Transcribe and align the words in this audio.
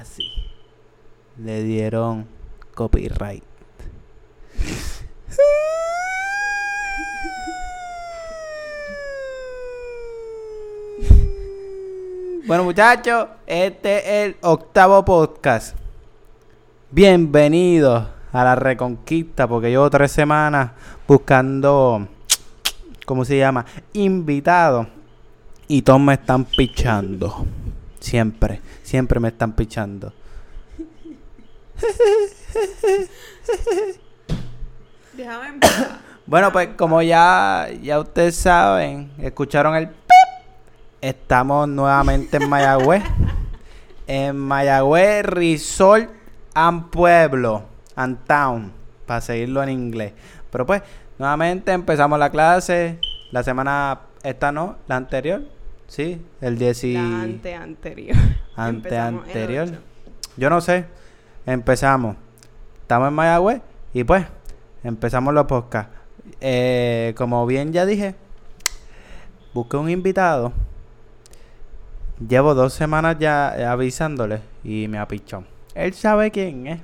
así. 0.00 0.32
Le 1.36 1.62
dieron 1.62 2.26
copyright. 2.74 3.44
Bueno, 12.46 12.64
muchachos, 12.64 13.28
este 13.46 13.98
es 13.98 14.28
el 14.28 14.36
octavo 14.40 15.04
podcast. 15.04 15.76
Bienvenidos 16.90 18.08
a 18.32 18.44
la 18.44 18.56
Reconquista, 18.56 19.46
porque 19.46 19.68
llevo 19.68 19.88
tres 19.90 20.10
semanas 20.10 20.72
buscando, 21.06 22.08
¿cómo 23.06 23.24
se 23.24 23.38
llama? 23.38 23.66
Invitados. 23.92 24.88
Y 25.68 25.82
todos 25.82 26.00
me 26.00 26.14
están 26.14 26.44
pichando. 26.44 27.46
Siempre, 28.00 28.60
siempre 28.82 29.20
me 29.20 29.28
están 29.28 29.52
pichando. 29.52 30.12
Déjame. 35.12 35.60
Bueno, 36.26 36.52
pues 36.52 36.70
como 36.76 37.02
ya, 37.02 37.68
ya 37.82 37.98
ustedes 37.98 38.36
saben, 38.36 39.10
escucharon 39.18 39.74
el 39.74 39.88
pip, 39.88 39.96
estamos 41.00 41.68
nuevamente 41.68 42.36
en 42.36 42.48
Mayagüez. 42.48 43.02
en 44.06 44.36
Mayagüez 44.36 45.24
Resort 45.24 46.10
and 46.54 46.90
Pueblo 46.90 47.64
and 47.94 48.18
Town, 48.26 48.72
para 49.06 49.20
seguirlo 49.20 49.62
en 49.62 49.68
inglés. 49.70 50.12
Pero 50.50 50.66
pues, 50.66 50.82
nuevamente 51.18 51.72
empezamos 51.72 52.18
la 52.18 52.30
clase. 52.30 52.98
La 53.30 53.44
semana, 53.44 54.00
esta 54.22 54.50
no, 54.50 54.76
la 54.88 54.96
anterior. 54.96 55.42
Sí, 55.90 56.24
el 56.40 56.56
10 56.56 56.84
y... 56.84 56.92
La 56.94 57.22
ante 57.22 57.52
anterior. 57.52 58.16
Ante 58.56 58.96
anterior. 58.96 59.68
Yo 60.36 60.48
no 60.48 60.60
sé. 60.60 60.84
Empezamos. 61.44 62.14
Estamos 62.82 63.08
en 63.08 63.14
Mayagüez 63.14 63.60
y 63.92 64.04
pues 64.04 64.24
empezamos 64.84 65.34
los 65.34 65.46
podcasts. 65.46 65.92
Eh, 66.40 67.12
como 67.16 67.44
bien 67.44 67.72
ya 67.72 67.86
dije, 67.86 68.14
busqué 69.52 69.78
un 69.78 69.90
invitado. 69.90 70.52
Llevo 72.20 72.54
dos 72.54 72.72
semanas 72.72 73.16
ya 73.18 73.72
avisándole 73.72 74.42
y 74.62 74.86
me 74.86 74.98
ha 74.98 75.08
pichado. 75.08 75.42
Él 75.74 75.92
sabe 75.94 76.30
quién 76.30 76.68
es. 76.68 76.80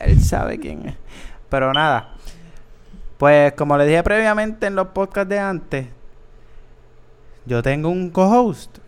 Él 0.00 0.20
sabe 0.20 0.58
quién 0.58 0.88
es. 0.88 0.96
Pero 1.48 1.72
nada. 1.72 2.16
Pues 3.18 3.52
como 3.52 3.78
le 3.78 3.86
dije 3.86 4.02
previamente 4.02 4.66
en 4.66 4.74
los 4.74 4.88
podcasts 4.88 5.28
de 5.28 5.38
antes, 5.38 5.86
yo 7.46 7.62
tengo 7.62 7.88
un 7.88 8.10
co-host. 8.10 8.78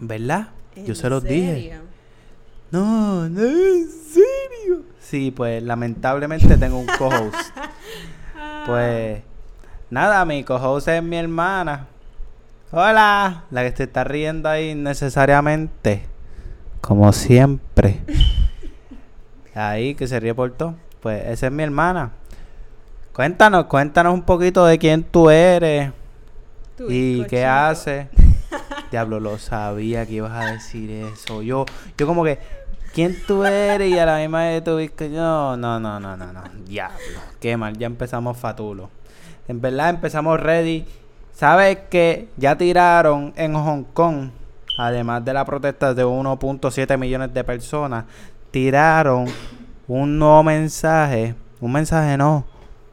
¿Verdad? 0.00 0.48
Yo 0.76 0.86
¿En 0.86 0.96
se 0.96 1.10
los 1.10 1.22
dije. 1.22 1.78
No, 2.70 3.28
no, 3.28 3.42
en 3.42 3.88
serio. 3.88 4.84
Sí, 5.00 5.30
pues 5.30 5.62
lamentablemente 5.62 6.56
tengo 6.56 6.78
un 6.78 6.86
co-host. 6.86 7.34
pues 8.66 9.22
nada, 9.90 10.24
mi 10.24 10.44
co-host 10.44 10.88
es 10.88 11.02
mi 11.02 11.16
hermana. 11.16 11.88
Hola, 12.70 13.44
la 13.50 13.62
que 13.62 13.76
se 13.76 13.82
está 13.82 14.04
riendo 14.04 14.48
ahí 14.48 14.74
necesariamente. 14.74 16.06
Como 16.80 17.12
siempre. 17.12 18.00
Ahí 19.54 19.94
que 19.94 20.06
se 20.06 20.18
ríe 20.18 20.34
por 20.34 20.50
todo. 20.52 20.76
Pues 21.02 21.22
esa 21.26 21.48
es 21.48 21.52
mi 21.52 21.62
hermana. 21.62 22.12
Cuéntanos, 23.12 23.66
cuéntanos 23.66 24.14
un 24.14 24.22
poquito 24.22 24.64
de 24.64 24.78
quién 24.78 25.04
tú 25.04 25.28
eres 25.28 25.92
Tu 26.76 26.90
y 26.90 27.26
qué 27.28 27.44
haces. 27.44 28.06
Diablo, 28.90 29.20
lo 29.20 29.38
sabía 29.38 30.06
que 30.06 30.14
ibas 30.14 30.32
a 30.32 30.52
decir 30.52 30.90
eso. 30.90 31.42
Yo, 31.42 31.66
yo 31.96 32.06
como 32.06 32.24
que, 32.24 32.38
¿quién 32.94 33.16
tú 33.26 33.44
eres? 33.44 33.90
Y 33.90 33.98
a 33.98 34.06
la 34.06 34.18
misma 34.18 34.44
vez 34.44 34.64
tú 34.64 34.78
que 34.96 35.08
no, 35.08 35.56
no, 35.56 35.80
no, 35.80 35.98
no, 35.98 36.16
no, 36.16 36.32
no. 36.32 36.42
Diablo, 36.66 37.20
qué 37.40 37.56
mal, 37.56 37.76
ya 37.76 37.86
empezamos 37.86 38.36
fatulo. 38.36 38.90
En 39.48 39.60
verdad 39.60 39.90
empezamos 39.90 40.38
ready. 40.40 40.86
¿Sabes 41.32 41.78
que 41.90 42.28
ya 42.36 42.56
tiraron 42.56 43.32
en 43.36 43.54
Hong 43.54 43.84
Kong, 43.94 44.30
además 44.78 45.24
de 45.24 45.32
la 45.32 45.44
protesta 45.44 45.94
de 45.94 46.04
1.7 46.04 46.98
millones 46.98 47.32
de 47.32 47.42
personas, 47.42 48.04
tiraron 48.50 49.26
un 49.88 50.18
nuevo 50.18 50.42
mensaje, 50.42 51.34
un 51.60 51.72
mensaje 51.72 52.16
no, 52.16 52.44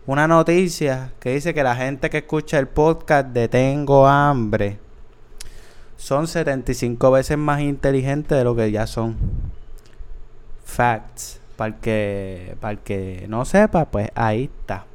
una 0.09 0.27
noticia 0.27 1.11
que 1.19 1.35
dice 1.35 1.53
que 1.53 1.61
la 1.61 1.75
gente 1.75 2.09
que 2.09 2.17
escucha 2.17 2.57
el 2.57 2.67
podcast 2.67 3.27
de 3.27 3.47
Tengo 3.47 4.07
hambre 4.07 4.79
son 5.97 6.25
75 6.25 7.11
veces 7.11 7.37
más 7.37 7.61
inteligentes 7.61 8.35
de 8.35 8.43
lo 8.43 8.55
que 8.55 8.71
ya 8.71 8.87
son. 8.87 9.15
Facts. 10.65 11.39
Para 11.55 11.75
el 11.75 11.81
que, 11.81 12.57
para 12.59 12.77
que 12.77 13.27
no 13.29 13.45
sepa, 13.45 13.85
pues 13.85 14.09
ahí 14.15 14.45
está. 14.45 14.85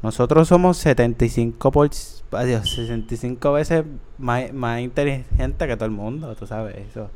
Nosotros 0.00 0.46
somos 0.46 0.76
75 0.76 1.72
por, 1.72 1.90
adiós, 2.30 2.70
65 2.70 3.52
veces 3.54 3.84
más, 4.18 4.52
más 4.52 4.80
inteligentes 4.80 5.66
que 5.66 5.74
todo 5.74 5.86
el 5.86 5.90
mundo, 5.90 6.36
tú 6.36 6.46
sabes 6.46 6.76
eso. 6.76 7.10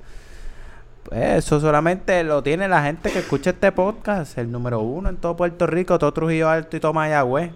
Eso 1.12 1.60
solamente 1.60 2.22
lo 2.24 2.42
tiene 2.42 2.68
la 2.68 2.82
gente 2.82 3.10
que 3.12 3.20
escucha 3.20 3.50
este 3.50 3.70
podcast, 3.72 4.36
el 4.38 4.50
número 4.50 4.80
uno 4.80 5.08
en 5.08 5.16
todo 5.18 5.36
Puerto 5.36 5.66
Rico, 5.66 5.98
todo 5.98 6.12
Trujillo 6.12 6.48
Alto 6.48 6.76
y 6.76 6.80
todo 6.80 6.92
Mayagüez. 6.92 7.50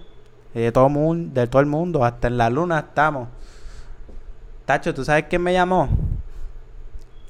Y 0.55 0.61
de 0.61 0.73
todo, 0.73 0.89
mun- 0.89 1.33
de 1.35 1.47
todo 1.47 1.61
el 1.61 1.67
mundo, 1.67 2.05
hasta 2.05 2.29
en 2.29 2.37
la 2.39 2.51
luna 2.51 2.79
estamos. 2.81 3.29
Tacho, 4.67 4.95
¿tú 4.95 5.05
sabes 5.05 5.25
quién 5.29 5.43
me 5.43 5.53
llamó? 5.53 5.89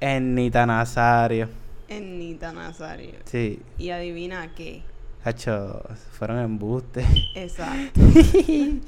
Ennita 0.00 0.66
Nazario. 0.66 1.48
Ennita 1.88 2.52
Nazario. 2.52 3.14
Sí, 3.24 3.60
Y 3.78 3.90
adivina 3.90 4.48
qué. 4.54 4.82
Tacho, 5.22 5.82
fueron 6.12 6.38
embustes. 6.38 7.06
Exacto. 7.34 8.00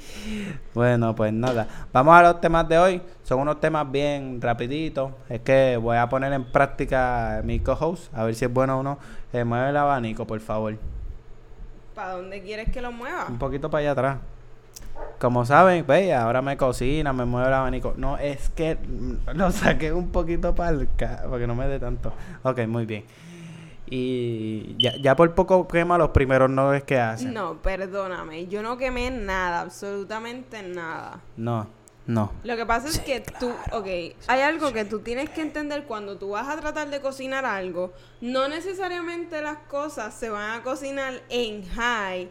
Bueno, 0.75 1.15
pues 1.15 1.32
nada. 1.32 1.69
Vamos 1.93 2.15
a 2.15 2.22
los 2.22 2.41
temas 2.41 2.66
de 2.66 2.78
hoy. 2.78 3.03
Son 3.22 3.38
unos 3.41 3.60
temas 3.60 3.91
bien 3.93 4.41
rapiditos. 4.41 5.12
Es 5.28 5.41
que 5.41 5.76
voy 5.76 5.98
a 5.98 6.09
poner 6.09 6.32
en 6.32 6.44
práctica 6.44 7.43
mi 7.44 7.60
co-host. 7.60 8.12
A 8.15 8.25
ver 8.25 8.34
si 8.34 8.47
es 8.47 8.53
bueno 8.53 8.81
o 8.81 8.82
no. 8.82 8.98
Eh, 9.34 9.44
mueve 9.44 9.69
el 9.69 9.76
abanico, 9.76 10.26
por 10.26 10.41
favor. 10.41 10.78
¿Para 11.94 12.12
dónde 12.12 12.43
quieres 12.43 12.70
que 12.70 12.81
lo 12.81 12.91
mueva? 12.91 13.26
Un 13.28 13.38
poquito 13.38 13.70
para 13.70 13.81
allá 13.81 13.91
atrás. 13.93 14.19
Como 15.19 15.44
saben, 15.44 15.87
ve, 15.87 16.14
ahora 16.14 16.41
me 16.41 16.56
cocina, 16.56 17.12
me 17.12 17.26
mueve 17.26 17.49
el 17.49 17.54
abanico. 17.54 17.94
No, 17.99 18.16
es 18.16 18.49
que 18.49 18.78
lo 19.34 19.50
saqué 19.50 19.93
un 19.93 20.09
poquito 20.09 20.54
para 20.54 20.70
el 20.70 20.88
porque 21.28 21.47
no 21.47 21.54
me 21.54 21.69
dé 21.69 21.78
tanto. 21.78 22.12
Ok, 22.43 22.66
muy 22.66 22.87
bien. 22.87 23.04
Y 23.95 24.75
ya, 24.79 24.97
ya 24.97 25.15
por 25.15 25.35
poco 25.35 25.69
quema 25.69 25.99
los 25.99 26.13
primeros 26.13 26.49
noves 26.49 26.83
que 26.83 26.99
hacen. 26.99 27.35
No, 27.35 27.61
perdóname. 27.61 28.47
Yo 28.47 28.63
no 28.63 28.79
quemé 28.79 29.11
nada, 29.11 29.61
absolutamente 29.61 30.63
nada. 30.63 31.21
No, 31.37 31.67
no. 32.07 32.33
Lo 32.43 32.57
que 32.57 32.65
pasa 32.65 32.89
es 32.89 32.95
Sí, 32.95 33.03
que 33.03 33.21
tú, 33.21 33.53
ok, 33.71 33.87
hay 34.29 34.41
algo 34.41 34.73
que 34.73 34.87
tú 34.87 35.01
tienes 35.01 35.29
que 35.29 35.43
entender 35.43 35.85
cuando 35.85 36.17
tú 36.17 36.31
vas 36.31 36.49
a 36.49 36.59
tratar 36.59 36.89
de 36.89 37.03
cocinar 37.03 37.45
algo, 37.45 37.93
no 38.23 38.49
necesariamente 38.49 39.43
las 39.43 39.59
cosas 39.69 40.15
se 40.15 40.31
van 40.31 40.59
a 40.59 40.63
cocinar 40.63 41.21
en 41.29 41.63
high 41.69 42.31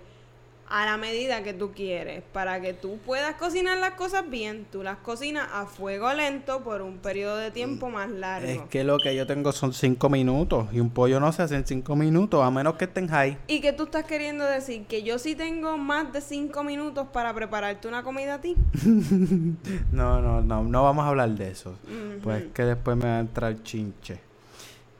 a 0.71 0.85
la 0.85 0.97
medida 0.97 1.43
que 1.43 1.53
tú 1.53 1.71
quieres. 1.73 2.23
Para 2.31 2.61
que 2.61 2.73
tú 2.73 2.97
puedas 3.05 3.35
cocinar 3.35 3.77
las 3.77 3.91
cosas 3.91 4.29
bien, 4.29 4.65
tú 4.71 4.83
las 4.83 4.97
cocinas 4.97 5.47
a 5.51 5.65
fuego 5.65 6.13
lento 6.13 6.63
por 6.63 6.81
un 6.81 6.97
periodo 6.97 7.35
de 7.37 7.51
tiempo 7.51 7.89
más 7.89 8.09
largo. 8.09 8.47
Es 8.47 8.61
que 8.69 8.83
lo 8.83 8.97
que 8.97 9.15
yo 9.15 9.27
tengo 9.27 9.51
son 9.51 9.73
cinco 9.73 10.09
minutos 10.09 10.67
y 10.71 10.79
un 10.79 10.89
pollo 10.89 11.19
no 11.19 11.31
se 11.33 11.43
hace 11.43 11.55
en 11.55 11.67
cinco 11.67 11.95
minutos 11.95 12.41
a 12.43 12.49
menos 12.49 12.75
que 12.75 12.85
estén 12.85 13.07
high. 13.09 13.37
¿Y 13.47 13.59
que 13.59 13.73
tú 13.73 13.83
estás 13.83 14.05
queriendo 14.05 14.45
decir? 14.45 14.85
¿Que 14.85 15.03
yo 15.03 15.19
sí 15.19 15.35
tengo 15.35 15.77
más 15.77 16.13
de 16.13 16.21
cinco 16.21 16.63
minutos 16.63 17.07
para 17.11 17.33
prepararte 17.33 17.87
una 17.87 18.03
comida 18.03 18.35
a 18.35 18.41
ti? 18.41 18.55
No, 19.91 20.21
no, 20.21 20.41
no, 20.41 20.63
no 20.63 20.83
vamos 20.83 21.05
a 21.05 21.09
hablar 21.09 21.29
de 21.31 21.51
eso. 21.51 21.75
Pues 22.23 22.45
que 22.53 22.63
después 22.63 22.97
me 22.97 23.05
va 23.05 23.17
a 23.17 23.19
entrar 23.19 23.61
chinche. 23.63 24.19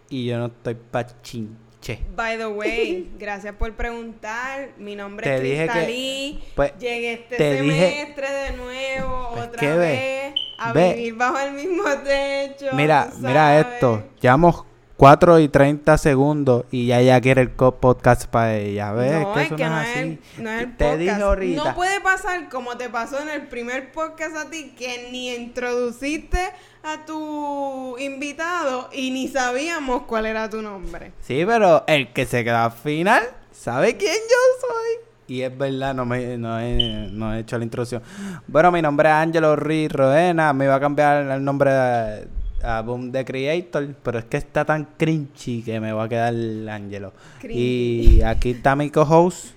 Y 0.10 0.26
yo 0.26 0.38
no 0.38 0.48
estoy 0.48 0.76
pa' 0.76 1.22
chinche. 1.22 1.71
By 2.16 2.38
the 2.38 2.48
way, 2.48 3.10
gracias 3.20 3.56
por 3.56 3.74
preguntar. 3.74 4.70
Mi 4.78 4.96
nombre 4.96 5.26
Te 5.26 5.36
es 5.64 5.70
Cristalí. 5.72 6.44
pues, 6.56 6.74
Llegué 6.80 7.14
este 7.14 7.38
te 7.38 7.62
dije- 7.62 7.90
semestre 7.90 8.32
de 8.32 8.52
nuevo, 8.58 9.30
Pues, 9.34 9.48
otra 9.48 9.76
vez, 9.78 10.34
a 10.60 10.74
Ve. 10.74 10.94
vivir 10.94 11.16
bajo 11.16 11.40
el 11.40 11.54
mismo 11.54 11.84
techo. 12.04 12.68
Mira, 12.74 13.10
mira 13.20 13.60
esto. 13.60 14.04
Llevamos 14.20 14.64
4 15.02 15.40
y 15.40 15.50
30 15.50 15.98
segundos 15.98 16.66
y 16.70 16.86
ya 16.86 17.00
ella 17.00 17.20
quiere 17.22 17.42
el 17.42 17.50
podcast 17.50 18.28
para 18.28 18.54
ella. 18.56 18.92
¿Ves? 18.94 19.20
No, 19.20 19.34
que 19.34 19.42
es 19.42 19.50
que 19.54 19.64
no 19.64 19.70
no 19.72 19.82
es 19.82 19.88
así. 19.90 20.00
el, 20.00 20.20
no 20.44 20.50
es 20.52 20.62
el 20.62 20.78
Te 20.78 20.84
podcast. 20.86 21.00
dije 21.00 21.12
ahorita. 21.24 21.64
No 21.64 21.74
puede 21.76 22.02
pasar 22.02 22.50
como 22.50 22.78
te 22.78 22.88
pasó 22.88 23.20
en 23.20 23.30
el 23.30 23.48
primer 23.48 23.92
podcast 23.94 24.38
a 24.38 24.52
ti, 24.52 24.76
que 24.78 25.10
ni 25.12 25.34
introduciste 25.34 26.38
a 26.84 27.04
tu 27.04 27.98
invitado 27.98 28.90
y 28.94 29.10
ni 29.10 29.28
sabíamos 29.28 30.04
cuál 30.04 30.28
era 30.28 30.48
tu 30.52 30.62
nombre. 30.62 31.14
Sí, 31.22 31.44
pero 31.48 31.84
el 31.88 32.14
que 32.14 32.28
se 32.28 32.44
queda 32.44 32.66
al 32.66 32.72
final 32.72 33.24
sabe 33.52 33.98
quién 33.98 34.14
yo 34.14 34.68
soy. 34.68 35.36
Y 35.36 35.42
es 35.42 35.58
verdad, 35.58 35.96
no, 35.96 36.06
me, 36.06 36.38
no, 36.38 36.60
he, 36.60 37.08
no 37.12 37.34
he 37.34 37.40
hecho 37.40 37.58
la 37.58 37.64
introducción. 37.64 38.04
Bueno, 38.46 38.72
mi 38.72 38.84
nombre 38.84 39.10
es 39.10 39.16
Ángelo 39.16 39.56
Ruiz 39.56 39.92
Roena. 39.92 40.54
Me 40.54 40.66
iba 40.66 40.76
a 40.76 40.80
cambiar 40.80 41.24
el 41.26 41.44
nombre 41.44 41.72
de- 41.74 42.28
a 42.64 42.82
Boom 42.82 43.12
the 43.12 43.26
Creator, 43.26 43.96
pero 44.04 44.20
es 44.20 44.26
que 44.26 44.38
está 44.38 44.66
tan 44.66 44.86
cringy 44.98 45.64
que 45.64 45.80
me 45.80 45.92
va 45.92 46.04
a 46.06 46.10
quedar 46.10 46.34
el 46.34 46.68
Ángelo. 46.68 47.14
Y 47.44 48.22
aquí 48.22 48.52
está 48.52 48.76
mi 48.76 48.90
co-host, 48.90 49.54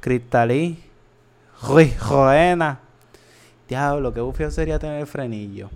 Cristalí, 0.00 0.78
Ruiz 1.62 1.98
Joena. 1.98 2.80
Diablo, 3.68 4.12
qué 4.14 4.20
bufio 4.20 4.50
sería 4.50 4.78
tener 4.78 5.06
frenillo. 5.06 5.70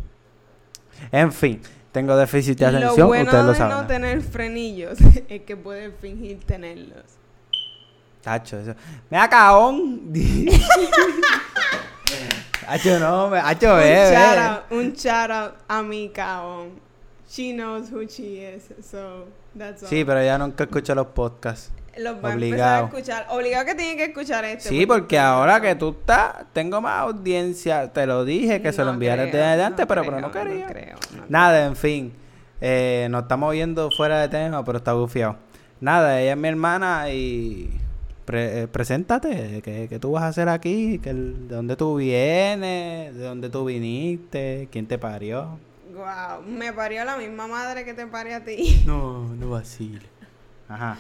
En 1.11 1.33
fin, 1.33 1.61
tengo 1.91 2.17
déficit 2.17 2.59
de 2.59 2.67
atención, 2.67 2.97
lo 2.97 3.07
bueno 3.09 3.25
ustedes 3.25 3.45
lo 3.45 3.53
de 3.53 3.59
saben. 3.59 3.77
no 3.77 3.87
tener 3.87 4.23
frenillos 4.23 4.99
es 5.29 5.43
que 5.43 5.57
puedes 5.57 5.95
fingir 6.01 6.41
tenerlos. 6.45 7.05
Tacho, 8.23 8.59
eso. 8.59 8.75
¡Me 9.11 9.29
cabón! 9.29 10.13
Hacho, 12.67 12.99
no, 12.99 13.35
hacho, 13.35 13.75
un, 13.75 13.83
shout 13.83 14.39
out, 14.39 14.63
un 14.71 14.93
shout 14.93 15.31
out 15.31 15.55
a 15.69 15.83
mi 15.83 16.09
caón. 16.11 16.81
She 17.29 17.53
knows 17.53 17.91
who 17.91 18.05
she 18.07 18.45
is, 18.45 18.65
so 18.85 19.27
that's 19.57 19.83
all. 19.83 19.89
Sí, 19.89 20.05
pero 20.05 20.23
ya 20.23 20.39
nunca 20.39 20.65
escucho 20.65 20.95
los 20.95 21.09
podcasts. 21.09 21.73
Los 21.97 22.25
va 22.25 22.31
a 22.31 22.33
empezar 22.33 22.33
a 22.33 22.35
obligado. 22.35 22.87
escuchar. 22.87 23.27
Obligado 23.31 23.65
que 23.67 23.75
tiene 23.75 23.97
que 23.97 24.05
escuchar 24.05 24.45
este. 24.45 24.69
Sí, 24.69 24.87
porque 24.87 25.19
ahora 25.19 25.61
que 25.61 25.75
tú 25.75 25.91
estás, 25.99 26.45
tengo 26.53 26.81
más 26.81 27.01
audiencia. 27.01 27.93
Te 27.93 28.07
lo 28.07 28.25
dije 28.25 28.63
que 28.63 28.73
se 28.73 28.85
lo 28.85 28.93
enviara 28.93 29.25
creo, 29.29 29.37
de 29.37 29.47
adelante, 29.49 29.83
no 29.83 29.89
pero, 29.89 30.03
creo, 30.03 30.15
pero 30.15 30.27
no 30.27 30.33
quería. 30.33 30.67
creo, 30.67 30.97
Nada, 31.29 31.67
en 31.67 31.77
fin. 31.77 32.13
Eh, 32.61 33.09
nos 33.11 33.23
estamos 33.23 33.53
viendo 33.53 33.91
fuera 33.91 34.21
de 34.21 34.29
tema, 34.29 34.65
pero 34.65 34.79
está 34.79 34.93
bufiado. 34.93 35.37
Nada, 35.81 36.21
ella 36.21 36.33
es 36.33 36.39
mi 36.39 36.49
hermana 36.49 37.11
y 37.11 37.69
pre- 38.25 38.63
eh, 38.63 38.69
preséntate, 38.69 39.61
¿qué, 39.63 39.87
qué 39.89 39.99
tú 39.99 40.13
vas 40.13 40.23
a 40.25 40.29
hacer 40.29 40.49
aquí? 40.49 40.99
¿Qué 41.03 41.11
el- 41.11 41.49
¿De 41.49 41.55
dónde 41.57 41.77
tú 41.77 41.97
vienes? 41.97 43.15
¿De 43.15 43.25
dónde 43.25 43.49
tú 43.51 43.65
viniste? 43.65 44.69
¿Quién 44.71 44.87
te 44.87 44.99
parió? 44.99 45.59
Wow, 45.95 46.43
me 46.47 46.73
parió 46.73 47.05
la 47.05 47.17
misma 47.17 47.47
madre 47.47 47.85
que 47.85 47.93
te 47.95 48.07
parió 48.07 48.37
a 48.37 48.41
ti. 48.41 48.83
No, 48.87 49.29
no 49.35 49.51
vacile. 49.51 50.07
Ajá. 50.69 50.97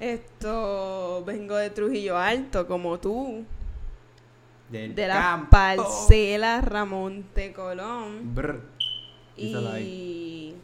Esto, 0.00 1.24
vengo 1.26 1.56
de 1.56 1.70
Trujillo 1.70 2.16
Alto, 2.18 2.66
como 2.66 2.98
tú. 2.98 3.44
Del 4.70 4.94
De 4.94 5.06
la 5.08 5.14
campo. 5.14 5.50
parcela 5.50 6.60
Ramón 6.60 7.24
de 7.34 7.52
Colón. 7.52 8.34
Brr. 8.34 8.60
Y 9.36 10.54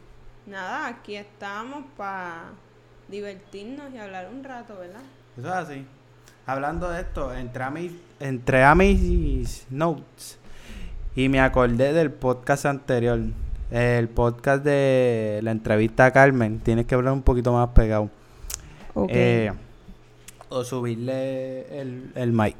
nada, 0.46 0.86
aquí 0.88 1.16
estamos 1.16 1.84
para 1.96 2.50
divertirnos 3.08 3.92
y 3.94 3.98
hablar 3.98 4.28
un 4.32 4.44
rato, 4.44 4.76
¿verdad? 4.78 5.00
Eso 5.38 5.48
es 5.48 5.54
así. 5.54 5.86
Hablando 6.46 6.90
de 6.90 7.00
esto, 7.00 7.34
entré 7.34 7.64
a 7.64 7.70
mis, 7.70 7.92
entré 8.20 8.64
a 8.64 8.74
mis 8.74 9.66
notes 9.70 10.38
y 11.16 11.28
me 11.28 11.40
acordé 11.40 11.92
del 11.92 12.10
podcast 12.10 12.66
anterior. 12.66 13.18
El 13.70 14.08
podcast 14.08 14.62
de 14.62 15.40
la 15.42 15.50
entrevista 15.50 16.06
a 16.06 16.10
Carmen. 16.12 16.60
Tienes 16.60 16.86
que 16.86 16.94
hablar 16.94 17.12
un 17.14 17.22
poquito 17.22 17.52
más 17.52 17.68
pegado. 17.70 18.10
Ok. 18.94 19.10
Eh, 19.12 19.52
o 20.50 20.62
subirle 20.62 21.80
el, 21.80 22.12
el 22.14 22.32
mic. 22.32 22.56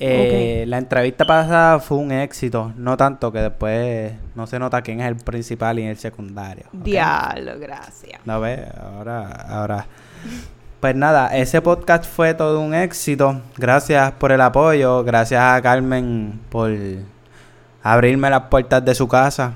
Eh, 0.00 0.64
La 0.68 0.78
entrevista 0.78 1.24
pasada 1.24 1.78
fue 1.80 1.98
un 1.98 2.12
éxito. 2.12 2.72
No 2.76 2.96
tanto 2.96 3.32
que 3.32 3.38
después 3.38 4.12
no 4.34 4.46
se 4.46 4.58
nota 4.58 4.82
quién 4.82 5.00
es 5.00 5.08
el 5.08 5.16
principal 5.16 5.78
y 5.78 5.84
el 5.84 5.96
secundario. 5.96 6.66
¿ok? 6.68 6.82
Diablo, 6.84 7.58
gracias. 7.58 8.20
No 8.26 8.40
ve, 8.40 8.66
ahora, 8.76 9.28
ahora. 9.30 9.86
Pues 10.80 10.94
nada, 10.94 11.36
ese 11.36 11.60
podcast 11.60 12.04
fue 12.04 12.34
todo 12.34 12.60
un 12.60 12.72
éxito. 12.72 13.42
Gracias 13.56 14.12
por 14.12 14.30
el 14.30 14.40
apoyo. 14.40 15.02
Gracias 15.02 15.42
a 15.42 15.60
Carmen 15.60 16.40
por 16.50 16.70
abrirme 17.82 18.30
las 18.30 18.42
puertas 18.42 18.84
de 18.84 18.94
su 18.94 19.08
casa 19.08 19.54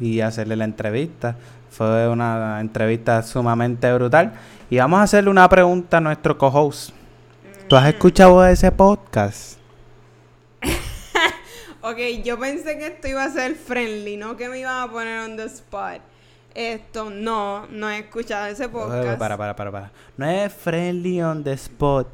y 0.00 0.22
hacerle 0.22 0.56
la 0.56 0.64
entrevista. 0.64 1.36
Fue 1.70 2.08
una 2.08 2.58
entrevista 2.58 3.22
sumamente 3.22 3.92
brutal. 3.92 4.32
Y 4.70 4.78
vamos 4.78 5.00
a 5.00 5.02
hacerle 5.02 5.28
una 5.28 5.46
pregunta 5.46 5.98
a 5.98 6.00
nuestro 6.00 6.38
co-host. 6.38 6.94
¿Tú 7.68 7.76
has 7.76 7.86
escuchado 7.88 8.42
ese 8.46 8.72
podcast? 8.72 9.58
Ok, 11.84 11.98
yo 12.22 12.38
pensé 12.38 12.78
que 12.78 12.86
esto 12.86 13.08
iba 13.08 13.24
a 13.24 13.28
ser 13.28 13.56
friendly, 13.56 14.16
no 14.16 14.36
que 14.36 14.48
me 14.48 14.60
iban 14.60 14.88
a 14.88 14.92
poner 14.92 15.18
on 15.18 15.36
the 15.36 15.46
spot. 15.46 16.00
Esto, 16.54 17.10
no, 17.10 17.66
no 17.68 17.90
he 17.90 17.98
escuchado 17.98 18.46
ese 18.46 18.68
podcast. 18.68 19.18
Para, 19.18 19.36
para, 19.36 19.56
para, 19.56 19.70
para. 19.70 19.92
No 20.16 20.28
es 20.28 20.52
friendly 20.52 21.22
on 21.22 21.42
the 21.42 21.52
spot. 21.52 22.08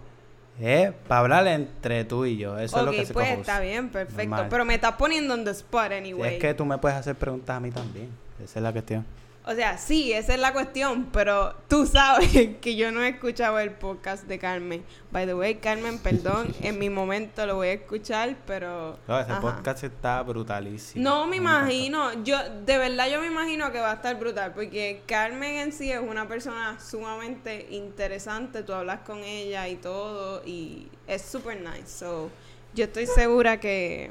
Es 0.61 0.93
para 1.07 1.21
hablar 1.21 1.47
entre 1.47 2.05
tú 2.05 2.25
y 2.25 2.37
yo. 2.37 2.59
Eso 2.59 2.79
es 2.79 2.85
lo 2.85 2.91
que 2.91 3.07
se 3.07 3.13
pues 3.13 3.29
está 3.31 3.61
bien, 3.61 3.91
perfecto. 3.91 4.31
Normal. 4.31 4.49
Pero 4.51 4.65
me 4.65 4.75
estás 4.75 4.95
poniendo 4.95 5.35
on 5.35 5.45
the 5.45 5.53
spot 5.53 5.93
anyway. 5.93 6.35
Es 6.35 6.41
que 6.41 6.55
tú 6.55 6.65
me 6.65 6.79
puedes 6.79 6.99
hacer 6.99 7.15
preguntas 7.15 7.57
a 7.57 7.61
mí 7.61 7.71
también. 7.71 8.09
Esa 8.43 8.59
es 8.59 8.63
la 8.63 8.73
cuestión. 8.73 9.05
O 9.49 9.55
sea, 9.55 9.79
sí, 9.79 10.13
esa 10.13 10.35
es 10.35 10.41
la 10.41 10.53
cuestión, 10.53 11.07
pero 11.11 11.55
tú 11.69 11.87
sabes 11.87 12.29
que 12.61 12.77
yo 12.77 12.93
no 12.93 13.03
he 13.03 13.09
escuchado 13.09 13.59
el 13.59 13.71
podcast 13.71 14.25
de 14.25 14.39
Carmen. 14.39 14.85
By 15.11 15.25
the 15.25 15.35
way, 15.35 15.55
Carmen, 15.55 15.99
perdón, 15.99 16.55
en 16.61 16.79
mi 16.79 16.91
momento 16.91 17.47
lo 17.47 17.55
voy 17.55 17.69
a 17.69 17.73
escuchar, 17.73 18.37
pero... 18.47 18.99
No, 19.09 19.19
ese 19.19 19.33
ajá. 19.33 19.41
podcast 19.41 19.85
está 19.85 20.23
brutalísimo. 20.23 21.03
No 21.03 21.27
me 21.27 21.37
imagino, 21.37 22.23
yo 22.25 22.37
de 22.67 22.77
verdad 22.77 23.09
yo 23.11 23.23
me 23.23 23.29
imagino 23.29 23.73
que 23.73 23.81
va 23.81 23.93
a 23.93 23.95
estar 23.95 24.19
brutal, 24.19 24.53
porque 24.53 25.01
Carmen 25.07 25.57
en 25.57 25.73
sí 25.73 25.91
es 25.91 26.01
una 26.01 26.29
persona 26.29 26.79
sumamente 26.79 27.69
interesante, 27.71 28.63
tú 28.63 28.75
hablas 28.75 29.01
con 29.01 29.25
ella 29.25 29.67
y 29.67 29.77
todo, 29.77 30.43
y 30.45 30.89
es 31.07 31.23
super 31.23 31.59
nice, 31.59 31.87
so 31.87 32.31
yo 32.75 32.85
estoy 32.85 33.07
segura 33.07 33.59
que, 33.59 34.11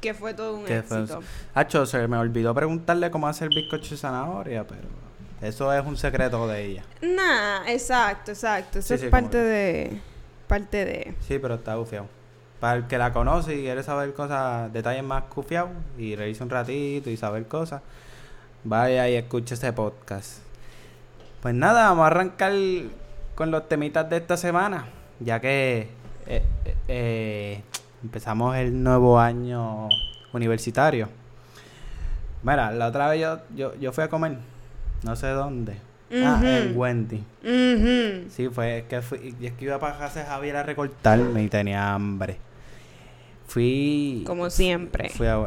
que 0.00 0.14
fue 0.14 0.34
todo 0.34 0.56
un 0.56 0.64
¿Qué 0.64 0.82
fue 0.82 1.02
éxito. 1.02 1.20
Hacho, 1.54 1.86
se 1.86 2.06
me 2.08 2.16
olvidó 2.16 2.54
preguntarle 2.54 3.10
cómo 3.10 3.28
hacer 3.28 3.48
bizcocho 3.48 3.90
de 3.90 3.96
zanahoria, 3.96 4.66
pero 4.66 4.82
eso 5.40 5.72
es 5.72 5.84
un 5.84 5.96
secreto 5.96 6.46
de 6.48 6.64
ella. 6.64 6.84
Nah, 7.02 7.66
exacto, 7.68 8.32
exacto, 8.32 8.78
eso 8.78 8.88
Sí, 8.88 8.94
es 8.94 9.00
sí, 9.00 9.06
parte 9.08 9.38
de, 9.38 10.00
parte 10.46 10.84
de... 10.84 11.14
Sí, 11.20 11.38
pero 11.38 11.54
está 11.54 11.76
bufiado. 11.76 12.06
Para 12.58 12.76
el 12.76 12.86
que 12.86 12.98
la 12.98 13.12
conoce 13.12 13.54
y 13.54 13.62
quiere 13.62 13.82
saber 13.82 14.12
cosas, 14.12 14.70
detalles 14.72 15.02
más 15.02 15.24
cufiados 15.24 15.70
y 15.96 16.14
reírse 16.14 16.42
un 16.42 16.50
ratito 16.50 17.08
y 17.08 17.16
saber 17.16 17.46
cosas, 17.46 17.80
vaya 18.64 19.08
y 19.08 19.14
escuche 19.14 19.54
ese 19.54 19.72
podcast. 19.72 20.40
Pues 21.40 21.54
nada, 21.54 21.88
vamos 21.88 22.04
a 22.04 22.06
arrancar 22.08 22.52
con 23.34 23.50
los 23.50 23.66
temitas 23.66 24.10
de 24.10 24.18
esta 24.18 24.36
semana, 24.36 24.88
ya 25.20 25.40
que 25.40 25.88
eh, 26.26 26.42
eh, 26.66 26.74
eh, 26.88 27.62
empezamos 28.02 28.56
el 28.56 28.82
nuevo 28.82 29.18
año 29.18 29.88
universitario. 30.32 31.08
Mira, 32.42 32.70
la 32.72 32.88
otra 32.88 33.08
vez 33.08 33.20
yo, 33.20 33.38
yo, 33.54 33.74
yo 33.76 33.92
fui 33.92 34.04
a 34.04 34.08
comer, 34.08 34.38
no 35.02 35.16
sé 35.16 35.28
dónde. 35.28 35.76
Ah, 36.12 36.40
en 36.42 36.76
Wendy. 36.76 37.22
Ujú. 37.44 38.28
Sí, 38.30 38.48
fue 38.48 38.78
es 38.78 38.84
que 38.84 39.00
fui, 39.00 39.34
es 39.40 39.52
que 39.52 39.64
iba 39.64 39.78
para 39.78 39.96
casa 39.96 40.20
de 40.20 40.26
Javier 40.26 40.56
a 40.56 40.62
recortarme 40.64 41.44
y 41.44 41.48
tenía 41.48 41.94
hambre. 41.94 42.38
Fui. 43.46 44.24
Como 44.26 44.50
siempre. 44.50 45.10
Fui 45.10 45.26
a. 45.26 45.38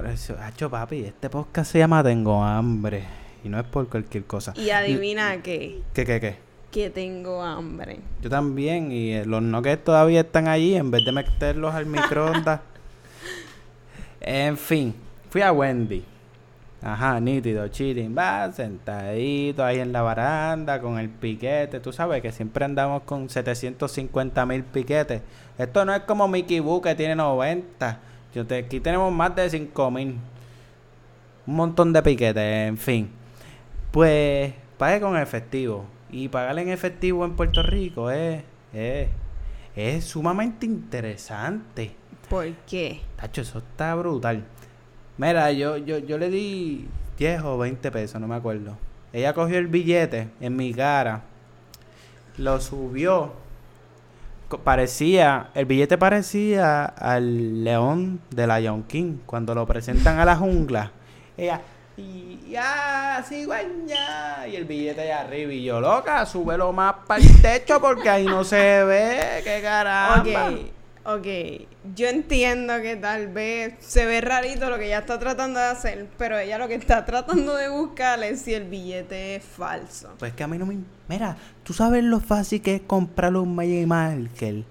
Hacho, 0.41 0.69
papi, 0.69 1.05
este 1.05 1.29
podcast 1.29 1.71
se 1.71 1.79
llama 1.79 2.03
Tengo 2.03 2.43
hambre. 2.43 3.03
Y 3.43 3.49
no 3.49 3.59
es 3.59 3.65
por 3.65 3.89
cualquier 3.89 4.23
cosa. 4.23 4.53
Y 4.55 4.69
adivina 4.69 5.41
qué, 5.41 5.81
¿Qué, 5.93 6.05
qué, 6.05 6.21
qué? 6.21 6.37
Que 6.73 6.89
tengo 6.89 7.41
hambre. 7.41 7.99
Yo 8.21 8.29
también. 8.29 8.91
Y 8.91 9.13
eh, 9.13 9.25
los 9.25 9.41
nuggets 9.41 9.83
todavía 9.83 10.21
están 10.21 10.47
allí 10.47 10.75
en 10.75 10.89
vez 10.89 11.05
de 11.05 11.11
meterlos 11.11 11.73
al 11.73 11.85
microondas. 11.85 12.61
en 14.19 14.57
fin, 14.57 14.93
fui 15.29 15.41
a 15.41 15.51
Wendy. 15.51 16.03
Ajá, 16.81 17.17
nítido, 17.21 17.65
chilling, 17.69 18.13
va, 18.17 18.51
sentadito 18.51 19.63
ahí 19.63 19.79
en 19.79 19.93
la 19.93 20.01
baranda 20.01 20.81
con 20.81 20.99
el 20.99 21.09
piquete. 21.09 21.79
Tú 21.79 21.93
sabes 21.93 22.21
que 22.21 22.33
siempre 22.33 22.65
andamos 22.65 23.03
con 23.03 23.29
750 23.29 24.45
mil 24.45 24.63
piquetes. 24.65 25.21
Esto 25.57 25.85
no 25.85 25.93
es 25.93 26.01
como 26.01 26.27
Mickey 26.27 26.59
Boo 26.59 26.81
que 26.81 26.93
tiene 26.93 27.15
90. 27.15 27.99
Yo 28.35 28.45
te, 28.45 28.57
aquí 28.57 28.81
tenemos 28.81 29.13
más 29.13 29.33
de 29.33 29.49
5 29.49 29.91
mil. 29.91 30.17
Un 31.45 31.55
montón 31.55 31.93
de 31.93 32.01
piquetes, 32.01 32.67
en 32.67 32.77
fin. 32.77 33.09
Pues 33.91 34.53
pague 34.77 34.99
con 34.99 35.15
efectivo. 35.15 35.85
Y 36.13 36.27
pagar 36.29 36.59
en 36.59 36.69
efectivo 36.69 37.25
en 37.25 37.35
Puerto 37.35 37.63
Rico 37.63 38.11
es, 38.11 38.43
es, 38.71 39.09
es 39.75 40.05
sumamente 40.05 40.67
interesante. 40.67 41.95
¿Por 42.29 42.51
qué? 42.67 43.01
Tacho, 43.15 43.41
eso 43.41 43.57
está 43.57 43.95
brutal. 43.95 44.43
Mira, 45.17 45.51
yo, 45.51 45.77
yo, 45.77 45.97
yo 45.97 46.19
le 46.19 46.29
di 46.29 46.87
10 47.17 47.41
o 47.41 47.57
20 47.57 47.89
pesos, 47.89 48.21
no 48.21 48.27
me 48.27 48.35
acuerdo. 48.35 48.77
Ella 49.11 49.33
cogió 49.33 49.57
el 49.57 49.65
billete 49.67 50.29
en 50.39 50.55
mi 50.55 50.71
cara, 50.71 51.23
lo 52.37 52.61
subió. 52.61 53.33
Parecía, 54.63 55.49
el 55.55 55.65
billete 55.65 55.97
parecía 55.97 56.85
al 56.85 57.63
león 57.63 58.21
de 58.29 58.45
Lion 58.45 58.83
King 58.83 59.17
cuando 59.25 59.55
lo 59.55 59.65
presentan 59.65 60.19
a 60.19 60.25
la 60.25 60.35
jungla. 60.35 60.91
Ella, 61.37 61.61
y 61.97 62.39
ya, 62.49 63.23
cigüeña. 63.27 64.47
Y 64.47 64.55
el 64.55 64.65
billete 64.65 65.01
allá 65.01 65.21
arriba. 65.21 65.53
Y 65.53 65.63
yo, 65.63 65.79
loca, 65.79 66.25
súbelo 66.25 66.71
más 66.71 66.95
para 67.07 67.21
el 67.21 67.41
techo 67.41 67.79
porque 67.79 68.09
ahí 68.09 68.25
no 68.25 68.43
se 68.43 68.83
ve. 68.83 69.41
¡Qué 69.43 69.61
caramba! 69.61 70.49
Ok, 70.49 70.73
Ok, 71.05 71.27
yo 71.95 72.07
entiendo 72.07 72.81
que 72.81 72.95
tal 72.95 73.27
vez 73.27 73.73
se 73.79 74.05
ve 74.05 74.21
rarito 74.21 74.69
lo 74.69 74.77
que 74.77 74.85
ella 74.85 74.99
está 74.99 75.19
tratando 75.19 75.59
de 75.59 75.65
hacer, 75.65 76.07
pero 76.17 76.39
ella 76.39 76.57
lo 76.57 76.69
que 76.69 76.75
está 76.75 77.03
tratando 77.03 77.55
de 77.57 77.67
buscar 77.67 78.23
es 78.23 78.41
si 78.41 78.53
el 78.53 78.69
billete 78.69 79.35
es 79.35 79.43
falso. 79.43 80.11
Pues 80.17 80.31
que 80.33 80.43
a 80.43 80.47
mí 80.47 80.57
no 80.57 80.65
me... 80.65 80.77
Mira, 81.09 81.35
tú 81.63 81.73
sabes 81.73 82.05
lo 82.05 82.21
fácil 82.21 82.61
que 82.61 82.75
es 82.75 82.81
comprarle 82.83 83.39
un 83.39 83.53
Magic 83.53 83.85
Marker. 83.85 84.63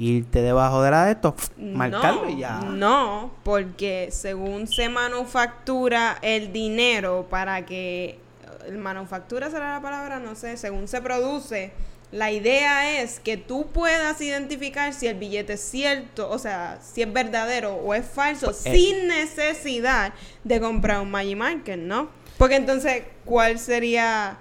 Irte 0.00 0.40
debajo 0.40 0.82
de 0.82 0.90
la 0.90 1.04
de 1.04 1.12
esto, 1.12 1.34
marcarlo 1.58 2.30
y 2.30 2.38
ya. 2.38 2.60
No, 2.60 3.32
porque 3.42 4.08
según 4.10 4.66
se 4.66 4.88
manufactura 4.88 6.18
el 6.22 6.52
dinero 6.52 7.26
para 7.28 7.66
que... 7.66 8.18
El 8.66 8.78
manufactura 8.78 9.50
será 9.50 9.74
la 9.74 9.80
palabra, 9.80 10.18
no 10.20 10.34
sé, 10.34 10.56
según 10.56 10.86
se 10.86 11.00
produce 11.00 11.72
la 12.12 12.32
idea 12.32 13.00
es 13.00 13.20
que 13.20 13.36
tú 13.36 13.68
puedas 13.68 14.20
identificar 14.20 14.92
si 14.92 15.06
el 15.06 15.16
billete 15.16 15.52
es 15.52 15.60
cierto, 15.60 16.28
o 16.28 16.38
sea, 16.38 16.80
si 16.82 17.02
es 17.02 17.12
verdadero 17.12 17.74
o 17.74 17.94
es 17.94 18.04
falso, 18.04 18.46
Pues, 18.46 18.66
eh. 18.66 18.74
sin 18.74 19.06
necesidad 19.06 20.12
de 20.42 20.60
comprar 20.60 21.00
un 21.00 21.10
Magic 21.10 21.36
Marker, 21.36 21.78
¿no? 21.78 22.08
Porque 22.36 22.56
entonces, 22.56 23.04
¿cuál 23.24 23.58
sería 23.58 24.38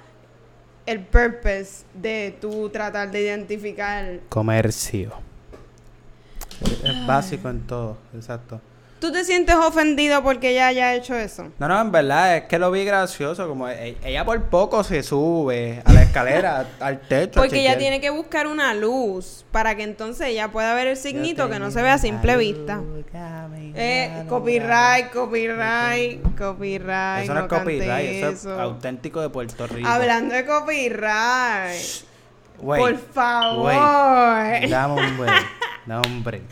el 0.85 1.01
purpose 1.01 1.83
de 1.93 2.35
tú 2.41 2.69
tratar 2.69 3.11
de 3.11 3.21
identificar? 3.21 4.19
Comercio. 4.29 5.13
Es 6.83 7.05
básico 7.07 7.49
en 7.49 7.61
todo, 7.67 7.97
exacto. 8.15 8.59
¿Tú 8.99 9.13
te 9.13 9.23
sientes 9.23 9.55
ofendido 9.55 10.21
porque 10.23 10.49
ella 10.51 10.67
haya 10.67 10.93
hecho 10.93 11.15
eso? 11.15 11.47
No, 11.57 11.69
no, 11.69 11.79
en 11.79 11.89
verdad 11.89 12.35
es 12.35 12.43
que 12.43 12.59
lo 12.59 12.69
vi 12.69 12.83
gracioso. 12.83 13.47
Como 13.47 13.69
e- 13.69 13.95
ella 14.03 14.25
por 14.25 14.43
poco 14.49 14.83
se 14.83 15.03
sube 15.03 15.81
a 15.85 15.93
la 15.93 16.03
escalera, 16.03 16.67
al 16.81 16.99
techo. 16.99 17.39
a 17.39 17.43
Porque 17.43 17.61
ella 17.61 17.69
chequear. 17.75 17.77
tiene 17.79 18.01
que 18.01 18.09
buscar 18.09 18.45
una 18.47 18.73
luz 18.73 19.45
para 19.53 19.75
que 19.75 19.83
entonces 19.83 20.27
ella 20.27 20.49
pueda 20.49 20.73
ver 20.73 20.87
el 20.87 20.97
signito 20.97 21.49
que 21.49 21.59
no 21.59 21.71
se 21.71 21.81
ve 21.81 21.89
a 21.91 21.97
simple 21.97 22.35
vista. 22.35 22.81
Eh, 23.73 24.25
copyright, 24.27 25.11
copyright, 25.13 26.21
copyright. 26.37 27.23
Eso 27.23 27.33
no, 27.35 27.39
es 27.39 27.47
cante 27.47 27.57
copyright, 27.77 28.09
eso, 28.23 28.29
es 28.53 28.59
auténtico 28.59 29.21
de 29.21 29.29
Puerto 29.29 29.65
Rico. 29.67 29.87
Hablando 29.87 30.35
de 30.35 30.45
copyright. 30.45 31.81
Güey, 32.57 32.81
por 32.81 32.97
favor. 32.97 33.61
güey, 33.71 34.69
Dame 34.69 34.93
un 35.07 35.17
break. 35.17 35.45
Un 35.87 36.23
break. 36.23 36.43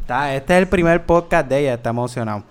Está, 0.00 0.34
este 0.34 0.54
es 0.54 0.58
el 0.60 0.68
primer 0.68 1.04
podcast 1.04 1.48
de 1.48 1.60
ella, 1.60 1.74
está 1.74 1.90
emocionado. 1.90 2.44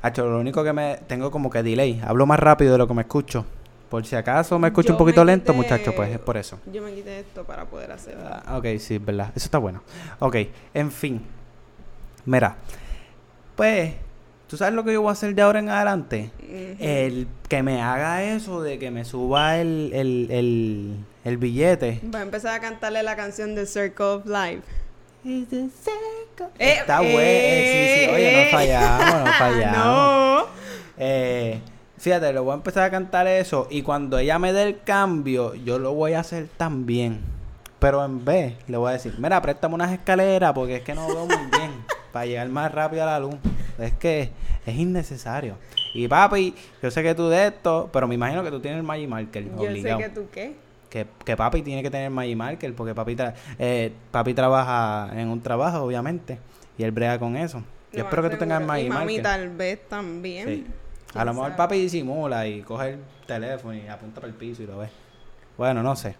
Hacho, 0.00 0.26
lo 0.26 0.38
único 0.38 0.62
que 0.62 0.72
me 0.72 0.98
tengo 1.06 1.30
como 1.30 1.50
que 1.50 1.62
delay. 1.62 2.00
Hablo 2.06 2.24
más 2.26 2.38
rápido 2.38 2.72
de 2.72 2.78
lo 2.78 2.86
que 2.86 2.94
me 2.94 3.02
escucho. 3.02 3.44
Por 3.88 4.04
si 4.04 4.16
acaso 4.16 4.58
me 4.58 4.68
escucho 4.68 4.88
Yo 4.88 4.94
un 4.94 4.98
poquito 4.98 5.24
lento, 5.24 5.54
muchachos, 5.54 5.94
pues 5.94 6.10
es 6.10 6.18
por 6.18 6.36
eso. 6.36 6.58
Yo 6.70 6.82
me 6.82 6.94
quité 6.94 7.20
esto 7.20 7.44
para 7.44 7.64
poder 7.64 7.90
hacerlo. 7.90 8.22
Ah, 8.24 8.58
ok, 8.58 8.66
sí, 8.78 8.98
verdad. 8.98 9.32
Eso 9.34 9.46
está 9.46 9.58
bueno. 9.58 9.82
Ok, 10.18 10.36
en 10.74 10.92
fin. 10.92 11.22
Mira, 12.26 12.56
pues, 13.56 13.94
¿tú 14.46 14.58
sabes 14.58 14.74
lo 14.74 14.84
que 14.84 14.92
yo 14.92 15.00
voy 15.00 15.08
a 15.08 15.12
hacer 15.12 15.34
de 15.34 15.40
ahora 15.40 15.58
en 15.58 15.70
adelante? 15.70 16.30
El 16.78 17.26
que 17.48 17.62
me 17.62 17.80
haga 17.80 18.22
eso 18.22 18.60
de 18.60 18.78
que 18.78 18.90
me 18.90 19.06
suba 19.06 19.56
el, 19.58 19.90
el, 19.94 20.28
el, 20.30 20.96
el 21.24 21.36
billete. 21.38 22.02
Va 22.14 22.18
a 22.18 22.22
empezar 22.22 22.54
a 22.54 22.60
cantarle 22.60 23.02
la 23.02 23.16
canción 23.16 23.54
de 23.54 23.64
Circle 23.66 24.04
of 24.04 24.26
Life. 24.26 24.62
Eh, 26.58 26.76
Está 26.80 27.00
bueno. 27.00 27.18
eh, 27.20 28.00
sí, 28.00 28.06
sí. 28.06 28.14
Oye, 28.14 28.44
no 28.44 28.50
fallamos, 28.58 29.24
no 29.26 29.32
fallamos. 29.38 29.76
no. 30.42 30.46
Eh, 30.98 31.60
fíjate, 31.98 32.32
le 32.32 32.38
voy 32.40 32.52
a 32.52 32.54
empezar 32.54 32.84
a 32.84 32.90
cantar 32.90 33.26
eso. 33.26 33.66
Y 33.70 33.82
cuando 33.82 34.18
ella 34.18 34.38
me 34.38 34.52
dé 34.52 34.62
el 34.62 34.82
cambio, 34.82 35.54
yo 35.54 35.78
lo 35.78 35.92
voy 35.94 36.14
a 36.14 36.20
hacer 36.20 36.48
también. 36.56 37.20
Pero 37.78 38.04
en 38.04 38.24
vez, 38.24 38.54
le 38.66 38.76
voy 38.76 38.90
a 38.90 38.92
decir: 38.94 39.14
Mira, 39.18 39.40
préstame 39.42 39.74
unas 39.74 39.92
escaleras 39.92 40.52
porque 40.52 40.76
es 40.76 40.82
que 40.82 40.94
no 40.94 41.06
veo 41.06 41.26
muy 41.26 41.36
bien. 41.58 41.70
para 42.12 42.24
llegar 42.26 42.48
más 42.48 42.72
rápido 42.72 43.02
a 43.02 43.06
la 43.06 43.20
luz. 43.20 43.34
Es 43.78 43.92
que 43.92 44.30
es 44.66 44.76
innecesario. 44.76 45.56
Y 45.94 46.08
papi, 46.08 46.54
yo 46.82 46.90
sé 46.90 47.02
que 47.02 47.14
tú 47.14 47.28
de 47.28 47.46
esto, 47.48 47.88
pero 47.92 48.08
me 48.08 48.14
imagino 48.14 48.42
que 48.42 48.50
tú 48.50 48.60
tienes 48.60 48.78
el 48.78 48.84
Magic 48.84 49.08
Marker. 49.08 49.44
Yo 49.44 49.52
obligado. 49.62 49.98
sé 50.00 50.04
que 50.04 50.10
tú 50.10 50.26
qué. 50.32 50.56
Que, 50.90 51.06
que 51.24 51.36
papi 51.36 51.62
tiene 51.62 51.82
que 51.82 51.90
tener 51.90 52.10
Magic 52.10 52.36
Marker 52.36 52.74
porque 52.74 52.94
papi, 52.94 53.14
tra- 53.16 53.34
eh, 53.58 53.92
papi 54.10 54.34
trabaja 54.34 55.10
en 55.18 55.28
un 55.28 55.42
trabajo, 55.42 55.82
obviamente, 55.82 56.38
y 56.76 56.82
él 56.84 56.92
brega 56.92 57.18
con 57.18 57.36
eso. 57.36 57.62
Yo 57.92 58.04
espero 58.04 58.22
que 58.22 58.30
tú 58.30 58.36
tengas 58.38 58.58
seguro. 58.60 58.78
Y 58.78 58.88
Magic 58.88 58.92
mami 58.92 59.14
Marker. 59.16 59.22
tal 59.22 59.48
vez 59.56 59.88
también. 59.88 60.48
Sí. 60.48 60.66
A 61.10 61.12
¿Quién 61.12 61.26
lo 61.26 61.32
mejor 61.34 61.48
sabe? 61.50 61.56
papi 61.56 61.80
disimula 61.80 62.46
y 62.46 62.62
coge 62.62 62.90
el 62.90 63.00
teléfono 63.26 63.74
y 63.74 63.86
apunta 63.88 64.20
para 64.20 64.28
el 64.28 64.34
piso 64.34 64.62
y 64.62 64.66
lo 64.66 64.78
ve. 64.78 64.88
Bueno, 65.56 65.82
no 65.82 65.96
sé. 65.96 66.14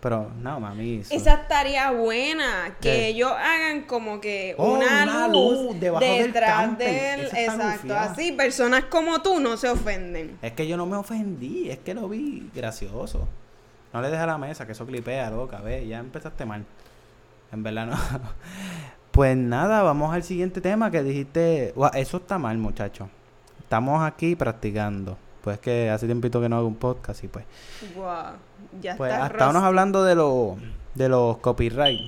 Pero 0.00 0.30
no, 0.38 0.60
mami. 0.60 0.96
eso- 1.00 1.14
Esa 1.14 1.34
estaría 1.34 1.90
buena, 1.90 2.74
que 2.80 2.90
¿Qué? 2.90 3.06
ellos 3.08 3.30
hagan 3.32 3.82
como 3.84 4.20
que 4.20 4.54
Oh, 4.58 4.74
una, 4.74 5.02
una 5.04 5.28
luz, 5.28 5.62
luz 5.62 5.80
debajo 5.80 6.04
del 6.04 6.26
detrás 6.26 6.76
del... 6.78 7.20
Está 7.20 7.42
Exacto, 7.44 7.94
así 7.96 8.32
personas 8.32 8.84
como 8.84 9.22
tú 9.22 9.40
no 9.40 9.56
se 9.56 9.68
ofenden. 9.70 10.36
Es 10.42 10.52
que 10.52 10.66
yo 10.66 10.76
no 10.76 10.84
me 10.84 10.96
ofendí, 10.96 11.70
es 11.70 11.78
que 11.78 11.94
lo 11.94 12.06
vi 12.08 12.50
gracioso. 12.54 13.26
No 13.94 14.02
le 14.02 14.08
dejes 14.08 14.24
a 14.24 14.26
la 14.26 14.38
mesa, 14.38 14.66
que 14.66 14.72
eso 14.72 14.84
clipea, 14.84 15.30
loca, 15.30 15.60
ve, 15.60 15.86
ya 15.86 16.00
empezaste 16.00 16.44
mal. 16.44 16.64
En 17.52 17.62
verdad 17.62 17.86
no. 17.86 17.96
Pues 19.12 19.36
nada, 19.36 19.84
vamos 19.84 20.12
al 20.12 20.24
siguiente 20.24 20.60
tema 20.60 20.90
que 20.90 21.04
dijiste. 21.04 21.72
Eso 21.94 22.16
está 22.16 22.36
mal, 22.36 22.58
muchachos. 22.58 23.06
Estamos 23.60 24.02
aquí 24.02 24.34
practicando. 24.34 25.16
Pues 25.40 25.60
que 25.60 25.88
hace 25.88 26.06
tiempito 26.06 26.40
que 26.40 26.48
no 26.48 26.56
hago 26.56 26.66
un 26.66 26.74
podcast 26.74 27.22
y 27.22 27.28
pues. 27.28 27.44
Wow, 27.94 28.32
ya 28.80 28.96
Pues 28.96 29.12
está 29.12 29.26
estábamos 29.28 29.62
hablando 29.62 30.02
de 30.02 30.16
los 30.16 30.56
de 30.96 31.08
los 31.08 31.36
copyright. 31.36 32.00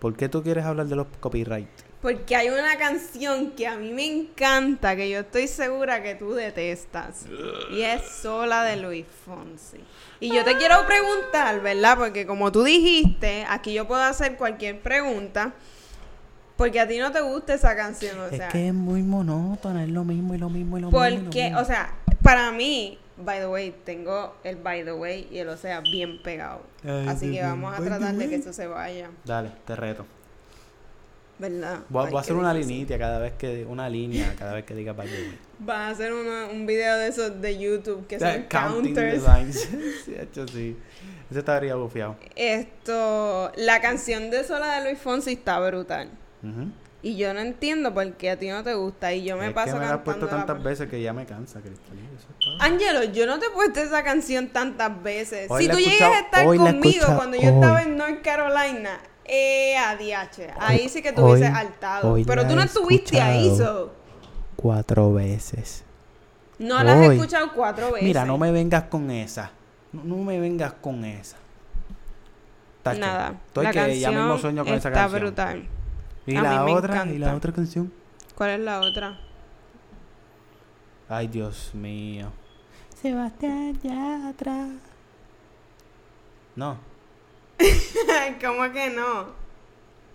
¿Por 0.00 0.16
qué 0.16 0.28
tú 0.28 0.42
quieres 0.42 0.64
hablar 0.64 0.86
de 0.86 0.96
los 0.96 1.06
copyright? 1.20 1.68
Porque 2.00 2.36
hay 2.36 2.48
una 2.48 2.76
canción 2.78 3.50
que 3.52 3.66
a 3.66 3.76
mí 3.76 3.92
me 3.92 4.06
encanta, 4.06 4.94
que 4.94 5.10
yo 5.10 5.20
estoy 5.20 5.48
segura 5.48 6.00
que 6.02 6.14
tú 6.14 6.32
detestas. 6.32 7.26
Y 7.72 7.82
es 7.82 8.02
Sola 8.22 8.62
de 8.62 8.76
Luis 8.76 9.04
Fonsi. 9.24 9.78
Y 10.20 10.32
yo 10.32 10.44
te 10.44 10.56
quiero 10.56 10.86
preguntar, 10.86 11.60
¿verdad? 11.60 11.98
Porque 11.98 12.24
como 12.24 12.52
tú 12.52 12.62
dijiste, 12.62 13.44
aquí 13.48 13.72
yo 13.72 13.88
puedo 13.88 14.02
hacer 14.02 14.36
cualquier 14.36 14.80
pregunta. 14.80 15.54
Porque 16.56 16.80
a 16.80 16.88
ti 16.88 16.98
no 16.98 17.12
te 17.12 17.20
gusta 17.20 17.54
esa 17.54 17.76
canción, 17.76 18.18
o 18.18 18.28
sea. 18.30 18.48
es 18.48 18.52
que 18.52 18.68
es 18.68 18.74
muy 18.74 19.02
monótona, 19.02 19.84
es 19.84 19.90
lo 19.90 20.02
mismo 20.04 20.34
y 20.34 20.38
lo 20.38 20.50
mismo 20.50 20.78
y 20.78 20.80
lo 20.80 20.90
mismo. 20.90 21.24
Porque, 21.24 21.54
o 21.54 21.64
sea, 21.64 21.94
para 22.22 22.50
mí, 22.50 22.98
by 23.16 23.38
the 23.38 23.46
way, 23.46 23.74
tengo 23.84 24.34
el 24.42 24.56
by 24.56 24.84
the 24.84 24.92
way 24.92 25.28
y 25.30 25.38
el 25.38 25.48
o 25.48 25.56
sea 25.56 25.80
bien 25.80 26.20
pegado. 26.22 26.62
Ay, 26.84 27.06
Así 27.08 27.32
que 27.32 27.42
vamos 27.42 27.78
a 27.78 27.82
tratar 27.82 28.14
de 28.14 28.28
que 28.28 28.36
eso 28.36 28.52
se 28.52 28.66
vaya, 28.66 29.10
Dale, 29.24 29.50
te 29.66 29.76
reto. 29.76 30.04
¿Verdad? 31.38 31.80
Voy, 31.88 32.06
voy 32.10 32.16
a 32.16 32.20
hacer 32.20 32.36
una 32.36 32.52
linita 32.52 32.98
cada 32.98 33.18
vez 33.18 33.32
que 33.34 33.64
una 33.68 33.88
línea 33.88 34.34
cada 34.38 34.54
vez 34.54 34.64
que 34.64 34.74
diga 34.74 34.92
by 34.92 35.06
the 35.08 35.14
way. 35.14 35.38
Van 35.60 35.80
a 35.82 35.88
hacer 35.90 36.12
una- 36.12 36.46
un 36.46 36.66
video 36.66 36.96
de 36.96 37.08
esos 37.08 37.40
de 37.40 37.58
YouTube 37.58 38.06
que 38.06 38.18
son 38.18 38.44
counting 38.48 38.94
counters. 38.94 39.22
lines. 39.24 39.68
sí, 40.04 40.14
hecho 40.18 40.46
sí. 40.48 40.76
Ese 41.30 41.40
estaría 41.40 41.74
bufiado. 41.74 42.16
Esto, 42.36 43.52
la 43.56 43.80
canción 43.80 44.30
de 44.30 44.44
Sola 44.44 44.78
de 44.80 44.84
Luis 44.88 44.98
Fonsi 44.98 45.32
está 45.34 45.58
brutal. 45.60 46.08
Ujú. 46.42 46.70
Y 47.00 47.16
yo 47.16 47.32
no 47.32 47.40
entiendo 47.40 47.94
por 47.94 48.12
qué 48.14 48.30
a 48.30 48.36
ti 48.38 48.48
no 48.48 48.64
te 48.64 48.74
gusta. 48.74 49.12
Y 49.12 49.22
yo 49.24 49.36
me 49.36 49.48
es 49.48 49.52
paso 49.52 49.74
que 49.74 49.78
me 49.80 49.86
la 49.86 49.94
has 49.94 50.00
puesto 50.00 50.24
la- 50.26 50.30
tantas 50.32 50.62
veces 50.62 50.88
que 50.88 51.00
ya 51.00 51.12
me 51.12 51.26
cansa, 51.26 51.60
Cristalina. 51.60 52.08
Eso 52.16 52.26
es 52.30 52.38
todo. 52.44 52.60
Angelo, 52.60 53.04
yo 53.12 53.26
no 53.26 53.38
te 53.38 53.46
he 53.46 53.50
puesto 53.50 53.80
esa 53.80 54.02
canción 54.02 54.48
tantas 54.48 55.00
veces. 55.02 55.48
Hoy 55.50 55.64
si 55.64 55.70
tú 55.70 55.78
llegas 55.78 56.12
a 56.12 56.18
estar 56.20 56.44
conmigo 56.44 57.06
cuando 57.14 57.36
yo 57.36 57.50
estaba 57.50 57.76
hoy. 57.76 57.82
en 57.84 57.96
North 57.96 58.22
Carolina, 58.22 58.98
eh, 59.28 59.76
ADH. 59.76 60.54
Ahí 60.58 60.88
sí 60.88 61.02
que 61.02 61.12
Hoy- 61.16 61.42
hartado. 61.44 62.12
hoy 62.12 62.24
Pero 62.24 62.46
tú 62.46 62.54
no 62.56 62.62
estuviste 62.62 63.20
ahí, 63.20 63.54
so. 63.56 63.92
Cuatro 64.56 65.12
veces. 65.12 65.84
No 66.58 66.82
la 66.82 66.94
has 66.94 67.06
Hoy. 67.08 67.16
escuchado 67.16 67.52
cuatro 67.54 67.92
veces. 67.92 68.02
Mira, 68.02 68.24
no 68.24 68.36
me 68.38 68.50
vengas 68.50 68.84
con 68.84 69.10
esa. 69.10 69.52
No, 69.92 70.02
no 70.04 70.16
me 70.24 70.40
vengas 70.40 70.72
con 70.74 71.04
esa. 71.04 71.36
Tacho, 72.82 72.98
Nada. 73.00 73.34
Estoy 73.46 73.64
la 73.64 73.70
que 73.72 73.78
canción 73.78 74.00
ya 74.00 74.10
mismo 74.18 74.38
sueño 74.38 74.64
con 74.64 74.74
esa 74.74 74.88
está 74.88 75.00
canción. 75.02 75.20
brutal. 75.20 75.68
¿Y 76.26 76.36
A 76.36 76.42
la 76.42 76.50
mí 76.50 76.72
me 76.72 76.74
otra? 76.78 77.06
¿Y 77.06 77.18
la 77.18 77.34
otra 77.34 77.52
canción? 77.52 77.92
¿Cuál 78.34 78.50
es 78.50 78.60
la 78.60 78.80
otra? 78.80 79.18
Ay, 81.08 81.28
Dios 81.28 81.70
mío. 81.74 82.30
Sebastián 83.00 83.78
ya 83.82 84.28
atrás. 84.28 84.68
No. 86.56 86.76
¿Cómo 88.44 88.72
que 88.72 88.90
no? 88.90 89.36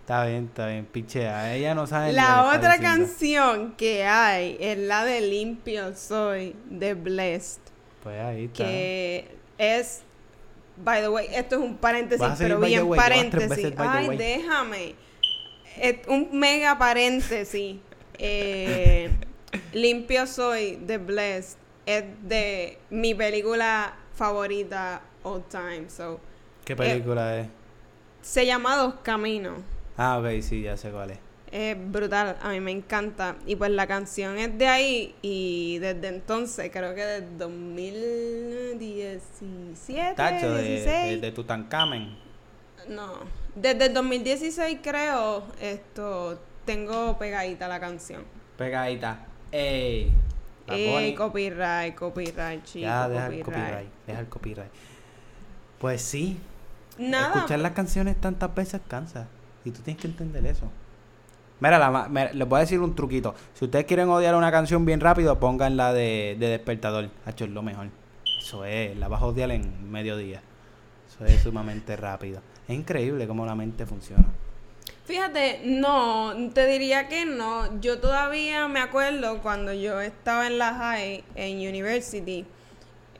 Está 0.00 0.26
bien, 0.26 0.46
está 0.46 0.66
bien, 0.66 0.84
pichea. 0.84 1.54
Ella 1.54 1.74
no 1.74 1.86
sabe 1.86 2.12
La 2.12 2.52
otra 2.54 2.78
canción 2.78 3.72
que 3.72 4.04
hay 4.04 4.56
es 4.60 4.76
la 4.76 5.04
de 5.04 5.22
Limpio 5.22 5.96
Soy 5.96 6.54
de 6.66 6.94
Blessed. 6.94 7.60
Pues 8.02 8.20
ahí 8.20 8.44
está. 8.44 8.64
que 8.64 9.34
es 9.56 10.02
by 10.76 11.00
the 11.00 11.08
way 11.08 11.28
esto 11.32 11.56
es 11.56 11.62
un 11.62 11.76
paréntesis 11.76 12.26
pero 12.36 12.58
bien 12.60 12.82
way, 12.82 12.98
paréntesis 12.98 13.72
ay 13.78 14.08
way. 14.08 14.18
déjame 14.18 14.94
Es 15.80 16.06
un 16.08 16.28
mega 16.32 16.76
paréntesis 16.76 17.76
eh, 18.18 19.10
limpio 19.72 20.26
soy 20.26 20.76
de 20.76 20.98
Blessed 20.98 21.56
es 21.86 22.04
de 22.22 22.78
mi 22.90 23.14
película 23.14 23.94
favorita 24.14 25.00
all 25.22 25.42
time 25.48 25.88
so 25.88 26.20
¿Qué 26.64 26.76
película 26.76 27.38
es? 27.38 27.48
se 28.22 28.46
llama 28.46 28.76
Dos 28.76 28.94
Caminos 29.02 29.58
Ah, 29.96 30.18
ok, 30.18 30.40
sí, 30.40 30.62
ya 30.62 30.76
sé 30.76 30.90
cuál 30.90 31.12
es. 31.12 31.18
Es 31.52 31.76
brutal, 31.78 32.36
a 32.42 32.48
mí 32.48 32.58
me 32.58 32.72
encanta. 32.72 33.36
Y 33.46 33.54
pues 33.54 33.70
la 33.70 33.86
canción 33.86 34.36
es 34.38 34.58
de 34.58 34.66
ahí 34.66 35.14
y 35.22 35.78
desde 35.78 36.08
entonces, 36.08 36.68
creo 36.72 36.96
que 36.96 37.04
desde 37.04 37.28
2017, 37.36 40.14
Tacho, 40.16 40.52
de, 40.54 40.62
16. 40.62 40.86
de, 41.10 41.16
de 41.18 41.30
Tutankamen. 41.32 42.16
No, 42.88 43.12
desde 43.54 43.86
el 43.86 43.94
2016 43.94 44.78
creo, 44.82 45.44
esto, 45.60 46.40
tengo 46.64 47.16
pegadita 47.18 47.68
la 47.68 47.78
canción. 47.78 48.24
Pegadita. 48.58 49.26
Ey. 49.52 50.10
Eh, 50.66 50.90
Bunny. 50.90 51.14
copyright, 51.14 51.94
copyright, 51.94 52.64
chico, 52.64 52.80
Ya, 52.86 53.06
deja 53.08 53.26
el 53.26 53.42
copyright. 53.44 53.64
copyright. 53.66 53.88
Deja 54.06 54.20
el 54.20 54.28
copyright. 54.28 54.70
Pues 55.78 56.02
sí. 56.02 56.40
Nada. 56.98 57.34
Escuchar 57.34 57.58
las 57.60 57.72
canciones 57.72 58.20
tantas 58.20 58.54
veces 58.54 58.80
cansa. 58.86 59.26
Y 59.64 59.70
tú 59.70 59.80
tienes 59.82 60.00
que 60.00 60.08
entender 60.08 60.44
eso. 60.46 60.70
Mira, 61.60 61.78
la, 61.78 62.08
mira, 62.08 62.32
les 62.32 62.48
voy 62.48 62.58
a 62.58 62.60
decir 62.60 62.80
un 62.80 62.94
truquito. 62.94 63.34
Si 63.54 63.64
ustedes 63.64 63.84
quieren 63.86 64.08
odiar 64.08 64.34
una 64.34 64.50
canción 64.50 64.84
bien 64.84 65.00
rápido, 65.00 65.38
pongan 65.38 65.76
la 65.76 65.92
de, 65.92 66.36
de 66.38 66.48
Despertador. 66.48 67.10
Hacho, 67.24 67.44
es 67.44 67.50
lo 67.50 67.62
mejor. 67.62 67.88
Eso 68.38 68.64
es, 68.64 68.96
la 68.98 69.08
vas 69.08 69.22
a 69.22 69.26
odiar 69.26 69.50
en 69.50 69.90
mediodía. 69.90 70.42
Eso 71.08 71.24
es 71.24 71.42
sumamente 71.42 71.96
rápido. 71.96 72.40
Es 72.68 72.74
increíble 72.74 73.26
cómo 73.26 73.46
la 73.46 73.54
mente 73.54 73.86
funciona. 73.86 74.24
Fíjate, 75.04 75.60
no, 75.64 76.32
te 76.54 76.66
diría 76.66 77.08
que 77.08 77.26
no. 77.26 77.80
Yo 77.80 78.00
todavía 78.00 78.68
me 78.68 78.80
acuerdo 78.80 79.40
cuando 79.42 79.72
yo 79.72 80.00
estaba 80.00 80.46
en 80.46 80.58
la 80.58 80.74
high, 80.74 81.24
en 81.34 81.58
university, 81.58 82.46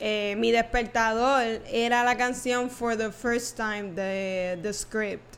eh, 0.00 0.34
mi 0.38 0.50
despertador 0.50 1.42
era 1.70 2.04
la 2.04 2.16
canción 2.16 2.70
For 2.70 2.96
the 2.96 3.10
First 3.12 3.56
Time 3.56 3.92
de 3.92 4.58
The 4.62 4.72
Script. 4.72 5.34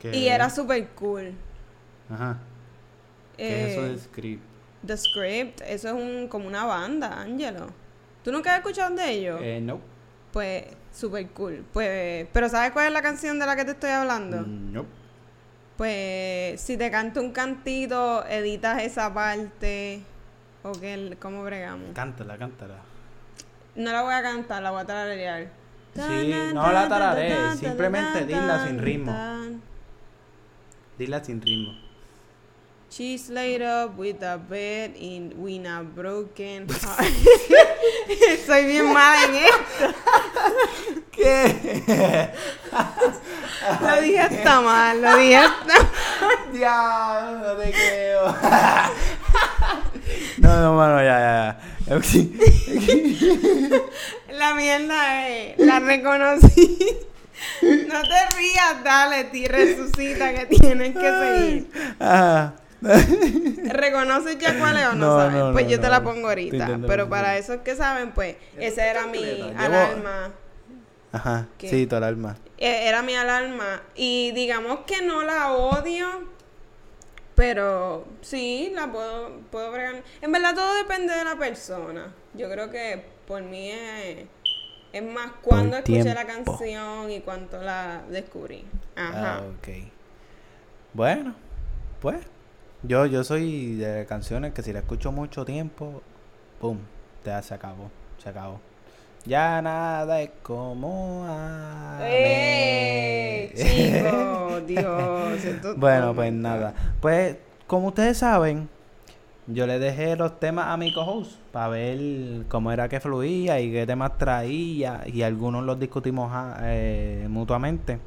Que- 0.00 0.16
Y 0.16 0.28
era 0.28 0.50
súper 0.50 0.88
cool. 0.90 1.32
Ajá. 2.10 2.38
¿Qué 3.36 3.64
es 3.66 3.72
eso 3.72 3.84
Eh, 3.86 3.88
de 3.90 3.98
script? 3.98 4.42
The 4.86 4.96
Script, 4.96 5.60
eso 5.66 5.88
es 5.88 5.94
un, 5.94 6.28
como 6.28 6.46
una 6.46 6.64
banda, 6.64 7.20
Angelo. 7.20 7.66
¿Tú 8.22 8.30
nunca 8.32 8.52
has 8.52 8.58
escuchado 8.58 8.94
de 8.94 9.10
ellos? 9.10 9.40
Eh, 9.42 9.60
no. 9.60 9.80
Pues, 10.32 10.64
súper 10.92 11.26
cool. 11.30 11.64
Pues, 11.72 12.26
pero 12.32 12.48
¿sabes 12.48 12.70
cuál 12.72 12.86
es 12.88 12.92
la 12.92 13.02
canción 13.02 13.38
de 13.38 13.46
la 13.46 13.56
que 13.56 13.64
te 13.64 13.72
estoy 13.72 13.90
hablando? 13.90 14.42
No. 14.42 14.84
Pues 15.76 16.60
si 16.60 16.76
te 16.76 16.90
canto 16.90 17.20
un 17.20 17.32
cantito, 17.32 18.24
editas 18.26 18.82
esa 18.82 19.12
parte. 19.12 20.00
¿O 20.62 20.72
qué? 20.72 21.16
¿Cómo 21.20 21.42
bregamos? 21.44 21.90
Cántala, 21.94 22.38
cántala. 22.38 22.76
No 23.76 23.92
la 23.92 24.02
voy 24.02 24.14
a 24.14 24.22
cantar, 24.22 24.62
la 24.62 24.70
voy 24.70 24.80
a 24.80 24.86
tararear. 24.86 25.48
Sí, 25.94 26.34
no 26.52 26.72
la 26.72 26.88
tararees, 26.88 27.58
simplemente 27.58 28.26
dila 28.26 28.66
sin 28.66 28.78
ritmo. 28.78 29.14
Dila 30.98 31.22
sin 31.24 31.40
ritmo. 31.40 31.86
She's 32.88 33.28
laid 33.28 33.62
up 33.62 33.98
with 33.98 34.22
a 34.22 34.38
bed 34.38 34.94
in 34.96 35.34
with 35.36 35.66
a 35.66 35.82
broken 35.82 36.68
heart. 36.82 37.04
Soy 38.46 38.64
bien 38.64 38.92
mala 38.92 39.24
en 39.24 39.34
esto. 39.34 39.94
¿Qué? 41.10 42.30
Lo 43.80 44.00
dije 44.00 44.20
hasta 44.20 44.60
mal, 44.60 45.02
lo 45.02 45.16
dije 45.16 45.36
hasta 45.36 45.74
Diablo, 46.52 47.38
no 47.38 47.54
te 47.60 47.72
creo. 47.72 48.26
no, 50.38 50.60
no, 50.60 50.74
mano, 50.76 50.98
ya, 51.02 51.18
ya, 51.18 51.18
ya. 51.18 51.75
La 54.30 54.54
mierda 54.54 55.28
es, 55.28 55.58
la 55.58 55.80
reconocí. 55.80 56.78
No 57.62 58.02
te 58.02 58.36
rías, 58.36 58.82
dale, 58.84 59.24
ti 59.24 59.46
resucita 59.46 60.32
que 60.34 60.46
tienes 60.46 60.94
que 60.96 61.10
seguir. 61.10 61.70
Ajá. 61.98 62.54
¿Reconoces 62.82 64.38
ya 64.38 64.58
cuál 64.58 64.76
es 64.78 64.86
o 64.86 64.92
no, 64.94 65.06
No, 65.06 65.18
sabes? 65.20 65.34
no, 65.36 65.52
pues 65.52 65.64
no, 65.64 65.70
yo 65.70 65.80
te 65.80 65.88
la 65.88 66.02
pongo 66.02 66.28
ahorita. 66.28 66.78
Pero 66.86 67.08
para 67.08 67.36
esos 67.38 67.58
que 67.58 67.74
saben, 67.76 68.12
pues, 68.12 68.36
esa 68.58 68.86
era 68.86 69.06
mi. 69.06 69.18
Llevo- 69.18 69.58
alarma. 69.58 70.30
Ajá, 71.12 71.46
¿Qué? 71.58 71.68
sí, 71.70 71.86
tu 71.86 71.96
alarma. 71.96 72.36
Eh, 72.58 72.88
Era 72.88 73.02
mi 73.02 73.14
alarma. 73.14 73.82
Y 73.94 74.32
digamos 74.32 74.80
que 74.86 75.02
no 75.02 75.22
la 75.22 75.52
odio. 75.52 76.06
Pero 77.36 78.06
sí, 78.22 78.72
la 78.74 78.90
puedo, 78.90 79.40
puedo 79.52 79.70
bregar. 79.70 80.02
En 80.22 80.32
verdad 80.32 80.54
todo 80.54 80.74
depende 80.74 81.14
de 81.14 81.22
la 81.22 81.36
persona. 81.36 82.14
Yo 82.34 82.50
creo 82.50 82.70
que 82.70 83.04
por 83.26 83.42
mí 83.42 83.70
es, 83.70 84.26
es 84.92 85.02
más 85.02 85.32
cuando 85.42 85.76
escuché 85.76 86.14
la 86.14 86.26
canción 86.26 87.10
y 87.10 87.20
cuánto 87.20 87.60
la 87.60 88.02
descubrí. 88.08 88.64
Ah, 88.96 89.08
Ajá. 89.08 89.42
ok. 89.42 89.68
Bueno, 90.94 91.34
pues, 92.00 92.20
yo, 92.82 93.04
yo 93.04 93.22
soy 93.22 93.76
de 93.76 94.06
canciones 94.06 94.54
que 94.54 94.62
si 94.62 94.72
la 94.72 94.78
escucho 94.78 95.12
mucho 95.12 95.44
tiempo, 95.44 96.02
pum, 96.58 96.78
ya 97.22 97.42
se 97.42 97.52
acabó, 97.52 97.90
se 98.16 98.30
acabó. 98.30 98.60
Ya 99.26 99.60
nada 99.60 100.22
es 100.22 100.30
como 100.42 101.26
¡Eh! 102.00 103.50
antes. 103.52 103.72
Chico, 103.72 104.60
Dios. 104.66 105.76
Bueno, 105.76 106.14
pues 106.14 106.32
nada. 106.32 106.74
Pues, 107.00 107.36
como 107.66 107.88
ustedes 107.88 108.18
saben, 108.18 108.68
yo 109.48 109.66
le 109.66 109.78
dejé 109.80 110.16
los 110.16 110.38
temas 110.38 110.68
a 110.68 110.76
mi 110.76 110.92
co-host 110.92 111.32
para 111.52 111.68
ver 111.68 112.46
cómo 112.48 112.70
era 112.70 112.88
que 112.88 113.00
fluía 113.00 113.60
y 113.60 113.72
qué 113.72 113.84
temas 113.84 114.16
traía. 114.16 115.02
Y 115.06 115.22
algunos 115.22 115.64
los 115.64 115.78
discutimos 115.78 116.30
ah, 116.32 116.58
eh, 116.62 117.26
mutuamente. 117.28 117.98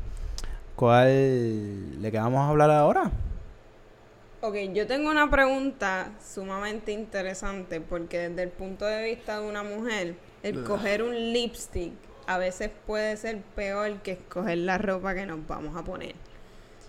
¿Cuál 0.76 2.02
le 2.02 2.12
vamos 2.12 2.40
a 2.40 2.50
hablar 2.50 2.72
ahora? 2.72 3.12
Ok, 4.42 4.56
yo 4.74 4.88
tengo 4.88 5.10
una 5.10 5.30
pregunta 5.30 6.12
sumamente 6.26 6.94
interesante 6.94 7.82
porque 7.82 8.30
desde 8.30 8.44
el 8.44 8.50
punto 8.50 8.86
de 8.86 9.04
vista 9.04 9.42
de 9.42 9.46
una 9.46 9.64
mujer, 9.64 10.16
el 10.44 10.64
coger 10.64 11.04
un 11.04 11.34
lipstick 11.34 11.94
a 12.28 12.38
veces 12.38 12.70
puede 12.86 13.18
ser 13.18 13.42
peor 13.56 14.02
que 14.02 14.12
escoger 14.12 14.60
la 14.60 14.78
ropa 14.78 15.16
que 15.16 15.26
nos 15.26 15.46
vamos 15.48 15.76
a 15.76 15.84
poner. 15.84 16.16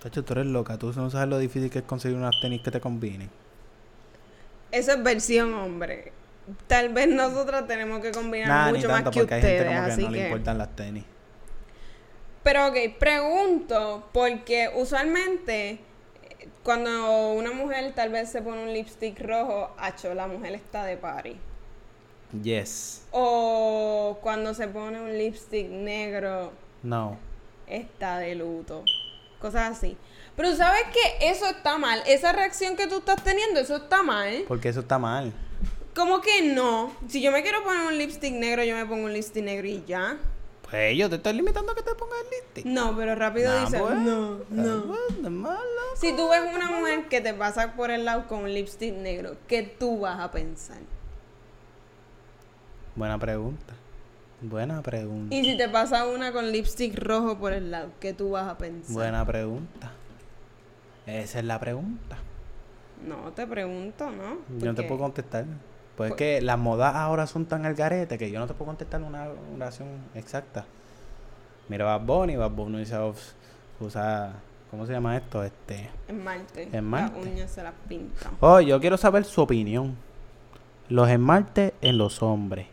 Tacho, 0.03 0.25
tú 0.25 0.35
eres 0.35 0.47
loca. 0.47 0.79
Tú 0.79 0.93
no 0.95 1.11
sabes 1.11 1.29
lo 1.29 1.39
difícil 1.39 1.71
que 1.71 1.81
es 1.81 1.85
conseguir 1.85 2.17
unas 2.17 2.39
tenis 2.41 2.63
que 2.63 2.71
te 2.71 2.81
combinen. 2.81 3.31
Eso 4.71 4.93
es 4.93 5.03
versión 5.03 5.53
hombre. 5.55 6.13
Tal 6.67 6.91
vez 6.91 7.09
nosotras 7.09 7.67
tenemos 7.67 8.01
que 8.01 8.13
combinar 8.13 8.67
ni 8.67 8.79
mucho 8.79 8.89
más 8.89 9.05
tanto, 9.05 9.11
que 9.13 9.21
porque 9.21 9.35
hay 9.35 9.41
gente 9.41 9.57
ustedes, 9.57 9.79
como 9.79 9.97
que 9.97 10.03
no 10.03 10.11
le 10.11 10.19
que... 10.19 10.25
importan 10.25 10.59
las 10.59 10.77
tenis. 10.77 11.05
Pero 12.43 12.69
ok, 12.69 12.77
pregunto, 12.99 14.09
porque 14.13 14.71
usualmente 14.75 15.81
cuando 16.63 17.33
una 17.33 17.53
mujer 17.53 17.93
tal 17.95 18.11
vez 18.11 18.31
se 18.31 18.43
pone 18.43 18.63
un 18.63 18.73
lipstick 18.73 19.21
rojo, 19.21 19.75
acho, 19.79 20.15
la 20.15 20.27
mujer 20.27 20.55
está 20.55 20.85
de 20.85 20.97
party. 20.97 21.37
Yes. 22.43 23.03
O 23.11 24.19
cuando 24.23 24.55
se 24.55 24.69
pone 24.69 25.01
un 25.01 25.17
lipstick 25.19 25.69
negro, 25.69 26.53
No. 26.83 27.19
está 27.67 28.19
de 28.19 28.35
luto. 28.35 28.85
Cosas 29.41 29.77
así. 29.77 29.97
Pero 30.37 30.55
sabes 30.55 30.83
que 30.93 31.29
eso 31.31 31.47
está 31.47 31.77
mal. 31.79 32.03
Esa 32.07 32.33
reacción 32.33 32.77
que 32.77 32.87
tú 32.87 32.99
estás 32.99 33.23
teniendo, 33.25 33.59
eso 33.61 33.77
está 33.77 34.03
mal. 34.03 34.45
Porque 34.49 34.69
eso 34.69 34.81
está 34.81 34.99
mal. 34.99 35.33
¿Cómo 35.95 36.21
que 36.21 36.43
no? 36.55 36.93
Si 37.09 37.21
yo 37.21 37.33
me 37.33 37.43
quiero 37.43 37.63
poner 37.65 37.87
un 37.87 37.99
lipstick 37.99 38.33
negro, 38.35 38.63
yo 38.65 38.77
me 38.77 38.87
pongo 38.87 39.05
un 39.07 39.13
lipstick 39.13 39.43
negro 39.45 39.67
y 39.67 39.83
ya. 39.87 40.19
Pues 40.71 40.97
yo 40.97 41.11
te 41.11 41.17
estoy 41.17 41.33
limitando 41.33 41.73
a 41.73 41.75
que 41.75 41.83
te 41.83 41.95
pongas 41.97 42.17
el 42.23 42.31
lipstick. 42.31 42.65
No, 42.65 42.97
pero 42.97 43.17
rápido 43.17 43.53
Nah, 43.53 43.65
dice, 43.65 43.79
pues. 43.81 43.95
no, 43.97 44.39
no. 44.51 44.85
Pues, 44.87 45.31
malo. 45.31 45.59
Si 45.97 46.15
tú 46.15 46.29
ves 46.29 46.43
una 46.55 46.71
mujer 46.71 47.09
que 47.09 47.21
te 47.21 47.35
pasa 47.35 47.73
por 47.75 47.91
el 47.91 48.05
lado 48.05 48.29
con 48.29 48.41
un 48.45 48.55
lipstick 48.55 48.95
negro, 48.95 49.37
¿qué 49.49 49.63
tú 49.65 49.99
vas 50.01 50.21
a 50.21 50.31
pensar? 50.31 50.79
Buena 52.97 53.19
pregunta. 53.19 53.75
Buena 54.43 54.81
pregunta. 54.83 55.35
Y 55.35 55.45
si 55.45 55.57
te 55.57 55.69
pasa 55.69 56.07
una 56.07 56.33
con 56.33 56.51
lipstick 56.51 56.99
rojo 56.99 57.39
por 57.39 57.53
el 57.53 57.71
lado, 57.71 57.91
¿qué 58.01 58.13
tú 58.15 58.31
vas 58.31 58.49
a 58.49 58.57
pensar? 58.59 58.93
Buena 58.93 59.25
pregunta. 59.27 59.91
Esa 61.07 61.39
es 61.41 61.45
la 61.45 61.59
pregunta. 61.61 62.17
No, 63.07 63.33
te 63.33 63.47
pregunto, 63.47 64.11
¿no? 64.11 64.39
Yo 64.59 64.67
no 64.67 64.75
te 64.75 64.83
puedo 64.85 65.01
contestar. 65.01 65.45
Pues 65.97 66.09
es 66.11 66.15
Pues- 66.15 66.19
que 66.19 66.41
las 66.41 66.59
modas 66.59 66.95
ahora 66.95 67.27
son 67.27 67.45
tan 67.47 67.67
al 67.67 67.75
garete 67.75 68.17
que 68.19 68.31
yo 68.31 68.39
no 68.39 68.47
te 68.47 68.55
puedo 68.55 68.67
contestar 68.69 69.03
una 69.03 69.29
oración 69.55 69.89
exacta. 70.15 70.65
Mira, 71.69 71.85
Bad 71.85 72.01
Bunny, 72.07 72.37
Bad 72.37 72.51
Bunny 72.51 72.83
usa, 72.83 73.01
usa- 73.81 74.33
¿cómo 74.71 74.87
se 74.87 74.93
llama 74.93 75.17
esto? 75.17 75.45
Este. 75.45 75.91
Esmalte. 76.09 76.69
Esmalte. 76.77 77.19
Las 77.19 77.27
uñas 77.27 77.51
se 77.51 77.63
las 77.63 77.75
pintan. 77.89 78.33
Oh, 78.41 78.61
yo 78.61 78.81
quiero 78.81 78.97
saber 78.97 79.25
su 79.25 79.41
opinión. 79.43 79.97
Los 80.89 81.09
esmaltes 81.09 81.73
en 81.83 81.99
los 81.99 82.23
hombres. 82.23 82.67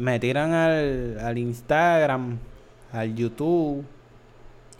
Me 0.00 0.18
tiran 0.18 0.52
al, 0.52 1.18
al 1.20 1.36
Instagram, 1.36 2.38
al 2.92 3.14
YouTube, 3.14 3.84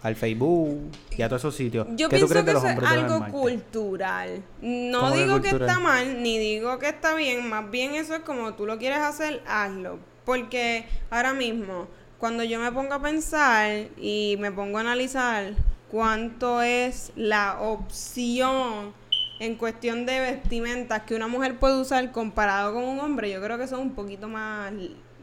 al 0.03 0.17
Facebook 0.17 0.91
y 1.17 1.23
a 1.23 1.29
todos 1.29 1.43
esos 1.43 1.55
sitios. 1.55 1.87
Yo 1.91 2.09
¿Qué 2.09 2.19
tú 2.19 2.27
pienso 2.27 2.29
crees 2.29 2.45
que 2.45 2.49
de 2.49 2.55
los 2.55 2.65
eso 2.65 2.81
es 2.81 2.89
algo 2.89 3.27
cultural. 3.31 4.43
No 4.63 5.01
¿Cómo 5.01 5.13
que 5.13 5.21
digo 5.23 5.43
que, 5.43 5.49
está 5.51 5.79
mal, 5.79 6.23
ni 6.23 6.39
digo 6.39 6.79
que 6.79 6.89
está 6.89 7.15
bien. 7.15 7.49
Más 7.49 7.71
bien 7.71 7.95
eso 7.95 8.15
es 8.15 8.21
como 8.21 8.55
tú 8.55 8.65
lo 8.65 8.79
quieres 8.79 9.01
hacer, 9.01 9.43
hazlo. 9.47 9.99
Porque 10.25 10.87
ahora 11.11 11.35
mismo, 11.35 11.87
cuando 12.19 12.43
yo 12.45 12.59
me 12.59 12.73
pongo 12.73 12.95
a 12.95 13.03
pensar 13.03 13.89
y 13.99 14.37
me 14.39 14.51
pongo 14.53 14.79
a 14.79 14.81
analizar 14.81 15.53
cuánto 15.91 16.63
es 16.63 17.13
la 17.17 17.61
opción 17.61 18.95
en 19.39 19.57
cuestión 19.57 20.07
de 20.07 20.21
vestimentas 20.21 21.03
que 21.03 21.15
una 21.15 21.27
mujer 21.27 21.59
puede 21.59 21.81
usar 21.81 22.11
comparado 22.13 22.75
con 22.75 22.85
un 22.85 23.01
hombre, 23.01 23.31
yo 23.31 23.41
creo 23.43 23.59
que 23.59 23.67
son 23.67 23.81
un 23.81 23.95
poquito 23.95 24.29
más 24.29 24.73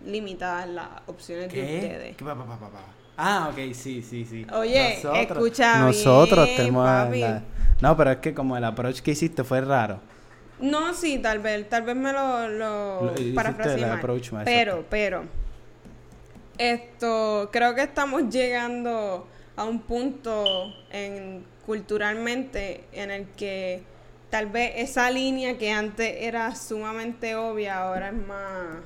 limitadas 0.05 0.67
las 0.69 0.88
opciones 1.07 1.51
de 1.51 1.62
ustedes. 1.62 2.17
¿Qué 2.17 2.25
pa, 2.25 2.36
pa, 2.36 2.45
pa, 2.45 2.57
pa, 2.60 2.69
pa? 2.69 2.79
Ah, 3.17 3.49
ok, 3.51 3.73
sí, 3.73 4.01
sí, 4.03 4.25
sí. 4.25 4.45
Oye, 4.53 4.93
escucha 5.23 5.79
Nosotros 5.79 6.45
bien, 6.45 6.57
tenemos 6.57 6.86
papi. 6.86 7.19
la- 7.19 7.43
No, 7.81 7.97
pero 7.97 8.12
es 8.12 8.17
que 8.17 8.33
como 8.33 8.55
el 8.57 8.63
approach 8.63 9.01
que 9.01 9.12
hiciste 9.12 9.43
fue 9.43 9.62
raro. 9.62 9.99
No, 10.60 10.93
sí, 10.93 11.19
tal 11.19 11.39
vez, 11.39 11.67
tal 11.69 11.83
vez 11.83 11.95
me 11.95 12.12
lo, 12.13 12.47
lo 12.47 13.01
Lo- 13.05 13.36
parafraseé 13.36 13.99
Pero, 14.43 14.86
pero, 14.89 15.23
esto, 16.57 17.49
creo 17.51 17.75
que 17.75 17.83
estamos 17.83 18.29
llegando 18.29 19.27
a 19.55 19.63
un 19.65 19.79
punto 19.81 20.73
en 20.91 21.45
culturalmente 21.65 22.86
en 22.93 23.12
el 23.12 23.27
que 23.29 23.83
tal 24.29 24.47
vez 24.47 24.73
esa 24.75 25.12
línea 25.12 25.57
que 25.57 25.71
antes 25.71 26.15
era 26.19 26.55
sumamente 26.55 27.36
obvia 27.36 27.79
ahora 27.81 28.07
es 28.10 28.13
más... 28.13 28.77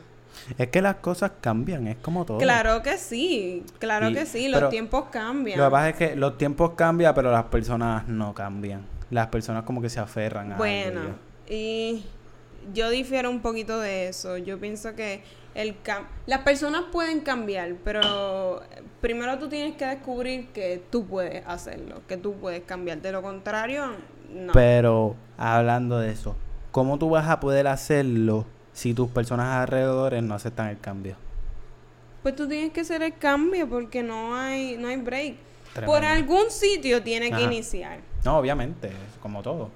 Es 0.58 0.70
que 0.70 0.82
las 0.82 0.96
cosas 0.96 1.32
cambian, 1.42 1.88
es 1.88 1.98
como 1.98 2.26
todo. 2.26 2.38
Claro 2.40 2.82
que 2.82 2.98
sí, 2.98 3.64
claro 3.80 4.10
Y- 4.10 4.14
que 4.14 4.26
sí, 4.26 4.48
los 4.48 4.70
tiempos 4.70 5.06
cambian. 5.12 5.58
Lo 5.58 5.66
que 5.66 5.72
pasa 5.72 5.90
es 5.90 5.96
que 5.96 6.16
los 6.16 6.38
tiempos 6.38 6.72
cambian, 6.76 7.14
pero 7.14 7.32
las 7.32 7.46
personas 7.46 8.08
no 8.08 8.34
cambian. 8.34 8.86
Las 9.10 9.28
personas 9.28 9.64
como 9.64 9.82
que 9.82 9.90
se 9.90 10.00
aferran 10.00 10.54
a 10.54 10.58
Bueno, 10.58 11.02
algo 11.02 11.14
y 11.48 12.06
yo 12.74 12.90
difiero 12.90 13.30
un 13.30 13.42
poquito 13.42 13.80
de 13.80 14.08
eso. 14.08 14.38
Yo 14.38 14.60
pienso 14.60 14.96
que 14.96 15.24
el 15.54 15.82
cam 15.82 16.06
las 16.28 16.40
personas 16.40 16.84
pueden 16.92 17.20
cambiar, 17.20 17.76
pero 17.84 18.62
primero 19.02 19.38
tú 19.38 19.50
tienes 19.50 19.76
que 19.76 19.86
descubrir 19.86 20.48
que 20.50 20.82
tú 20.90 21.06
puedes 21.06 21.46
hacerlo, 21.46 22.02
que 22.08 22.18
tú 22.18 22.34
puedes 22.36 22.64
cambiar. 22.64 23.02
De 23.02 23.12
lo 23.12 23.22
contrario, 23.22 23.88
no. 24.34 24.54
Pero 24.54 25.16
hablando 25.38 26.00
de 26.00 26.12
eso, 26.12 26.36
¿cómo 26.72 26.98
tú 26.98 27.10
vas 27.10 27.28
a 27.28 27.40
poder 27.42 27.68
hacerlo 27.68 28.46
si 28.74 28.94
tus 28.94 29.10
personas 29.10 29.48
alrededores 29.62 30.24
no 30.24 30.36
aceptan 30.36 30.68
el 30.68 30.80
cambio? 30.80 31.16
Pues 32.24 32.36
tú 32.36 32.48
tienes 32.48 32.72
que 32.72 32.82
hacer 32.82 33.02
el 33.02 33.18
cambio 33.18 33.68
porque 33.68 34.04
no 34.04 34.36
hay 34.36 34.78
no 34.78 34.88
hay 34.88 34.98
break. 34.98 35.36
Tremendo. 35.74 35.94
Por 35.94 36.06
algún 36.06 36.52
sitio 36.52 37.02
tiene 37.02 37.32
que 37.32 37.42
iniciar. 37.42 38.00
No, 38.26 38.38
obviamente, 38.38 38.92
como 39.22 39.42
todo. 39.42 39.70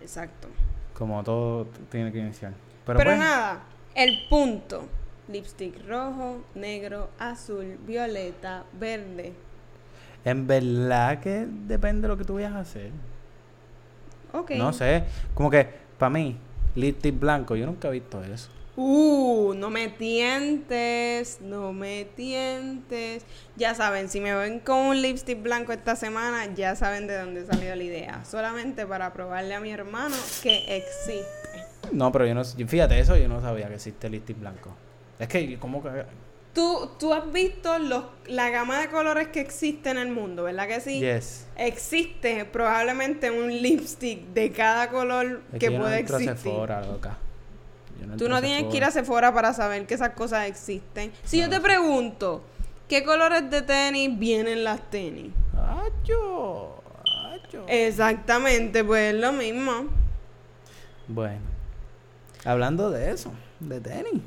Exacto. 0.00 0.48
Como 0.94 1.22
todo 1.22 1.66
tiene 1.90 2.10
que 2.10 2.18
iniciar. 2.18 2.52
Pero, 2.86 2.98
Pero, 2.98 3.10
pues, 3.10 3.18
nada, 3.18 3.60
el 3.94 4.26
punto. 4.28 4.88
Lipstick 5.28 5.86
rojo, 5.86 6.42
negro, 6.56 7.10
azul, 7.18 7.78
violeta, 7.86 8.64
verde. 8.72 9.32
en 10.24 10.46
verdad 10.46 11.20
que 11.20 11.46
depende 11.48 12.02
de 12.02 12.08
lo 12.08 12.16
que 12.16 12.24
tú 12.24 12.34
vayas 12.34 12.52
a 12.54 12.60
hacer. 12.60 12.90
Ok. 14.32 14.52
No 14.52 14.72
sé, 14.72 15.04
como 15.34 15.50
que 15.50 15.68
para 15.98 16.10
mí, 16.10 16.36
lipstick 16.74 17.18
blanco, 17.18 17.56
yo 17.56 17.66
nunca 17.66 17.88
he 17.88 17.92
visto 17.92 18.22
eso. 18.22 18.50
Uh, 18.76 19.52
no 19.56 19.68
me 19.68 19.88
tientes, 19.88 21.40
no 21.40 21.72
me 21.72 22.06
tientes. 22.16 23.24
Ya 23.56 23.74
saben, 23.74 24.08
si 24.08 24.20
me 24.20 24.34
ven 24.34 24.60
con 24.60 24.78
un 24.78 25.02
lipstick 25.02 25.42
blanco 25.42 25.72
esta 25.72 25.96
semana, 25.96 26.54
ya 26.54 26.76
saben 26.76 27.06
de 27.06 27.18
dónde 27.18 27.44
salió 27.44 27.74
la 27.74 27.82
idea. 27.82 28.24
Solamente 28.24 28.86
para 28.86 29.12
probarle 29.12 29.54
a 29.54 29.60
mi 29.60 29.70
hermano 29.70 30.16
que 30.42 30.76
existe. 30.76 31.26
No, 31.92 32.10
pero 32.12 32.26
yo 32.26 32.34
no, 32.34 32.44
fíjate 32.44 32.98
eso, 32.98 33.16
yo 33.16 33.28
no 33.28 33.40
sabía 33.40 33.68
que 33.68 33.74
existe 33.74 34.08
lipstick 34.08 34.38
blanco. 34.38 34.74
Es 35.18 35.28
que, 35.28 35.58
como 35.58 35.82
que? 35.82 35.90
Tú, 36.52 36.90
tú 36.98 37.14
has 37.14 37.32
visto 37.32 37.78
los, 37.78 38.04
la 38.26 38.50
gama 38.50 38.80
de 38.80 38.88
colores 38.88 39.28
que 39.28 39.40
existe 39.40 39.90
en 39.90 39.98
el 39.98 40.08
mundo, 40.08 40.44
¿verdad 40.44 40.66
que 40.66 40.80
sí? 40.80 40.98
Yes. 40.98 41.46
Existe 41.56 42.44
probablemente 42.44 43.30
un 43.30 43.62
lipstick 43.62 44.20
de 44.34 44.50
cada 44.50 44.90
color 44.90 45.42
Es 45.52 45.60
que 45.60 45.66
yo 45.66 45.72
no 45.72 45.78
puede 45.80 45.94
a 45.94 45.98
existir. 45.98 46.36
Sephora, 46.36 46.84
loca. 46.84 47.18
Yo 48.00 48.16
Tú 48.16 48.28
no 48.28 48.40
tienes 48.40 48.64
que 48.64 48.78
ir 48.78 48.84
a 48.84 48.90
Sephora 48.90 49.32
para 49.32 49.52
saber 49.52 49.86
que 49.86 49.94
esas 49.94 50.10
cosas 50.10 50.48
existen. 50.48 51.12
Si 51.24 51.38
yo 51.38 51.48
te 51.48 51.60
pregunto, 51.60 52.42
¿qué 52.88 53.04
colores 53.04 53.48
de 53.48 53.62
tenis 53.62 54.18
vienen 54.18 54.64
las 54.64 54.90
tenis? 54.90 55.32
¡Acho! 55.54 56.82
¡Acho! 57.32 57.64
Exactamente, 57.68 58.82
pues 58.82 59.14
es 59.14 59.20
lo 59.20 59.32
mismo. 59.32 59.88
Bueno, 61.06 61.40
hablando 62.44 62.90
de 62.90 63.12
eso, 63.12 63.32
de 63.60 63.80
tenis. 63.80 64.22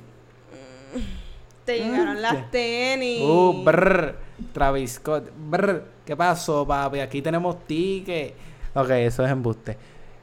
Te 1.65 1.79
llegaron 1.79 2.21
las 2.21 2.51
tenis. 2.51 3.21
Uh, 3.21 3.63
brr, 3.63 4.15
Travis 4.51 4.93
Scott, 4.93 5.29
brr. 5.35 5.85
¿Qué 6.05 6.15
pasó, 6.15 6.67
papi? 6.67 6.99
Aquí 6.99 7.21
tenemos 7.21 7.65
tickets. 7.65 8.33
Ok, 8.73 8.89
eso 8.89 9.23
es 9.23 9.31
embuste. 9.31 9.77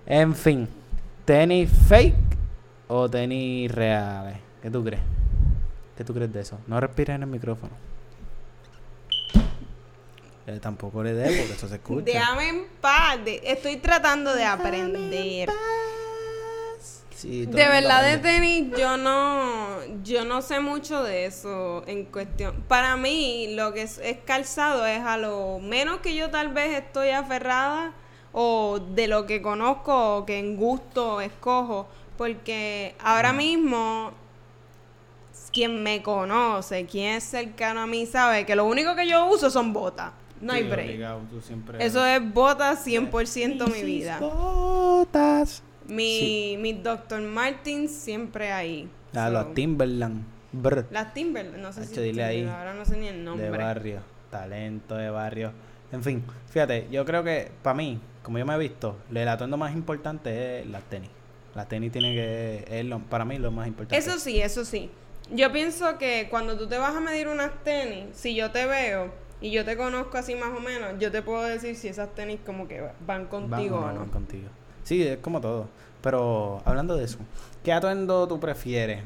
En 0.04 0.34
fin, 0.34 0.68
¿tenis 1.24 1.70
fake 1.88 2.14
o 2.88 3.08
tenis 3.08 3.70
reales? 3.72 4.36
¿Qué 4.60 4.70
tú 4.70 4.84
crees? 4.84 5.02
¿Qué 5.96 6.04
tú 6.04 6.12
crees 6.12 6.32
de 6.32 6.40
eso? 6.40 6.58
No 6.66 6.80
respires 6.80 7.16
en 7.16 7.22
el 7.22 7.28
micrófono. 7.28 7.72
Eh, 10.46 10.58
tampoco 10.60 11.02
le 11.02 11.12
dé 11.12 11.26
porque 11.38 11.52
eso 11.52 11.68
se 11.68 11.76
escucha. 11.76 12.04
Déjame 12.04 12.48
en 12.48 12.66
paz. 12.80 13.18
estoy 13.24 13.76
tratando 13.76 14.34
de 14.34 14.44
aprender. 14.44 15.48
Sí, 17.20 17.44
De 17.44 17.68
verdad 17.68 18.02
de 18.02 18.16
tenis 18.18 18.70
yo 18.78 18.96
no 18.96 19.76
yo 20.02 20.24
no 20.24 20.40
sé 20.40 20.60
mucho 20.60 21.02
de 21.02 21.26
eso 21.26 21.82
en 21.86 22.04
cuestión. 22.06 22.64
Para 22.66 22.96
mí 22.96 23.54
lo 23.54 23.74
que 23.74 23.82
es, 23.82 23.98
es 23.98 24.16
calzado 24.24 24.86
es 24.86 25.00
a 25.00 25.16
lo 25.18 25.58
menos 25.58 25.98
que 26.00 26.14
yo 26.14 26.30
tal 26.30 26.48
vez 26.48 26.78
estoy 26.78 27.10
aferrada 27.10 27.92
o 28.32 28.78
de 28.78 29.06
lo 29.06 29.26
que 29.26 29.42
conozco 29.42 30.18
o 30.18 30.24
que 30.24 30.38
en 30.38 30.56
gusto 30.56 31.20
escojo, 31.20 31.88
porque 32.16 32.94
ahora 33.00 33.32
mismo 33.32 34.12
quien 35.52 35.82
me 35.82 36.00
conoce, 36.02 36.86
quien 36.86 37.16
es 37.16 37.24
cercano 37.24 37.80
a 37.80 37.86
mí 37.86 38.06
sabe 38.06 38.46
que 38.46 38.54
lo 38.54 38.64
único 38.64 38.94
que 38.94 39.06
yo 39.08 39.26
uso 39.26 39.50
son 39.50 39.72
botas. 39.72 40.12
No 40.40 40.52
hay 40.54 40.62
break. 40.62 40.86
obligado, 40.86 41.20
tú 41.30 41.40
siempre- 41.42 41.84
Eso 41.84 42.04
es 42.06 42.32
botas 42.32 42.82
100% 42.86 43.66
mi 43.66 43.82
vida. 43.82 44.18
Botas. 44.20 45.62
Mi, 45.90 46.56
mi 46.58 46.72
Dr. 46.72 47.20
Martin 47.22 47.88
siempre 47.88 48.52
ahí. 48.52 48.88
Ah, 49.14 49.26
So, 49.26 49.32
los 49.32 49.54
Timberland. 49.54 50.24
Brr. 50.52 50.86
Las 50.90 51.14
Timberland, 51.14 51.62
no 51.62 51.72
sé 51.72 51.84
si 51.86 52.00
dile 52.00 52.24
ahí. 52.24 52.42
Ahora 52.44 52.74
no 52.74 52.84
sé 52.84 52.96
ni 52.96 53.06
el 53.08 53.18
de 53.18 53.22
nombre. 53.22 53.50
barrio, 53.50 54.00
talento 54.30 54.96
de 54.96 55.10
barrio. 55.10 55.52
En 55.92 56.02
fin, 56.02 56.22
fíjate, 56.50 56.86
yo 56.90 57.04
creo 57.04 57.22
que 57.24 57.50
para 57.62 57.74
mí, 57.74 58.00
como 58.22 58.38
yo 58.38 58.46
me 58.46 58.54
he 58.54 58.58
visto, 58.58 58.96
el 59.14 59.28
atuendo 59.28 59.56
más 59.56 59.72
importante 59.74 60.60
es 60.60 60.66
las 60.66 60.82
tenis. 60.84 61.10
Las 61.54 61.68
tenis 61.68 61.90
tienen 61.92 62.14
que 62.14 62.64
es 62.68 62.84
lo- 62.84 63.00
para 63.00 63.24
mí 63.24 63.38
lo 63.38 63.50
más 63.50 63.66
importante. 63.68 63.96
Eso 63.96 64.18
sí, 64.18 64.40
eso 64.40 64.64
sí. 64.64 64.90
Yo 65.32 65.52
pienso 65.52 65.98
que 65.98 66.26
cuando 66.30 66.56
tú 66.56 66.66
te 66.68 66.78
vas 66.78 66.94
a 66.96 67.00
medir 67.00 67.28
unas 67.28 67.52
tenis, 67.64 68.06
si 68.12 68.34
yo 68.34 68.50
te 68.50 68.66
veo 68.66 69.12
y 69.40 69.50
yo 69.52 69.64
te 69.64 69.76
conozco 69.76 70.18
así 70.18 70.34
más 70.34 70.50
o 70.56 70.60
menos, 70.60 70.94
yo 70.98 71.10
te 71.12 71.22
puedo 71.22 71.42
decir 71.44 71.74
si 71.76 71.88
esas 71.88 72.12
tenis 72.14 72.40
como 72.44 72.66
que 72.68 72.84
van 73.06 73.26
contigo 73.26 73.80
Van 73.80 73.90
o 73.90 73.92
no. 73.94 74.00
van 74.00 74.08
contigo. 74.10 74.48
Sí, 74.84 75.02
es 75.02 75.18
como 75.18 75.40
todo. 75.40 75.68
Pero 76.02 76.62
hablando 76.64 76.96
de 76.96 77.04
eso, 77.04 77.18
¿qué 77.62 77.72
atuendo 77.72 78.26
tú 78.26 78.40
prefieres 78.40 79.02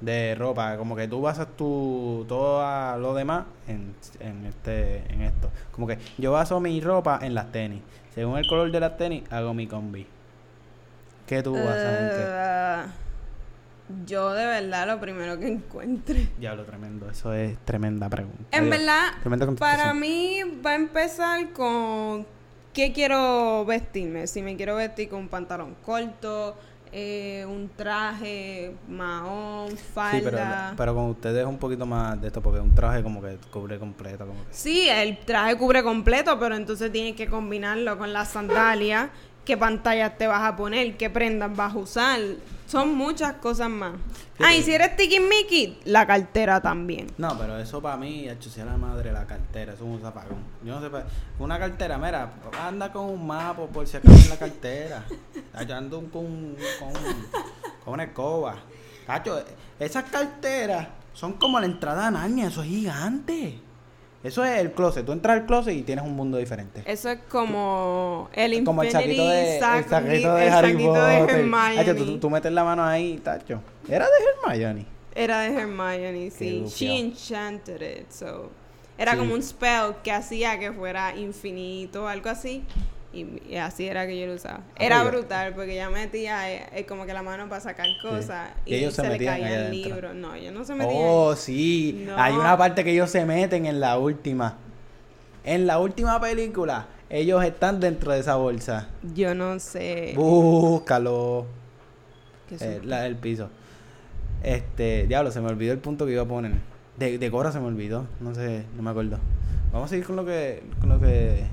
de 0.00 0.34
ropa? 0.34 0.76
Como 0.76 0.96
que 0.96 1.06
tú 1.08 1.20
basas 1.20 1.48
tu 1.56 2.24
todo 2.28 2.96
lo 2.98 3.14
demás 3.14 3.44
en, 3.68 3.94
en 4.20 4.46
este 4.46 5.04
en 5.12 5.22
esto. 5.22 5.50
Como 5.72 5.86
que 5.86 5.98
yo 6.18 6.32
baso 6.32 6.60
mi 6.60 6.80
ropa 6.80 7.18
en 7.22 7.34
las 7.34 7.52
tenis. 7.52 7.82
Según 8.14 8.38
el 8.38 8.46
color 8.46 8.72
de 8.72 8.80
las 8.80 8.96
tenis, 8.96 9.22
hago 9.30 9.54
mi 9.54 9.66
combi. 9.66 10.06
¿Qué 11.26 11.42
tú 11.42 11.54
basas 11.54 12.00
en 12.00 12.08
qué? 12.08 12.24
Eh, 12.24 12.84
yo 14.04 14.32
de 14.32 14.46
verdad 14.46 14.86
lo 14.86 15.00
primero 15.00 15.38
que 15.38 15.48
encuentre. 15.48 16.28
Diablo, 16.38 16.64
tremendo. 16.64 17.08
Eso 17.10 17.32
es 17.32 17.56
tremenda 17.64 18.08
pregunta. 18.08 18.44
En 18.50 18.64
Digo, 18.64 18.76
verdad, 18.76 19.12
para 19.58 19.94
mí 19.94 20.40
va 20.64 20.70
a 20.70 20.74
empezar 20.74 21.52
con 21.52 22.26
qué 22.76 22.92
quiero 22.92 23.64
vestirme. 23.64 24.26
Si 24.26 24.42
me 24.42 24.54
quiero 24.54 24.76
vestir 24.76 25.08
con 25.08 25.20
un 25.20 25.28
pantalón 25.28 25.76
corto, 25.82 26.54
eh, 26.92 27.46
un 27.48 27.70
traje, 27.74 28.74
mahón, 28.86 29.74
falda. 29.78 30.18
Sí, 30.18 30.22
pero, 30.22 30.44
pero 30.76 30.94
con 30.94 31.06
ustedes 31.06 31.38
es 31.38 31.46
un 31.46 31.56
poquito 31.56 31.86
más 31.86 32.20
de 32.20 32.26
esto, 32.26 32.42
porque 32.42 32.60
un 32.60 32.74
traje 32.74 33.02
como 33.02 33.22
que 33.22 33.38
cubre 33.50 33.78
completo. 33.78 34.26
Como 34.26 34.44
que. 34.44 34.52
Sí, 34.52 34.90
el 34.90 35.16
traje 35.20 35.56
cubre 35.56 35.82
completo, 35.82 36.38
pero 36.38 36.54
entonces 36.54 36.92
tienes 36.92 37.16
que 37.16 37.26
combinarlo 37.28 37.96
con 37.96 38.12
las 38.12 38.28
sandalias. 38.28 39.08
¿Qué 39.46 39.56
pantallas 39.56 40.18
te 40.18 40.26
vas 40.26 40.42
a 40.42 40.56
poner? 40.56 40.96
¿Qué 40.96 41.08
prendas 41.08 41.54
vas 41.56 41.72
a 41.74 41.78
usar? 41.78 42.18
Son 42.66 42.94
muchas 42.96 43.34
cosas 43.34 43.70
más. 43.70 43.92
Ah, 44.40 44.52
y 44.52 44.62
si 44.64 44.72
eres 44.74 44.96
Tiki 44.96 45.20
Mickey, 45.20 45.78
la 45.84 46.04
cartera 46.04 46.60
también. 46.60 47.06
No, 47.16 47.38
pero 47.38 47.56
eso 47.56 47.80
para 47.80 47.96
mí, 47.96 48.28
hecho 48.28 48.50
sea 48.50 48.64
la 48.64 48.76
madre 48.76 49.12
la 49.12 49.24
cartera, 49.24 49.72
eso 49.74 49.84
es 49.84 49.88
un 49.90 50.00
zapagón. 50.02 50.38
Yo 50.64 50.74
no 50.74 50.80
sé, 50.80 50.90
pa- 50.90 51.04
una 51.38 51.60
cartera, 51.60 51.96
mira, 51.96 52.32
anda 52.60 52.92
con 52.92 53.06
un 53.06 53.24
mapa 53.24 53.66
por 53.66 53.86
si 53.86 53.96
acaso 53.96 54.16
en 54.20 54.28
la 54.30 54.36
cartera. 54.36 55.04
Yo 55.66 55.76
ando 55.76 55.98
con, 56.10 56.56
con, 56.80 56.92
con 57.84 57.94
una 57.94 58.02
escoba. 58.02 58.56
Tacho, 59.06 59.44
esas 59.78 60.04
carteras 60.10 60.88
son 61.14 61.34
como 61.34 61.60
la 61.60 61.66
entrada 61.66 62.08
a 62.08 62.10
Narnia, 62.10 62.48
eso 62.48 62.62
es 62.64 62.68
gigante. 62.68 63.60
Eso 64.26 64.44
es 64.44 64.58
el 64.58 64.72
closet. 64.72 65.04
Tú 65.06 65.12
entras 65.12 65.36
al 65.38 65.46
closet 65.46 65.74
y 65.74 65.82
tienes 65.82 66.04
un 66.04 66.14
mundo 66.16 66.36
diferente. 66.38 66.82
Eso 66.84 67.10
es 67.10 67.18
como 67.28 68.28
el 68.32 68.64
Como 68.64 68.82
el 68.82 68.90
saquito 68.90 69.28
de, 69.28 69.54
el 69.56 69.60
saquito 69.60 70.34
de 70.34 70.46
el 70.46 70.52
Harry 70.52 70.72
saquito 70.72 70.92
de 70.94 71.18
Potter. 71.18 71.36
Hermione. 71.38 71.94
Tú, 71.94 72.18
tú 72.18 72.30
metes 72.30 72.52
la 72.52 72.64
mano 72.64 72.84
ahí, 72.84 73.18
tacho. 73.18 73.60
Era 73.88 74.06
de 74.06 74.50
Hermione. 74.52 74.86
Era 75.14 75.40
de 75.40 75.54
Hermione, 75.54 76.30
sí. 76.30 76.64
She 76.68 76.98
enchanted 76.98 77.80
it, 78.00 78.10
so... 78.10 78.50
Era 78.98 79.12
Sí. 79.12 79.18
como 79.18 79.34
un 79.34 79.42
spell 79.42 79.94
que 80.02 80.10
hacía 80.10 80.58
que 80.58 80.72
fuera 80.72 81.14
infinito, 81.14 82.08
algo 82.08 82.30
así. 82.30 82.64
Y, 83.12 83.42
y 83.48 83.56
así 83.56 83.86
era 83.86 84.06
que 84.06 84.18
yo 84.18 84.26
lo 84.26 84.34
usaba. 84.34 84.60
Era 84.78 85.02
oye. 85.02 85.10
brutal 85.10 85.54
porque 85.54 85.74
ya 85.74 85.88
metía 85.88 86.52
eh, 86.52 86.86
como 86.86 87.06
que 87.06 87.14
la 87.14 87.22
mano 87.22 87.48
para 87.48 87.60
sacar 87.60 87.86
cosas. 88.02 88.50
Y 88.66 88.74
Y, 88.74 88.76
ellos 88.76 88.94
se 88.94 89.02
se, 89.02 89.08
le 89.08 89.24
caían 89.24 89.70
libros. 89.70 90.14
No, 90.14 90.34
ellos 90.34 90.52
no 90.52 90.64
se 90.64 90.74
metían. 90.74 91.02
Oh, 91.02 91.34
sí. 91.34 92.04
No. 92.06 92.16
Hay 92.16 92.34
una 92.34 92.56
parte 92.58 92.84
que 92.84 92.92
ellos 92.92 93.10
se 93.10 93.24
meten 93.24 93.66
en 93.66 93.80
la 93.80 93.98
última. 93.98 94.58
En 95.44 95.66
la 95.66 95.78
última 95.78 96.20
película, 96.20 96.88
ellos 97.08 97.42
están 97.44 97.80
dentro 97.80 98.12
de 98.12 98.20
esa 98.20 98.34
bolsa. 98.34 98.88
Yo 99.14 99.34
no 99.34 99.58
sé. 99.60 100.12
Búscalo. 100.16 101.46
qué 102.48 102.56
Eh, 102.60 102.80
la 102.82 103.02
del 103.02 103.16
piso. 103.16 103.48
Este, 104.42 105.06
diablo, 105.06 105.30
se 105.30 105.40
me 105.40 105.48
olvidó 105.48 105.72
el 105.72 105.78
punto 105.78 106.04
que 106.04 106.12
iba 106.12 106.22
a 106.22 106.26
poner. 106.26 106.52
De, 106.98 107.18
de 107.18 107.30
Cora 107.30 107.52
se 107.52 107.60
me 107.60 107.66
olvidó. 107.66 108.06
No 108.20 108.34
sé, 108.34 108.64
no 108.76 108.82
me 108.82 108.90
acuerdo. 108.90 109.18
Vamos 109.72 109.86
a 109.86 109.90
seguir 109.90 110.06
con 110.06 110.16
lo 110.16 110.24
que. 110.24 110.62
Con 110.80 110.88
lo 110.88 111.00
que. 111.00 111.44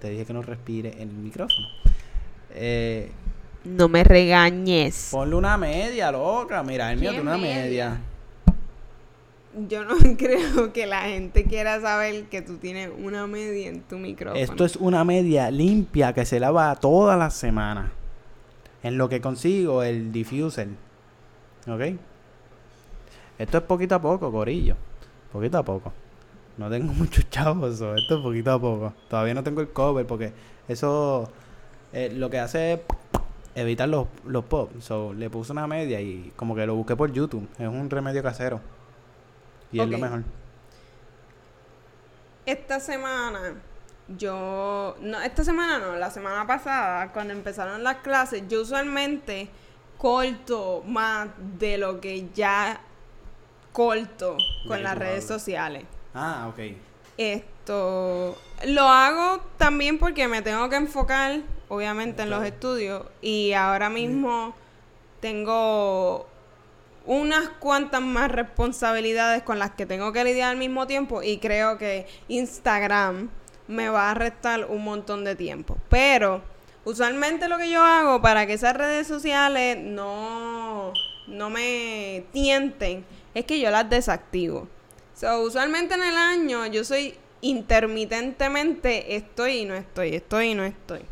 Te 0.00 0.10
dije 0.10 0.24
que 0.24 0.32
no 0.32 0.42
respire 0.42 0.94
en 1.02 1.08
el 1.10 1.14
micrófono. 1.16 1.66
Eh, 2.50 3.10
No 3.64 3.88
me 3.88 4.04
regañes. 4.04 5.08
ponle 5.10 5.36
una 5.36 5.56
media, 5.56 6.10
loca. 6.10 6.62
Mira, 6.62 6.90
el 6.92 6.98
mío 6.98 7.10
¿Qué 7.10 7.16
tiene 7.16 7.30
una 7.30 7.38
media? 7.38 7.90
media. 7.90 8.00
Yo 9.68 9.84
no 9.84 9.94
creo 10.16 10.72
que 10.72 10.86
la 10.86 11.02
gente 11.02 11.44
quiera 11.44 11.80
saber 11.80 12.24
que 12.24 12.40
tú 12.40 12.56
tienes 12.56 12.90
una 13.02 13.26
media 13.26 13.68
en 13.68 13.82
tu 13.82 13.98
micrófono. 13.98 14.40
Esto 14.40 14.64
es 14.64 14.76
una 14.76 15.04
media 15.04 15.50
limpia 15.50 16.12
que 16.12 16.24
se 16.24 16.38
lava 16.40 16.74
todas 16.76 17.18
las 17.18 17.34
semanas. 17.34 17.90
En 18.82 18.96
lo 18.96 19.08
que 19.08 19.20
consigo 19.20 19.82
el 19.82 20.10
diffuser. 20.12 20.68
¿Ok? 21.66 21.80
Esto 23.38 23.58
es 23.58 23.64
poquito 23.64 23.94
a 23.96 24.00
poco, 24.00 24.30
corillo. 24.32 24.76
Poquito 25.32 25.58
a 25.58 25.62
poco. 25.62 25.92
No 26.60 26.68
tengo 26.68 26.92
muchos 26.92 27.28
chavos, 27.30 27.78
so, 27.78 27.94
esto 27.96 28.18
es 28.18 28.22
poquito 28.22 28.52
a 28.52 28.60
poco. 28.60 28.92
Todavía 29.08 29.32
no 29.32 29.42
tengo 29.42 29.62
el 29.62 29.70
cover 29.70 30.06
porque 30.06 30.34
eso 30.68 31.32
eh, 31.94 32.12
lo 32.14 32.28
que 32.28 32.38
hace 32.38 32.74
es 32.74 32.80
evitar 33.54 33.88
los, 33.88 34.08
los 34.26 34.44
pop. 34.44 34.70
So, 34.80 35.14
le 35.14 35.30
puse 35.30 35.52
una 35.52 35.66
media 35.66 36.02
y 36.02 36.30
como 36.36 36.54
que 36.54 36.66
lo 36.66 36.74
busqué 36.74 36.96
por 36.96 37.10
YouTube. 37.10 37.48
Es 37.58 37.66
un 37.66 37.88
remedio 37.88 38.22
casero. 38.22 38.60
Y 39.72 39.80
es 39.80 39.88
lo 39.88 39.96
mejor. 39.96 40.22
Esta 42.44 42.78
semana, 42.78 43.54
yo. 44.18 44.96
No, 45.00 45.18
esta 45.22 45.42
semana 45.42 45.78
no, 45.78 45.96
la 45.96 46.10
semana 46.10 46.46
pasada, 46.46 47.10
cuando 47.10 47.32
empezaron 47.32 47.82
las 47.82 47.96
clases, 47.98 48.42
yo 48.48 48.60
usualmente 48.60 49.48
corto 49.96 50.82
más 50.86 51.28
de 51.58 51.78
lo 51.78 52.02
que 52.02 52.28
ya 52.34 52.82
corto 53.72 54.36
con 54.66 54.82
las 54.82 54.98
redes 54.98 55.26
sociales. 55.26 55.86
Ah, 56.14 56.48
ok. 56.48 56.76
Esto 57.16 58.36
lo 58.66 58.82
hago 58.82 59.40
también 59.56 59.98
porque 59.98 60.26
me 60.26 60.42
tengo 60.42 60.68
que 60.68 60.76
enfocar, 60.76 61.40
obviamente, 61.68 62.22
en 62.22 62.30
los 62.30 62.44
estudios. 62.44 63.04
Y 63.20 63.52
ahora 63.52 63.90
mismo 63.90 64.54
tengo 65.20 66.26
unas 67.06 67.48
cuantas 67.60 68.00
más 68.00 68.30
responsabilidades 68.30 69.42
con 69.42 69.58
las 69.58 69.72
que 69.72 69.86
tengo 69.86 70.12
que 70.12 70.24
lidiar 70.24 70.50
al 70.50 70.56
mismo 70.56 70.86
tiempo. 70.86 71.22
Y 71.22 71.38
creo 71.38 71.78
que 71.78 72.06
Instagram 72.28 73.30
me 73.68 73.88
va 73.88 74.10
a 74.10 74.14
restar 74.14 74.66
un 74.66 74.82
montón 74.82 75.24
de 75.24 75.36
tiempo. 75.36 75.76
Pero 75.88 76.42
usualmente 76.84 77.48
lo 77.48 77.58
que 77.58 77.70
yo 77.70 77.82
hago 77.82 78.20
para 78.20 78.46
que 78.46 78.54
esas 78.54 78.76
redes 78.76 79.06
sociales 79.06 79.78
no, 79.78 80.92
no 81.26 81.50
me 81.50 82.24
tienten 82.32 83.04
es 83.34 83.44
que 83.44 83.60
yo 83.60 83.70
las 83.70 83.88
desactivo. 83.88 84.68
So, 85.20 85.42
usualmente 85.42 85.92
en 85.92 86.02
el 86.02 86.16
año 86.16 86.64
yo 86.64 86.82
soy 86.82 87.14
intermitentemente 87.42 89.16
estoy 89.16 89.58
y 89.58 89.64
no 89.66 89.74
estoy, 89.74 90.14
estoy 90.14 90.46
y 90.46 90.54
no 90.54 90.64
estoy. 90.64 91.02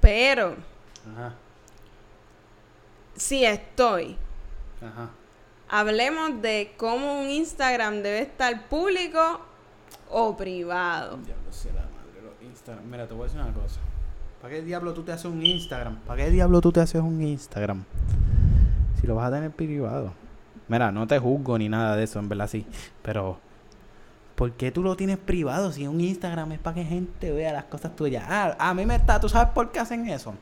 Pero 0.00 0.56
Ajá. 1.14 1.34
si 3.14 3.44
estoy, 3.44 4.16
Ajá. 4.80 5.10
hablemos 5.68 6.42
de 6.42 6.74
cómo 6.76 7.20
un 7.20 7.30
Instagram 7.30 8.02
debe 8.02 8.22
estar 8.22 8.68
público 8.68 9.40
o 10.10 10.36
privado. 10.36 11.18
Diablo 11.18 11.52
sea 11.52 11.74
la 11.74 11.82
madre, 11.82 12.22
los 12.24 12.42
Instagram. 12.42 12.90
Mira, 12.90 13.06
te 13.06 13.14
voy 13.14 13.22
a 13.22 13.26
decir 13.26 13.40
una 13.40 13.54
cosa. 13.54 13.78
¿Para 14.40 14.54
qué 14.54 14.62
diablo 14.62 14.92
tú 14.94 15.04
te 15.04 15.12
haces 15.12 15.26
un 15.26 15.46
Instagram? 15.46 16.00
¿Para 16.00 16.24
qué 16.24 16.30
diablo 16.32 16.60
tú 16.60 16.72
te 16.72 16.80
haces 16.80 17.00
un 17.00 17.22
Instagram? 17.22 17.84
Si 19.00 19.06
lo 19.06 19.14
vas 19.14 19.28
a 19.28 19.36
tener 19.36 19.52
privado. 19.52 20.12
Mira, 20.72 20.90
no 20.90 21.06
te 21.06 21.18
juzgo 21.18 21.58
ni 21.58 21.68
nada 21.68 21.96
de 21.96 22.04
eso, 22.04 22.18
en 22.18 22.30
verdad 22.30 22.48
sí. 22.48 22.64
Pero, 23.02 23.38
¿por 24.34 24.52
qué 24.52 24.72
tú 24.72 24.82
lo 24.82 24.96
tienes 24.96 25.18
privado 25.18 25.70
si 25.70 25.86
un 25.86 26.00
Instagram 26.00 26.52
es 26.52 26.60
para 26.60 26.76
que 26.76 26.84
gente 26.84 27.30
vea 27.30 27.52
las 27.52 27.64
cosas 27.64 27.94
tuyas? 27.94 28.24
Ah, 28.26 28.56
a 28.58 28.72
mí 28.72 28.86
me 28.86 28.94
está, 28.94 29.20
¿tú 29.20 29.28
sabes 29.28 29.52
por 29.52 29.70
qué 29.70 29.80
hacen 29.80 30.08
eso? 30.08 30.32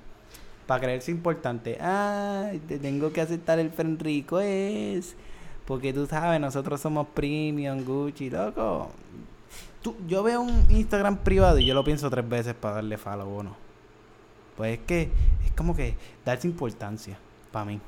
Para 0.69 0.83
creerse 0.83 1.11
importante. 1.11 1.79
Ah, 1.81 2.53
te 2.69 2.79
tengo 2.79 3.13
que 3.13 3.21
aceptar 3.21 3.59
el 3.59 3.71
friend 3.71 4.01
request. 4.01 5.19
Porque 5.67 5.93
tú 5.93 6.07
sabes, 6.07 6.41
nosotros 6.41 6.81
somos 6.81 7.09
premium, 7.09 7.85
Gucci, 7.85 8.31
loco. 8.31 8.93
Tú, 9.83 9.97
yo 10.07 10.23
veo 10.23 10.43
un 10.43 10.65
Instagram 10.69 11.17
privado 11.25 11.59
y 11.59 11.67
yo 11.67 11.75
lo 11.75 11.83
pienso 11.83 12.09
tres 12.09 12.29
veces 12.29 12.55
para 12.55 12.77
darle 12.77 12.97
follow 12.99 13.39
o 13.39 13.43
no. 13.43 13.57
Pues 14.57 14.79
es 14.79 14.87
que 14.87 15.11
es 15.45 15.51
como 15.57 15.75
que 15.75 15.97
darse 16.25 16.47
importancia 16.47 17.19
para 17.51 17.65
mí. 17.65 17.81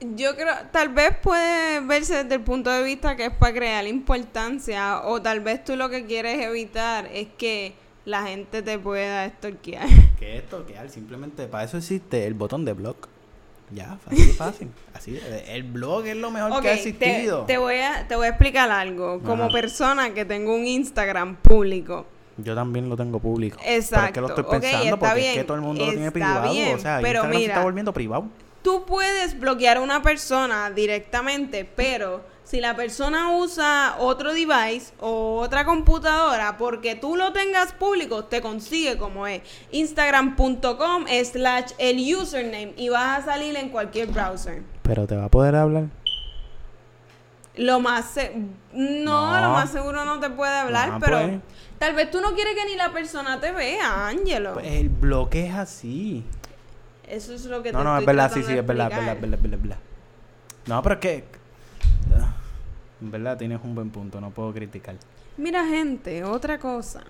Yo 0.00 0.34
creo, 0.36 0.54
tal 0.72 0.90
vez 0.90 1.16
puede 1.22 1.80
verse 1.80 2.22
desde 2.24 2.34
el 2.34 2.42
punto 2.42 2.70
de 2.70 2.82
vista 2.82 3.16
que 3.16 3.26
es 3.26 3.32
para 3.32 3.54
crear 3.54 3.86
importancia 3.86 5.00
o 5.02 5.22
tal 5.22 5.40
vez 5.40 5.64
tú 5.64 5.74
lo 5.74 5.88
que 5.88 6.04
quieres 6.04 6.38
evitar 6.44 7.06
es 7.06 7.28
que 7.38 7.74
la 8.04 8.24
gente 8.24 8.62
te 8.62 8.78
pueda 8.78 9.24
estorquear. 9.24 9.88
Que 10.18 10.38
es 10.38 10.48
toquear, 10.48 10.88
simplemente 10.88 11.46
para 11.46 11.64
eso 11.64 11.76
existe 11.76 12.26
el 12.26 12.32
botón 12.32 12.64
de 12.64 12.72
blog. 12.72 12.96
Ya, 13.70 13.98
fácil, 14.02 14.32
fácil. 14.38 14.70
Así, 14.94 15.18
el 15.48 15.62
blog 15.64 16.06
es 16.06 16.16
lo 16.16 16.30
mejor 16.30 16.62
que 16.62 16.70
ha 16.70 16.74
existido. 16.74 17.44
te 17.44 17.58
voy 17.58 17.76
a, 17.76 18.06
te 18.08 18.16
voy 18.16 18.26
a 18.26 18.30
explicar 18.30 18.70
algo. 18.70 19.20
Como 19.20 19.44
Ajá. 19.44 19.52
persona 19.52 20.14
que 20.14 20.24
tengo 20.24 20.54
un 20.54 20.66
Instagram 20.66 21.36
público. 21.36 22.06
Yo 22.38 22.54
también 22.54 22.88
lo 22.88 22.96
tengo 22.96 23.18
público. 23.18 23.58
Pero 23.58 23.70
es 23.70 23.88
que 23.88 23.94
Exacto. 23.96 24.20
lo 24.20 24.28
estoy 24.28 24.44
pensando 24.44 24.98
porque 24.98 25.30
es 25.30 25.38
que 25.38 25.44
todo 25.44 25.56
el 25.56 25.62
mundo 25.62 25.84
lo 25.84 25.92
tiene 25.92 26.10
privado. 26.12 26.52
bien, 26.52 26.76
o 26.76 26.78
sea, 26.78 26.98
pero 27.02 27.20
Instagram 27.20 27.32
se 27.32 27.38
mira, 27.38 27.52
está 27.54 27.64
volviendo 27.64 27.92
privado. 27.92 28.28
Tú 28.66 28.84
puedes 28.84 29.38
bloquear 29.38 29.76
a 29.76 29.80
una 29.80 30.02
persona 30.02 30.70
directamente, 30.70 31.64
pero 31.64 32.24
si 32.42 32.60
la 32.60 32.74
persona 32.74 33.30
usa 33.36 33.94
otro 34.00 34.34
device 34.34 34.92
o 34.98 35.36
otra 35.38 35.64
computadora, 35.64 36.56
porque 36.58 36.96
tú 36.96 37.14
lo 37.14 37.32
tengas 37.32 37.72
público, 37.72 38.24
te 38.24 38.40
consigue 38.42 38.98
como 38.98 39.24
es 39.28 39.42
instagram.com 39.70 41.04
slash 41.32 41.70
el 41.78 42.12
username 42.16 42.72
y 42.76 42.88
vas 42.88 43.20
a 43.20 43.24
salir 43.24 43.54
en 43.54 43.68
cualquier 43.68 44.08
browser. 44.08 44.64
Pero 44.82 45.06
te 45.06 45.14
va 45.14 45.26
a 45.26 45.30
poder 45.30 45.54
hablar. 45.54 45.84
Lo 47.54 47.78
más 47.78 48.06
se- 48.10 48.32
no, 48.72 49.32
No. 49.32 49.40
lo 49.40 49.50
más 49.52 49.70
seguro 49.70 50.04
no 50.04 50.18
te 50.18 50.28
puede 50.28 50.52
hablar, 50.58 50.88
No, 50.90 50.98
pero 51.00 51.20
pues. 51.20 51.38
tal 51.78 51.94
vez 51.94 52.10
tú 52.10 52.20
no 52.20 52.34
quieres 52.34 52.56
que 52.56 52.64
ni 52.66 52.74
la 52.74 52.90
persona 52.92 53.38
te 53.40 53.52
vea, 53.52 54.08
Ángelo. 54.08 54.54
Pues 54.54 54.66
el 54.66 54.88
bloque 54.88 55.46
es 55.46 55.54
así. 55.54 56.24
Eso 57.08 57.34
es 57.34 57.44
lo 57.46 57.62
que 57.62 57.72
No, 57.72 57.78
te 57.78 57.84
no, 57.84 57.94
es 57.96 58.00
estoy 58.00 58.06
verdad, 58.14 58.32
sí, 58.32 58.42
sí, 58.42 58.52
es 58.56 58.66
verdad, 58.66 58.90
es 58.90 58.96
verdad, 58.98 59.14
es 59.14 59.20
verdad, 59.20 59.38
es 59.38 59.42
verdad, 59.62 59.78
es. 59.78 60.68
No, 60.68 60.82
pero 60.82 60.94
es 60.96 61.00
que. 61.00 61.24
ah, 62.18 62.34
En 63.00 63.10
verdad 63.10 63.36
tienes 63.38 63.60
un 63.62 63.74
buen 63.74 63.90
punto, 63.90 64.20
no 64.20 64.30
puedo 64.30 64.52
criticar. 64.52 64.96
Mira, 65.36 65.64
gente, 65.66 66.24
otra 66.24 66.58
cosa. 66.58 67.04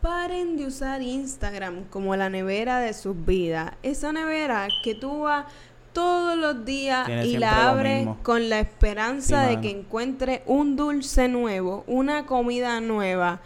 Paren 0.00 0.56
de 0.56 0.66
usar 0.66 1.02
Instagram 1.02 1.84
como 1.84 2.14
la 2.14 2.28
nevera 2.28 2.78
de 2.80 2.92
sus 2.92 3.16
vidas. 3.24 3.72
Esa 3.82 4.12
nevera 4.12 4.68
que 4.84 4.94
tú 4.94 5.20
vas 5.22 5.46
todos 5.92 6.36
los 6.36 6.64
días 6.66 7.06
Tiene 7.06 7.26
y 7.26 7.38
la 7.38 7.70
abres 7.70 8.06
con 8.22 8.50
la 8.50 8.60
esperanza 8.60 9.48
Sí, 9.48 9.56
de 9.56 9.60
que 9.62 9.70
encuentre 9.70 10.42
un 10.44 10.76
dulce 10.76 11.26
nuevo, 11.26 11.84
una 11.86 12.26
comida 12.26 12.80
nueva 12.82 13.40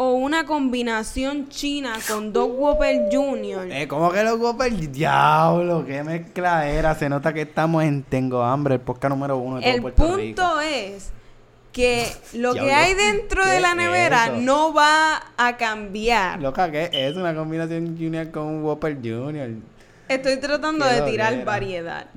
o 0.00 0.12
una 0.12 0.46
combinación 0.46 1.48
china 1.48 1.94
con 2.08 2.32
dos 2.32 2.48
Whopper 2.54 3.08
Junior. 3.10 3.66
Eh, 3.68 3.88
¿cómo 3.88 4.12
que 4.12 4.22
los 4.22 4.38
Whopper? 4.38 4.72
Diablo, 4.92 5.84
qué 5.84 6.04
mezcla 6.04 6.68
era. 6.68 6.94
Se 6.94 7.08
nota 7.08 7.34
que 7.34 7.42
estamos 7.42 7.82
en 7.82 8.04
Tengo 8.04 8.40
Hambre, 8.44 8.76
el 8.76 8.80
podcast 8.80 9.10
número 9.10 9.36
uno 9.38 9.56
de 9.56 9.62
todo 9.62 9.74
El 9.74 9.82
Puerto 9.82 10.16
Rico. 10.16 10.42
punto 10.42 10.60
es 10.60 11.10
que 11.72 12.06
lo 12.34 12.54
que 12.54 12.72
hay 12.72 12.94
dentro 12.94 13.42
¿qué 13.42 13.50
de 13.50 13.60
la 13.60 13.74
nevera 13.74 14.28
no 14.38 14.72
va 14.72 15.20
a 15.36 15.56
cambiar. 15.56 16.40
Loca, 16.40 16.70
¿qué 16.70 16.90
es? 16.92 17.16
Una 17.16 17.34
combinación 17.34 17.96
Junior 17.98 18.30
con 18.30 18.44
un 18.44 18.62
Whopper 18.62 18.96
Junior. 19.02 19.50
Estoy 20.08 20.36
tratando 20.38 20.86
Qué 20.86 20.94
de 20.94 21.10
tirar 21.10 21.44
variedad. 21.44 22.06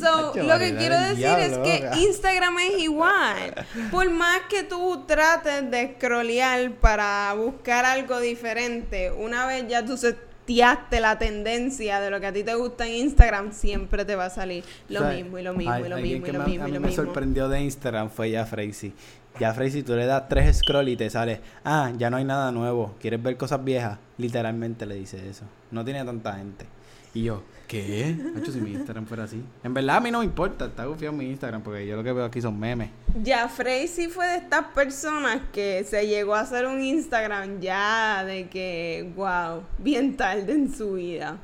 So, 0.00 0.34
lo 0.34 0.58
que 0.58 0.74
quiero 0.76 0.98
decir 1.00 1.26
es 1.26 1.58
que 1.58 1.80
loca. 1.84 1.96
Instagram 1.98 2.58
es 2.58 2.78
igual. 2.82 3.66
Por 3.90 4.10
más 4.10 4.40
que 4.48 4.62
tú 4.62 5.04
trates 5.06 5.70
de 5.70 5.94
scrollear 5.96 6.72
para 6.72 7.32
buscar 7.34 7.84
algo 7.84 8.18
diferente, 8.20 9.10
una 9.12 9.46
vez 9.46 9.66
ya 9.68 9.84
tú 9.84 9.96
seteaste 9.96 11.00
la 11.00 11.18
tendencia 11.18 12.00
de 12.00 12.10
lo 12.10 12.18
que 12.20 12.26
a 12.26 12.32
ti 12.32 12.42
te 12.42 12.54
gusta 12.54 12.86
en 12.86 12.94
Instagram, 12.94 13.52
siempre 13.52 14.04
te 14.04 14.16
va 14.16 14.26
a 14.26 14.30
salir 14.30 14.64
lo 14.88 15.00
O 15.00 15.02
sea, 15.04 15.12
mismo 15.12 15.38
y 15.38 15.42
lo 15.42 15.52
mismo 15.54 15.78
y 15.78 15.88
lo 15.88 15.96
mismo 15.96 16.26
y 16.26 16.32
lo 16.32 16.44
mismo 16.44 16.64
A 16.64 16.68
y 16.68 16.70
mí 16.70 16.74
lo 16.76 16.80
me 16.80 16.88
mismo. 16.88 17.04
sorprendió 17.04 17.48
de 17.48 17.60
Instagram 17.60 18.10
fue 18.10 18.30
ya 18.30 18.44
Freisy. 18.46 18.92
Ya 19.38 19.54
Freisy, 19.54 19.82
tú 19.82 19.94
le 19.94 20.06
das 20.06 20.28
tres 20.28 20.58
scroll 20.58 20.88
y 20.88 20.96
te 20.96 21.08
sale, 21.08 21.40
ah, 21.64 21.92
ya 21.96 22.10
no 22.10 22.16
hay 22.16 22.24
nada 22.24 22.50
nuevo. 22.50 22.94
¿Quieres 23.00 23.22
ver 23.22 23.36
cosas 23.36 23.62
viejas? 23.62 23.98
Literalmente 24.18 24.86
le 24.86 24.96
dice 24.96 25.28
eso. 25.28 25.44
No 25.70 25.84
tiene 25.84 26.04
tanta 26.04 26.34
gente. 26.34 26.66
Y 27.12 27.24
yo, 27.24 27.42
¿qué? 27.66 28.16
Hacho, 28.36 28.52
si 28.52 28.60
mi 28.60 28.72
Instagram 28.72 29.06
fuera 29.06 29.24
así. 29.24 29.42
En 29.64 29.74
verdad 29.74 29.96
a 29.96 30.00
mí 30.00 30.10
no 30.10 30.20
me 30.20 30.24
importa, 30.24 30.66
está 30.66 30.84
confiado 30.84 31.12
mi 31.12 31.28
Instagram 31.28 31.62
porque 31.62 31.86
yo 31.86 31.96
lo 31.96 32.04
que 32.04 32.12
veo 32.12 32.24
aquí 32.24 32.40
son 32.40 32.58
memes. 32.58 32.90
Ya 33.22 33.48
Frey 33.48 33.88
sí 33.88 34.06
fue 34.08 34.26
de 34.26 34.36
estas 34.36 34.66
personas 34.66 35.40
que 35.52 35.82
se 35.84 36.06
llegó 36.06 36.34
a 36.36 36.40
hacer 36.40 36.66
un 36.66 36.80
Instagram 36.80 37.60
ya 37.60 38.24
de 38.24 38.48
que, 38.48 39.12
wow, 39.16 39.62
bien 39.78 40.16
tarde 40.16 40.52
en 40.52 40.72
su 40.72 40.94
vida. 40.94 41.36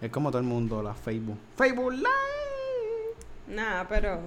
Es 0.00 0.10
como 0.10 0.30
todo 0.30 0.40
el 0.40 0.46
mundo, 0.46 0.80
la 0.80 0.94
Facebook. 0.94 1.38
Facebook 1.56 1.92
Live. 1.92 2.06
Nada, 3.48 3.88
pero 3.88 4.20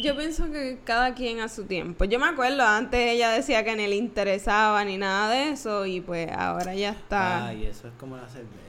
yo 0.00 0.16
pienso 0.16 0.48
que 0.52 0.78
cada 0.84 1.14
quien 1.14 1.40
a 1.40 1.48
su 1.48 1.64
tiempo. 1.64 2.04
Yo 2.04 2.20
me 2.20 2.26
acuerdo, 2.26 2.62
antes 2.62 3.00
ella 3.00 3.30
decía 3.30 3.64
que 3.64 3.74
ni 3.74 3.88
le 3.88 3.96
interesaba 3.96 4.84
ni 4.84 4.96
nada 4.96 5.30
de 5.30 5.50
eso 5.50 5.86
y 5.86 6.00
pues 6.00 6.30
ahora 6.30 6.74
ya 6.74 6.90
está. 6.90 7.46
Ay, 7.46 7.66
eso 7.66 7.88
es 7.88 7.94
como 7.98 8.16
la 8.16 8.28
cerveza. 8.28 8.67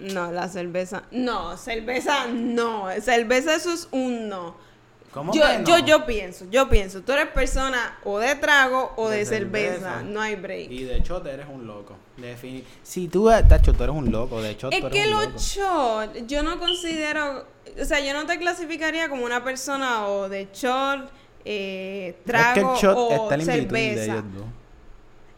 No, 0.00 0.32
la 0.32 0.48
cerveza. 0.48 1.02
No, 1.10 1.56
cerveza 1.56 2.26
no. 2.26 2.86
Cerveza 3.00 3.54
eso 3.54 3.72
es 3.72 3.88
un 3.92 4.28
no. 4.28 4.54
¿Cómo 5.12 5.32
Yo, 5.34 5.42
que 5.42 5.58
no? 5.58 5.64
yo, 5.64 5.78
yo 5.84 6.06
pienso, 6.06 6.44
yo 6.52 6.68
pienso, 6.68 7.00
tú 7.02 7.10
eres 7.10 7.26
persona 7.30 7.98
o 8.04 8.20
de 8.20 8.36
trago 8.36 8.92
o 8.96 9.08
de, 9.08 9.18
De 9.18 9.26
cerveza. 9.26 9.72
cerveza. 9.74 10.02
No 10.02 10.20
hay 10.20 10.36
break. 10.36 10.70
Y 10.70 10.84
de 10.84 10.98
hecho 10.98 11.20
eres 11.26 11.46
un 11.52 11.66
loco. 11.66 11.96
Defini 12.16 12.64
si 12.84 13.08
tú, 13.08 13.28
Tacho, 13.48 13.72
tú 13.72 13.82
eres 13.82 13.96
un 13.96 14.12
loco. 14.12 14.40
De 14.40 14.50
hecho, 14.50 14.70
Es 14.70 14.78
tú 14.80 14.86
eres 14.86 15.02
que 15.02 15.10
los 15.10 15.34
shots, 15.42 16.26
yo 16.28 16.44
no 16.44 16.60
considero, 16.60 17.44
o 17.80 17.84
sea, 17.84 17.98
yo 17.98 18.12
no 18.12 18.24
te 18.26 18.38
clasificaría 18.38 19.08
como 19.08 19.24
una 19.24 19.42
persona 19.42 20.06
o 20.06 20.28
de 20.28 20.48
short, 20.54 21.10
eh, 21.44 22.10
Es 22.10 22.14
que 22.24 22.30
trago 22.30 22.74
el 22.74 22.78
shot 22.80 22.96
o 22.96 23.12
está 23.24 23.36
de 23.36 23.44
cerveza. 23.44 24.14
dos. 24.22 24.44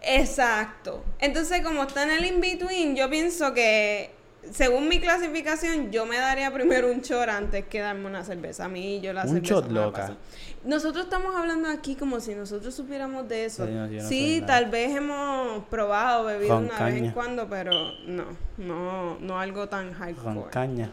Exacto. 0.03 1.05
Entonces, 1.19 1.63
como 1.63 1.85
está 1.85 2.03
en 2.03 2.11
el 2.11 2.25
in-between, 2.27 2.97
yo 2.97 3.09
pienso 3.09 3.55
que, 3.55 4.11
según 4.51 4.89
mi 4.89 4.99
clasificación, 5.01 5.91
yo 5.91 6.05
me 6.07 6.17
daría 6.19 6.53
primero 6.53 6.91
un 6.91 7.01
shot 7.01 7.29
antes 7.29 7.65
que 7.67 7.81
darme 7.81 8.07
una 8.07 8.25
cerveza. 8.25 8.65
A 8.65 8.69
mí, 8.69 9.01
yo 9.01 9.13
la 9.13 9.23
Un 9.23 9.29
cerveza 9.29 9.55
shot, 9.55 9.67
me 9.69 9.73
la 9.75 9.85
loca. 9.87 10.01
paso. 10.03 10.17
Nosotros 10.65 11.05
estamos 11.05 11.35
hablando 11.35 11.69
aquí 11.69 11.95
como 11.97 12.21
si 12.21 12.35
nosotros 12.35 12.75
supiéramos 12.75 13.29
de 13.29 13.45
eso. 13.47 13.67
Sí, 13.67 13.73
no, 13.73 13.87
yo 13.87 14.03
no 14.03 14.09
sí, 14.09 14.35
sé 14.35 14.41
nada. 14.43 14.47
tal 14.61 14.71
vez 14.71 14.97
hemos 14.97 15.65
probado, 15.67 16.25
bebido 16.27 16.55
Con 16.57 16.65
una 16.67 16.85
vez 16.85 16.95
en 16.97 17.11
cuando, 17.13 17.49
pero 17.49 17.73
no, 18.07 18.25
no, 18.59 19.19
no 19.21 19.39
algo 19.41 19.69
tan 19.69 19.89
Con 19.93 19.95
hardcore. 19.99 20.51
caña. 20.51 20.91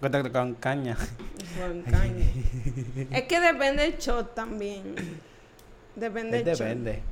Con, 0.00 0.10
con 0.32 0.54
caña. 0.54 0.96
Con 1.58 1.82
caña. 1.90 2.24
es 3.10 3.22
que 3.24 3.40
depende 3.40 3.82
del 3.82 3.98
shot 3.98 4.34
también. 4.34 4.94
Depende 5.96 6.38
Es 6.38 6.44
del 6.44 6.54
shot. 6.56 6.66
depende. 6.66 7.02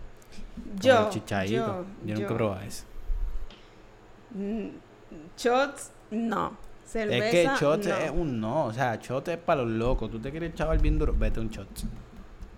Yo, 0.81 1.05
el 1.07 1.11
chichaíto. 1.11 1.55
yo, 1.55 1.67
Yo, 1.67 2.15
nunca 2.15 2.21
yo. 2.21 2.27
he 2.27 2.37
probado 2.37 2.61
eso. 2.63 2.85
Shots, 5.37 5.91
no. 6.11 6.57
Cerveza, 6.85 7.27
es 7.27 7.31
que 7.31 7.45
shot 7.61 7.85
no. 7.85 7.95
es 7.97 8.11
un 8.11 8.41
no. 8.41 8.65
O 8.67 8.73
sea, 8.73 8.97
shot 8.97 9.29
es 9.29 9.39
para 9.39 9.63
los 9.63 9.71
locos. 9.71 10.11
Tú 10.11 10.19
te 10.19 10.31
quieres 10.31 10.55
chaval 10.55 10.79
bien 10.79 10.99
duro, 10.99 11.15
vete 11.17 11.39
un 11.39 11.51
shot. 11.51 11.69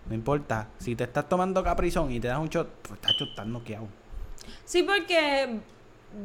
No 0.08 0.14
importa. 0.14 0.68
Si 0.78 0.94
te 0.94 1.04
estás 1.04 1.28
tomando 1.28 1.62
caprizón 1.64 2.10
y 2.12 2.20
te 2.20 2.28
das 2.28 2.38
un 2.38 2.48
shot, 2.48 2.68
pues 2.82 3.00
estás 3.00 3.20
estás 3.20 3.46
noqueado. 3.46 3.88
Sí, 4.64 4.84
porque 4.84 5.60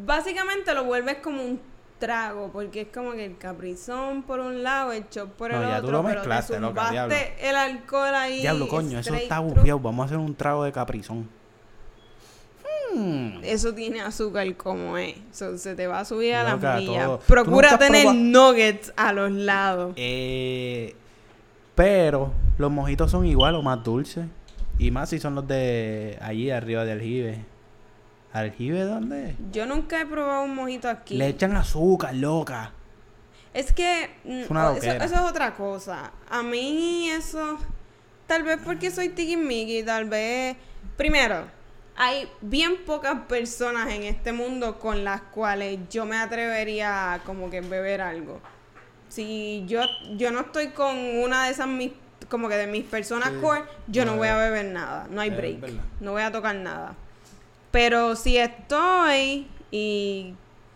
básicamente 0.06 0.74
lo 0.74 0.84
vuelves 0.86 1.18
como 1.18 1.44
un 1.44 1.60
trago, 2.00 2.52
porque 2.52 2.82
es 2.82 2.88
como 2.94 3.14
que 3.14 3.26
el 3.26 3.38
caprizón 3.38 4.24
por 4.24 4.40
un 4.40 4.62
lado, 4.62 4.92
el 4.92 5.06
shot 5.10 5.30
por 5.32 5.52
el 5.52 5.60
No, 5.60 5.68
ya 5.68 5.78
otro, 5.78 5.88
tú 5.88 5.92
lo 5.94 6.04
pero 6.04 6.16
mezclaste, 6.16 6.54
te 6.54 6.60
loca, 6.60 6.92
diablo. 6.92 7.16
el 7.40 7.56
alcohol 7.56 8.16
ahí. 8.16 8.42
Diablo, 8.42 8.68
coño, 8.68 9.00
eso 9.00 9.16
está 9.16 9.40
bufiado. 9.40 9.80
Vamos 9.80 10.04
a 10.04 10.06
hacer 10.06 10.18
un 10.18 10.36
trago 10.36 10.64
de 10.64 10.72
caprizón. 10.72 11.28
Hmm. 12.96 13.44
Eso 13.44 13.74
tiene 13.74 14.02
azúcar 14.02 14.56
como 14.56 14.98
es. 14.98 15.16
So, 15.32 15.58
se 15.58 15.76
te 15.76 15.88
va 15.88 16.00
a 16.00 16.06
subir 16.06 16.36
a 16.36 16.44
las 16.44 16.80
millas. 16.80 17.06
todo. 17.06 17.18
¿Tú 17.20 17.26
Procura 17.28 17.78
tener 17.78 18.14
nuggets 18.14 18.94
a 18.96 19.12
los 19.14 19.32
lados. 19.32 19.94
Eh, 19.98 20.96
pero 21.76 22.32
los 22.58 22.72
mojitos 22.72 23.12
son 23.12 23.26
igual 23.26 23.56
o 23.56 23.62
más 23.62 23.84
dulces. 23.84 24.26
Y 24.80 24.92
más 24.92 25.10
si 25.10 25.20
son 25.20 25.36
los 25.36 25.48
de 25.48 26.18
allí 26.22 26.50
arriba 26.52 26.84
de 26.86 26.92
aljibe. 26.94 27.46
¿Aljibe 28.34 28.82
dónde? 28.82 29.36
Yo 29.52 29.66
nunca 29.66 30.02
he 30.02 30.06
probado 30.06 30.44
un 30.44 30.56
mojito 30.56 30.90
aquí. 30.90 31.16
Le 31.16 31.28
echan 31.30 31.56
azúcar, 31.56 32.14
loca. 32.14 32.72
Es 33.54 33.72
que 33.72 34.10
mm, 34.26 34.32
Es 34.42 34.50
una 34.50 34.64
eso, 34.66 34.74
loquera. 34.76 35.06
eso 35.06 35.16
es 35.16 35.22
otra 35.22 35.54
cosa. 35.56 36.12
A 36.30 36.44
mí 36.44 37.10
eso, 37.10 37.58
tal 38.28 38.44
vez 38.44 38.60
porque 38.64 38.92
soy 38.92 39.10
tiquismiqui, 39.10 39.84
tal 39.84 40.06
vez... 40.10 40.58
Primero, 40.98 41.46
hay 41.96 42.30
bien 42.42 42.78
pocas 42.86 43.22
personas 43.28 43.90
en 43.94 44.04
este 44.04 44.34
mundo 44.34 44.80
con 44.80 45.04
las 45.04 45.22
cuales 45.22 45.80
yo 45.90 46.06
me 46.06 46.18
atrevería 46.18 47.14
a 47.14 47.20
como 47.20 47.50
que 47.50 47.62
beber 47.62 48.02
algo. 48.02 48.42
Si 49.08 49.64
yo, 49.68 49.82
yo 50.18 50.32
no 50.32 50.42
estoy 50.42 50.70
con 50.70 50.96
una 50.98 51.46
de 51.46 51.52
esas 51.52 51.68
mis, 51.68 51.92
como 52.30 52.50
que 52.50 52.56
de 52.58 52.68
mis 52.68 52.84
personas 52.84 53.30
Sí. 53.30 53.40
core, 53.42 53.64
yo 53.88 54.04
no 54.04 54.12
No, 54.14 54.18
voy 54.18 54.28
a 54.28 54.34
es- 54.46 54.52
beber 54.52 54.66
nada. 54.74 55.08
No 55.10 55.22
hay 55.22 55.30
break. 55.30 55.60
verdad. 55.62 55.84
No 56.02 56.12
voy 56.12 56.22
a 56.24 56.32
tocar 56.32 56.56
nada. 56.56 56.96
Pero 57.72 58.16
si 58.16 58.38
estoy 58.38 59.48
y 59.72 60.34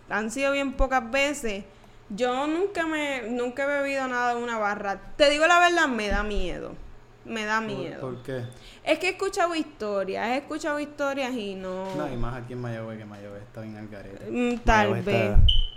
han 0.10 0.32
sido 0.32 0.52
bien 0.54 0.74
pocas 0.74 1.10
veces, 1.12 1.64
yo 2.10 2.48
nunca 2.48 2.88
me 2.88 3.24
nunca 3.30 3.64
he 3.64 3.68
bebido 3.68 4.08
nada 4.08 4.36
de 4.36 4.42
una 4.42 4.58
barra. 4.58 5.00
Te 5.16 5.30
digo 5.30 5.46
la 5.48 5.60
verdad, 5.60 5.88
me 5.88 6.08
da 6.08 6.24
miedo. 6.24 6.74
Me 7.26 7.46
da 7.46 7.62
miedo. 7.62 8.00
¿Por, 8.00 8.16
por 8.16 8.24
qué? 8.24 8.44
Es 8.84 8.98
que 9.00 9.08
he 9.08 9.12
escuchado 9.12 9.54
historias, 9.54 10.28
he 10.30 10.38
escuchado 10.38 10.80
historias 10.80 11.32
y 11.34 11.56
no. 11.56 11.96
No, 11.96 12.12
y 12.12 12.16
más 12.18 12.42
aquí 12.42 12.54
en 12.54 12.62
Mayagüez 12.62 12.98
que 12.98 13.06
Mayagüez 13.06 13.42
está 13.44 13.62
bien 13.62 13.78
al 13.78 13.88
garete. 13.88 14.26
Mm, 14.32 14.60
tal 14.60 14.90
Mayagüez 14.92 15.06
vez, 15.06 15.32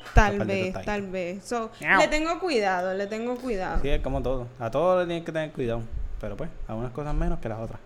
está- 0.05 0.14
tal 0.14 0.33
está 0.33 0.44
vez, 0.44 0.85
tal 0.85 1.02
vez. 1.11 1.44
So, 1.44 1.70
le 1.81 2.09
tengo 2.09 2.38
cuidado, 2.38 2.94
le 2.94 3.07
tengo 3.07 3.37
cuidado. 3.37 3.81
Sí, 3.83 3.88
es 3.88 4.00
como 4.00 4.22
todo. 4.22 4.46
A 4.59 4.70
todos 4.70 5.00
le 5.00 5.07
tienes 5.07 5.24
que 5.24 5.33
tener 5.33 5.50
cuidado. 5.52 5.83
Pero 6.20 6.37
pues, 6.37 6.48
a 6.68 6.74
unas 6.74 6.92
cosas 6.92 7.14
menos 7.14 7.40
que 7.40 7.48
las 7.48 7.59
otras. 7.59 7.81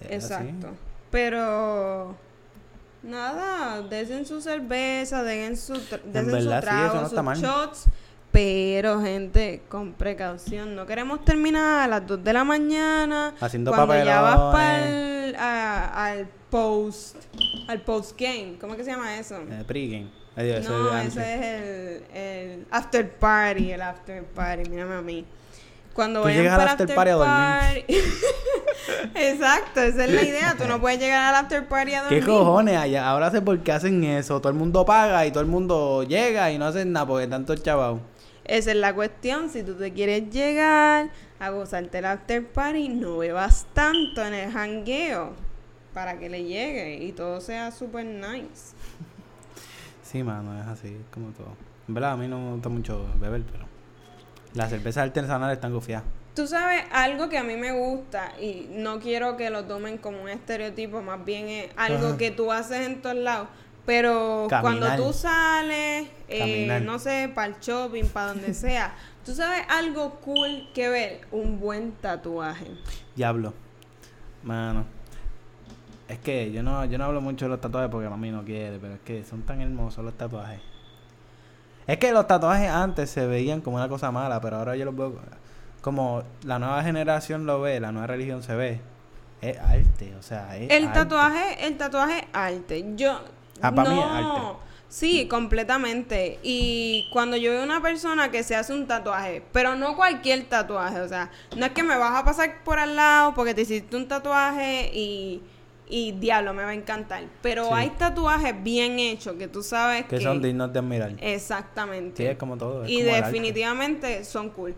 Es 0.00 0.24
así. 0.30 0.44
Exacto. 0.48 0.68
Pero 1.10 2.16
nada, 3.02 3.82
desen 3.82 4.24
su 4.26 4.40
cerveza, 4.40 5.22
den 5.22 5.56
su, 5.56 5.74
desen 5.74 6.24
su 6.26 6.32
verdad, 6.32 6.60
sí, 6.60 6.66
trago, 6.66 7.06
eso 7.06 7.22
no 7.22 7.34
sus 7.34 7.42
shots. 7.44 7.86
Pero, 8.34 9.00
gente, 9.00 9.62
con 9.68 9.92
precaución. 9.92 10.74
No 10.74 10.86
queremos 10.86 11.24
terminar 11.24 11.82
a 11.82 11.86
las 11.86 12.04
2 12.04 12.24
de 12.24 12.32
la 12.32 12.42
mañana. 12.42 13.32
Haciendo 13.40 13.70
cuando 13.70 13.94
ya 14.04 14.20
vas 14.20 14.36
papelones. 14.36 15.34
para 15.34 16.04
al 16.06 16.26
post, 16.50 17.14
al 17.68 17.82
post 17.82 18.18
game. 18.20 18.56
¿Cómo 18.60 18.72
es 18.72 18.78
que 18.78 18.84
se 18.86 18.90
llama 18.90 19.16
eso? 19.16 19.36
Eh, 19.36 19.62
pregame. 19.64 20.08
No, 20.36 20.98
es 20.98 21.06
ese 21.16 21.34
es 21.34 21.42
el, 22.12 22.16
el 22.16 22.66
after 22.72 23.08
party, 23.08 23.70
el 23.70 23.80
after 23.80 24.24
party, 24.24 24.68
mírame 24.68 24.96
a 24.96 25.00
mí. 25.00 25.24
Cuando 25.94 26.22
Tú 26.22 26.24
vayan 26.24 26.42
llegas 26.42 26.58
al 26.58 26.58
para 26.58 26.72
after 26.72 26.92
party 26.92 27.10
a 27.10 27.14
dormir. 27.14 27.84
Exacto, 29.14 29.80
esa 29.80 30.04
es 30.06 30.10
la 30.10 30.22
idea. 30.22 30.56
Tú 30.58 30.66
no 30.66 30.80
puedes 30.80 30.98
llegar 30.98 31.32
al 31.32 31.44
after 31.44 31.68
party 31.68 31.94
a 31.94 32.02
dormir. 32.02 32.18
¿Qué 32.18 32.26
cojones? 32.26 32.76
Allá, 32.78 33.08
ahora 33.08 33.30
sé 33.30 33.40
por 33.42 33.60
qué 33.60 33.70
hacen 33.70 34.02
eso. 34.02 34.40
Todo 34.40 34.50
el 34.50 34.58
mundo 34.58 34.84
paga 34.84 35.24
y 35.24 35.30
todo 35.30 35.40
el 35.40 35.48
mundo 35.48 36.02
llega 36.02 36.50
y 36.50 36.58
no 36.58 36.66
hacen 36.66 36.90
nada 36.90 37.06
porque 37.06 37.28
tanto 37.28 37.54
chavao. 37.54 38.13
Esa 38.44 38.70
es 38.72 38.76
la 38.76 38.94
cuestión. 38.94 39.50
Si 39.50 39.62
tú 39.62 39.74
te 39.74 39.92
quieres 39.92 40.30
llegar 40.30 41.10
a 41.38 41.50
gozarte 41.50 41.98
el 41.98 42.04
after 42.04 42.46
party, 42.46 42.88
no 42.88 43.18
bebas 43.18 43.66
tanto 43.72 44.24
en 44.24 44.34
el 44.34 44.52
jangueo 44.52 45.32
para 45.94 46.18
que 46.18 46.28
le 46.28 46.44
llegue 46.44 47.02
y 47.04 47.12
todo 47.12 47.40
sea 47.40 47.70
super 47.70 48.04
nice. 48.04 48.74
Sí, 50.02 50.22
mano, 50.22 50.60
es 50.60 50.66
así, 50.66 50.96
como 51.12 51.30
todo. 51.30 51.56
En 51.88 51.94
verdad, 51.94 52.12
a 52.12 52.16
mí 52.16 52.28
no 52.28 52.38
me 52.38 52.52
gusta 52.52 52.68
mucho 52.68 53.06
beber, 53.18 53.42
pero 53.50 53.64
las 54.54 54.70
cervezas 54.70 55.04
artesanales 55.04 55.56
están 55.56 55.72
gufiadas. 55.72 56.04
Tú 56.34 56.46
sabes, 56.48 56.84
algo 56.90 57.28
que 57.28 57.38
a 57.38 57.44
mí 57.44 57.56
me 57.56 57.72
gusta 57.72 58.32
y 58.40 58.66
no 58.70 58.98
quiero 58.98 59.36
que 59.36 59.50
lo 59.50 59.64
tomen 59.64 59.98
como 59.98 60.22
un 60.22 60.28
estereotipo, 60.28 61.00
más 61.00 61.24
bien 61.24 61.48
es 61.48 61.70
algo 61.76 62.08
Ajá. 62.08 62.16
que 62.18 62.32
tú 62.32 62.50
haces 62.50 62.86
en 62.86 63.00
todos 63.02 63.16
lados. 63.16 63.48
Pero 63.86 64.46
Caminar. 64.48 64.80
cuando 64.88 65.04
tú 65.06 65.12
sales, 65.12 66.08
eh, 66.28 66.80
no 66.84 66.98
sé, 66.98 67.30
para 67.34 67.48
el 67.48 67.60
shopping, 67.60 68.04
para 68.06 68.28
donde 68.28 68.54
sea, 68.54 68.94
tú 69.24 69.34
sabes 69.34 69.62
algo 69.68 70.14
cool 70.20 70.68
que 70.74 70.88
ver, 70.88 71.20
un 71.30 71.60
buen 71.60 71.92
tatuaje. 71.92 72.66
Diablo. 73.14 73.52
Mano. 74.42 74.84
Es 76.08 76.18
que 76.18 76.52
yo 76.52 76.62
no, 76.62 76.84
yo 76.84 76.98
no 76.98 77.04
hablo 77.04 77.20
mucho 77.20 77.46
de 77.46 77.50
los 77.50 77.60
tatuajes 77.60 77.90
porque 77.90 78.08
mami 78.08 78.30
no 78.30 78.44
quiere, 78.44 78.78
pero 78.78 78.94
es 78.94 79.00
que 79.00 79.24
son 79.24 79.42
tan 79.42 79.60
hermosos 79.60 80.04
los 80.04 80.14
tatuajes. 80.14 80.60
Es 81.86 81.98
que 81.98 82.12
los 82.12 82.26
tatuajes 82.26 82.70
antes 82.70 83.10
se 83.10 83.26
veían 83.26 83.60
como 83.60 83.76
una 83.76 83.88
cosa 83.88 84.10
mala, 84.10 84.40
pero 84.40 84.56
ahora 84.56 84.76
yo 84.76 84.84
los 84.84 84.96
veo 84.96 85.14
como 85.80 86.22
la 86.44 86.58
nueva 86.58 86.82
generación 86.82 87.44
lo 87.44 87.60
ve, 87.60 87.78
la 87.78 87.92
nueva 87.92 88.06
religión 88.06 88.42
se 88.42 88.54
ve. 88.54 88.80
Es 89.42 89.58
arte, 89.58 90.14
o 90.18 90.22
sea, 90.22 90.56
es 90.56 90.70
El 90.70 90.86
arte. 90.86 91.00
tatuaje, 91.00 91.66
el 91.66 91.76
tatuaje 91.76 92.18
es 92.20 92.26
arte. 92.32 92.84
Yo 92.96 93.20
Ah, 93.60 93.72
pa' 93.74 93.82
mí 93.84 93.94
no, 93.94 94.00
es 94.00 94.06
arte. 94.10 94.58
Sí, 94.88 95.26
completamente. 95.26 96.38
Y 96.44 97.08
cuando 97.12 97.36
yo 97.36 97.50
veo 97.50 97.64
una 97.64 97.82
persona 97.82 98.30
que 98.30 98.42
se 98.44 98.54
hace 98.54 98.72
un 98.72 98.86
tatuaje, 98.86 99.42
pero 99.52 99.74
no 99.74 99.96
cualquier 99.96 100.44
tatuaje, 100.44 101.00
o 101.00 101.08
sea, 101.08 101.30
no 101.56 101.66
es 101.66 101.72
que 101.72 101.82
me 101.82 101.96
vas 101.96 102.14
a 102.20 102.24
pasar 102.24 102.62
por 102.64 102.78
al 102.78 102.94
lado 102.94 103.34
porque 103.34 103.54
te 103.54 103.62
hiciste 103.62 103.96
un 103.96 104.06
tatuaje 104.06 104.90
y, 104.94 105.42
y 105.88 106.12
diablo, 106.12 106.54
me 106.54 106.62
va 106.62 106.68
a 106.70 106.74
encantar. 106.74 107.24
Pero 107.42 107.64
Sí. 107.64 107.70
hay 107.74 107.90
tatuajes 107.90 108.54
bien 108.62 109.00
hechos 109.00 109.34
que 109.36 109.48
tú 109.48 109.64
sabes 109.64 110.04
que... 110.04 110.18
Que 110.18 110.20
son 110.22 110.40
dignos 110.40 110.72
de 110.72 110.78
admirar. 110.78 111.12
Exactamente. 111.18 112.22
Sí, 112.22 112.28
es 112.28 112.36
como 112.38 112.56
todo. 112.56 112.84
es 112.84 112.90
y 112.90 113.02
como 113.02 113.16
definitivamente 113.16 114.22
son 114.24 114.50
cool. 114.50 114.76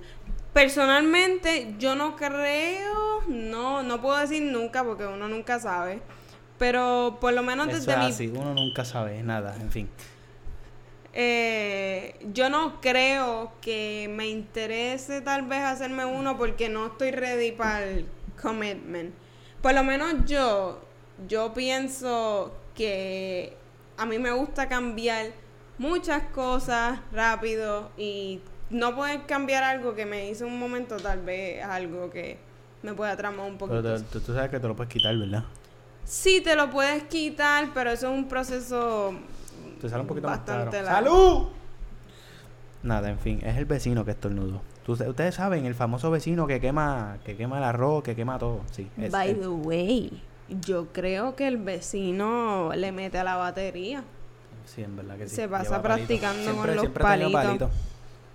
Personalmente, 0.54 1.74
yo 1.78 1.94
no 1.94 2.16
creo, 2.16 3.22
no, 3.28 3.82
no 3.82 4.00
puedo 4.00 4.16
decir 4.16 4.42
nunca 4.42 4.82
porque 4.82 5.04
uno 5.06 5.28
nunca 5.28 5.60
sabe. 5.60 6.00
Pero 6.58 7.18
por 7.20 7.32
lo 7.34 7.42
menos 7.42 7.68
Eso 7.68 7.76
desde 7.76 7.92
es 7.92 7.98
mi 7.98 8.06
así, 8.06 8.28
uno 8.28 8.54
nunca 8.54 8.84
sabe 8.84 9.22
nada, 9.22 9.56
en 9.60 9.70
fin. 9.70 9.88
eh, 11.12 12.14
yo 12.32 12.50
no 12.50 12.80
creo 12.80 13.52
que 13.60 14.10
me 14.14 14.28
interese 14.28 15.20
tal 15.22 15.42
vez 15.46 15.60
hacerme 15.62 16.04
uno 16.04 16.36
porque 16.36 16.68
no 16.68 16.86
estoy 16.86 17.10
ready 17.10 17.52
para 17.52 17.84
el 17.84 18.06
commitment. 18.40 19.14
Por 19.62 19.74
lo 19.74 19.82
menos 19.82 20.14
yo, 20.26 20.80
yo 21.26 21.52
pienso 21.54 22.54
que 22.74 23.56
a 23.96 24.04
mí 24.06 24.18
me 24.18 24.30
gusta 24.32 24.68
cambiar 24.68 25.32
muchas 25.78 26.22
cosas 26.34 27.00
rápido 27.12 27.90
y 27.96 28.40
no 28.70 28.94
poder 28.94 29.22
cambiar 29.26 29.62
algo 29.64 29.94
que 29.94 30.04
me 30.06 30.28
hizo 30.28 30.46
un 30.46 30.58
momento 30.58 30.96
tal 30.98 31.22
vez 31.22 31.62
algo 31.64 32.10
que 32.10 32.36
me 32.82 32.92
pueda 32.92 33.16
tramar 33.16 33.46
un 33.50 33.56
poquito. 33.56 33.82
Pero 33.82 34.00
te- 34.02 34.20
tú 34.20 34.34
sabes 34.34 34.50
que 34.50 34.60
te 34.60 34.68
lo 34.68 34.76
puedes 34.76 34.92
quitar, 34.92 35.16
¿verdad? 35.16 35.44
Sí, 36.06 36.40
te 36.40 36.54
lo 36.56 36.70
puedes 36.70 37.02
quitar, 37.04 37.68
pero 37.74 37.90
eso 37.90 38.10
es 38.12 38.16
un 38.18 38.28
proceso 38.28 39.12
Te 39.80 39.88
sale 39.88 40.02
un 40.02 40.06
poquito 40.06 40.28
más 40.28 40.38
caro. 40.40 40.64
bastante 40.66 40.82
largo. 40.82 41.10
¡Salud! 41.10 41.46
Nada, 42.82 43.10
en 43.10 43.18
fin, 43.18 43.40
es 43.44 43.56
el 43.56 43.64
vecino 43.64 44.04
que 44.04 44.12
estornudo. 44.12 44.62
Tú- 44.84 44.92
Ustedes 44.92 45.34
saben, 45.34 45.66
el 45.66 45.74
famoso 45.74 46.10
vecino 46.10 46.46
que 46.46 46.60
quema, 46.60 47.18
que 47.24 47.36
quema 47.36 47.58
el 47.58 47.64
arroz, 47.64 48.04
que 48.04 48.14
quema 48.14 48.38
todo. 48.38 48.60
Sí, 48.70 48.88
es 48.96 49.10
By 49.10 49.34
the 49.34 49.48
way, 49.48 50.22
yo 50.60 50.86
creo 50.92 51.34
que 51.34 51.48
el 51.48 51.56
vecino 51.56 52.70
le 52.76 52.92
mete 52.92 53.18
a 53.18 53.24
la 53.24 53.34
batería. 53.34 54.04
Sí, 54.64 54.82
en 54.82 54.96
verdad 54.96 55.16
que 55.16 55.28
sí. 55.28 55.34
Se 55.34 55.48
pasa 55.48 55.64
Lleva 55.64 55.82
palito. 55.82 56.06
practicando 56.06 56.36
con 56.44 56.52
Siempre- 56.52 56.74
los 56.74 56.80
siempre 56.82 57.04
he 57.04 57.08
tenido 57.08 57.32
palitos. 57.32 57.68
palito. 57.68 57.70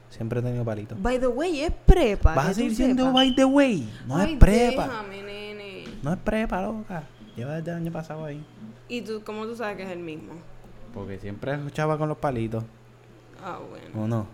Siempre 0.09 0.39
he 0.39 0.43
tenido 0.43 0.65
palito. 0.65 0.95
By 0.99 1.19
the 1.19 1.27
way, 1.27 1.61
es 1.61 1.71
prepa. 1.85 2.35
Vas 2.35 2.47
a 2.49 2.53
seguir 2.53 2.75
siendo 2.75 3.13
by 3.13 3.33
the 3.33 3.45
way. 3.45 3.89
No 4.05 4.17
Ay, 4.17 4.33
es 4.33 4.39
prepa. 4.39 4.83
déjame, 4.87 5.23
nene. 5.23 5.83
No 6.03 6.11
es 6.11 6.19
prepa, 6.19 6.61
loca. 6.61 7.03
Lleva 7.35 7.55
desde 7.55 7.71
el 7.71 7.77
año 7.77 7.91
pasado 7.91 8.25
ahí. 8.25 8.43
¿Y 8.87 9.01
tú, 9.01 9.21
cómo 9.25 9.45
tú 9.45 9.55
sabes 9.55 9.77
que 9.77 9.83
es 9.83 9.89
el 9.89 9.99
mismo? 9.99 10.33
Porque 10.93 11.17
siempre 11.19 11.53
escuchaba 11.53 11.97
con 11.97 12.09
los 12.09 12.17
palitos. 12.17 12.63
Ah, 13.43 13.59
bueno. 13.69 14.03
¿O 14.03 14.07
no? 14.07 14.27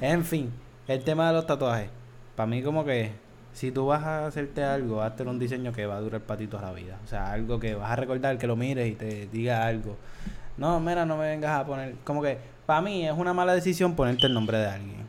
En 0.00 0.24
fin, 0.24 0.50
el 0.88 1.04
tema 1.04 1.28
de 1.28 1.34
los 1.34 1.46
tatuajes. 1.46 1.90
Para 2.34 2.46
mí 2.46 2.62
como 2.62 2.84
que 2.84 3.12
si 3.52 3.70
tú 3.70 3.86
vas 3.86 4.02
a 4.02 4.26
hacerte 4.26 4.62
algo, 4.62 5.00
hazte 5.02 5.22
un 5.22 5.38
diseño 5.38 5.72
que 5.72 5.86
va 5.86 5.96
a 5.96 6.00
durar 6.00 6.20
para 6.20 6.38
ti 6.38 6.46
toda 6.46 6.64
la 6.64 6.72
vida. 6.72 6.98
O 7.04 7.06
sea, 7.08 7.32
algo 7.32 7.58
que 7.58 7.74
vas 7.74 7.90
a 7.90 7.96
recordar, 7.96 8.36
que 8.36 8.46
lo 8.46 8.56
mires 8.56 8.88
y 8.88 8.94
te 8.94 9.26
diga 9.28 9.66
algo. 9.66 9.96
No, 10.58 10.78
mira, 10.80 11.06
no 11.06 11.16
me 11.16 11.24
vengas 11.24 11.60
a 11.60 11.64
poner... 11.64 11.94
Como 12.04 12.22
que 12.22 12.38
para 12.66 12.82
mí 12.82 13.06
es 13.06 13.16
una 13.16 13.32
mala 13.32 13.54
decisión 13.54 13.94
ponerte 13.94 14.26
el 14.26 14.34
nombre 14.34 14.58
de 14.58 14.66
alguien. 14.66 15.06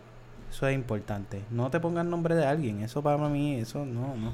Eso 0.50 0.68
es 0.68 0.76
importante. 0.76 1.44
No 1.52 1.70
te 1.70 1.80
pongas 1.80 2.06
el 2.06 2.10
nombre 2.10 2.36
de 2.36 2.46
alguien. 2.46 2.82
Eso 2.82 3.02
para 3.02 3.18
mí, 3.18 3.56
eso 3.56 3.86
no, 3.86 4.16
no. 4.16 4.34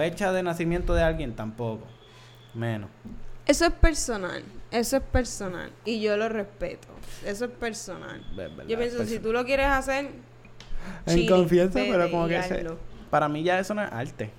Fecha 0.00 0.32
de 0.32 0.42
nacimiento 0.42 0.94
de 0.94 1.02
alguien 1.02 1.34
tampoco. 1.36 1.86
Menos. 2.54 2.88
Eso 3.46 3.66
es 3.66 3.72
personal. 3.72 4.42
Eso 4.70 4.96
es 4.96 5.02
personal. 5.02 5.70
Y 5.84 6.00
yo 6.00 6.16
lo 6.16 6.28
respeto. 6.30 6.88
Eso 7.26 7.44
es 7.44 7.50
personal. 7.50 8.24
Es 8.30 8.36
verdad, 8.36 8.64
Yo 8.66 8.78
pienso, 8.78 9.04
si 9.04 9.18
tú 9.18 9.30
lo 9.32 9.44
quieres 9.44 9.66
hacer, 9.66 10.10
En 11.04 11.26
confianza, 11.26 11.80
pero 11.80 12.10
como 12.10 12.28
que 12.28 12.42
se- 12.42 12.66
para 13.10 13.28
mí 13.28 13.42
ya 13.42 13.58
eso 13.58 13.74
no 13.74 13.82
es 13.84 13.92
arte. 13.92 14.30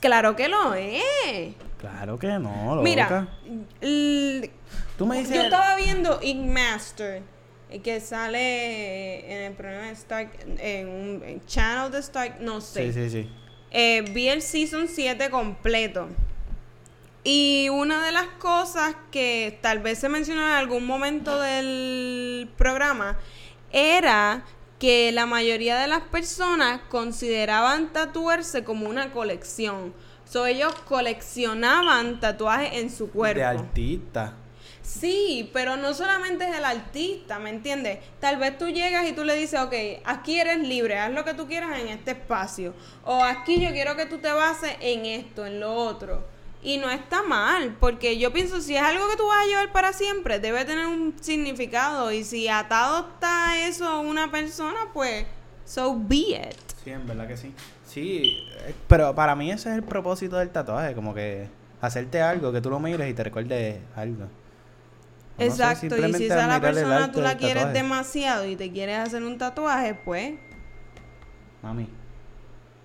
Claro 0.00 0.36
que 0.36 0.48
lo 0.48 0.74
es. 0.74 1.54
Claro 1.78 2.18
que 2.18 2.38
no, 2.38 2.74
loca. 2.76 2.82
Mira, 2.82 3.28
Tú 4.98 5.06
me 5.06 5.18
dices... 5.18 5.34
yo 5.36 5.42
estaba 5.42 5.76
viendo 5.76 6.18
Ink 6.22 6.50
Master, 6.50 7.22
eh, 7.70 7.80
que 7.80 8.00
sale 8.00 9.30
en 9.32 9.42
el 9.50 9.52
programa 9.54 9.86
de 9.86 9.92
Stark, 9.92 10.30
en 10.58 10.88
un 10.88 11.22
en 11.24 11.46
channel 11.46 11.90
de 11.92 11.98
Stark, 12.00 12.40
no 12.40 12.60
sé. 12.60 12.92
Sí, 12.92 13.08
sí, 13.08 13.10
sí. 13.10 13.30
Eh, 13.78 14.00
vi 14.10 14.30
el 14.30 14.40
season 14.40 14.88
7 14.88 15.28
completo. 15.28 16.08
Y 17.24 17.68
una 17.68 18.06
de 18.06 18.10
las 18.10 18.26
cosas 18.38 18.96
que 19.10 19.58
tal 19.60 19.80
vez 19.80 19.98
se 19.98 20.08
mencionó 20.08 20.40
en 20.40 20.54
algún 20.54 20.86
momento 20.86 21.38
del 21.38 22.48
programa 22.56 23.18
era 23.70 24.46
que 24.78 25.12
la 25.12 25.26
mayoría 25.26 25.78
de 25.78 25.88
las 25.88 26.00
personas 26.00 26.80
consideraban 26.88 27.92
tatuarse 27.92 28.64
como 28.64 28.88
una 28.88 29.12
colección. 29.12 29.92
So, 30.24 30.46
ellos 30.46 30.74
coleccionaban 30.88 32.18
tatuajes 32.18 32.80
en 32.80 32.88
su 32.88 33.10
cuerpo. 33.10 33.40
De 33.40 33.44
artista. 33.44 34.32
Sí, 34.86 35.50
pero 35.52 35.76
no 35.76 35.92
solamente 35.94 36.48
es 36.48 36.56
el 36.56 36.64
artista, 36.64 37.40
¿me 37.40 37.50
entiendes? 37.50 37.98
Tal 38.20 38.36
vez 38.36 38.56
tú 38.56 38.68
llegas 38.68 39.06
y 39.08 39.12
tú 39.12 39.24
le 39.24 39.34
dices, 39.34 39.58
ok, 39.60 39.74
aquí 40.04 40.38
eres 40.38 40.60
libre, 40.60 40.96
haz 40.96 41.12
lo 41.12 41.24
que 41.24 41.34
tú 41.34 41.48
quieras 41.48 41.80
en 41.80 41.88
este 41.88 42.12
espacio. 42.12 42.72
O 43.04 43.22
aquí 43.24 43.60
yo 43.60 43.70
quiero 43.70 43.96
que 43.96 44.06
tú 44.06 44.18
te 44.18 44.30
bases 44.30 44.76
en 44.80 45.04
esto, 45.04 45.44
en 45.44 45.58
lo 45.58 45.74
otro. 45.74 46.24
Y 46.62 46.78
no 46.78 46.88
está 46.88 47.24
mal, 47.24 47.76
porque 47.80 48.16
yo 48.16 48.32
pienso, 48.32 48.60
si 48.60 48.76
es 48.76 48.82
algo 48.82 49.08
que 49.10 49.16
tú 49.16 49.26
vas 49.26 49.44
a 49.44 49.46
llevar 49.48 49.72
para 49.72 49.92
siempre, 49.92 50.38
debe 50.38 50.64
tener 50.64 50.86
un 50.86 51.16
significado. 51.20 52.12
Y 52.12 52.22
si 52.22 52.46
atado 52.48 53.08
está 53.14 53.66
eso 53.66 54.00
una 54.00 54.30
persona, 54.30 54.88
pues, 54.94 55.26
so 55.64 55.98
be 55.98 56.16
it. 56.16 56.56
Sí, 56.84 56.90
en 56.90 57.06
verdad 57.08 57.26
que 57.26 57.36
sí. 57.36 57.52
Sí, 57.86 58.46
eh, 58.60 58.74
pero 58.86 59.16
para 59.16 59.34
mí 59.34 59.50
ese 59.50 59.68
es 59.68 59.74
el 59.74 59.82
propósito 59.82 60.36
del 60.36 60.50
tatuaje, 60.50 60.94
como 60.94 61.12
que 61.12 61.48
hacerte 61.80 62.22
algo, 62.22 62.52
que 62.52 62.60
tú 62.60 62.70
lo 62.70 62.78
mires 62.78 63.10
y 63.10 63.14
te 63.14 63.24
recuerdes 63.24 63.80
algo. 63.96 64.28
Exacto, 65.38 65.96
y 65.96 66.14
si 66.14 66.24
esa 66.26 66.46
la 66.46 66.60
persona 66.60 67.12
tú 67.12 67.20
la 67.20 67.36
quieres 67.36 67.62
demasiado 67.74 68.46
y 68.46 68.56
te 68.56 68.70
quieres 68.72 68.98
hacer 68.98 69.22
un 69.22 69.36
tatuaje, 69.38 69.94
pues 69.94 70.34
Mami, 71.62 71.88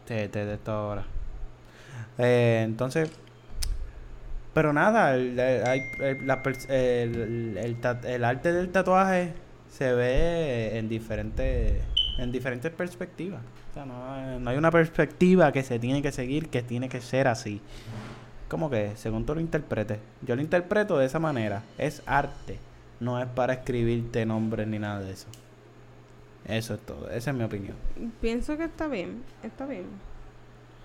te, 0.05 0.27
te 0.27 0.45
de 0.45 0.53
esto 0.55 0.71
ahora. 0.71 1.05
Eh, 2.17 2.61
entonces, 2.65 3.09
pero 4.53 4.73
nada, 4.73 5.15
el, 5.15 5.39
el- 5.39 5.81
el- 6.01 6.27
la 6.27 6.41
el- 6.69 7.57
el 7.57 7.75
ta- 7.79 8.01
el 8.05 8.23
arte 8.25 8.51
del 8.51 8.69
tatuaje 8.69 9.33
se 9.69 9.93
ve 9.93 10.77
en 10.77 10.89
diferentes, 10.89 11.81
en 12.17 12.31
diferentes 12.31 12.71
perspectivas. 12.71 13.41
O 13.71 13.73
sea, 13.73 13.85
no, 13.85 14.39
no 14.39 14.49
hay 14.49 14.57
una 14.57 14.71
perspectiva 14.71 15.51
que 15.53 15.63
se 15.63 15.79
tiene 15.79 16.01
que 16.01 16.11
seguir, 16.11 16.49
que 16.49 16.61
tiene 16.61 16.89
que 16.89 16.99
ser 16.99 17.27
así. 17.29 17.61
Como 18.51 18.69
que, 18.69 18.97
según 18.97 19.25
tú 19.25 19.33
lo 19.33 19.39
interpretes. 19.39 19.99
Yo 20.23 20.35
lo 20.35 20.41
interpreto 20.41 20.97
de 20.97 21.05
esa 21.05 21.19
manera. 21.19 21.63
Es 21.77 22.03
arte. 22.05 22.59
No 22.99 23.17
es 23.17 23.25
para 23.25 23.53
escribirte 23.53 24.25
nombres 24.25 24.67
ni 24.67 24.77
nada 24.77 24.99
de 24.99 25.13
eso. 25.13 25.27
Eso 26.43 26.73
es 26.73 26.81
todo. 26.81 27.09
Esa 27.09 27.31
es 27.31 27.37
mi 27.37 27.45
opinión. 27.45 27.77
pienso 28.19 28.57
que 28.57 28.65
está 28.65 28.89
bien, 28.89 29.23
está 29.41 29.65
bien. 29.65 29.85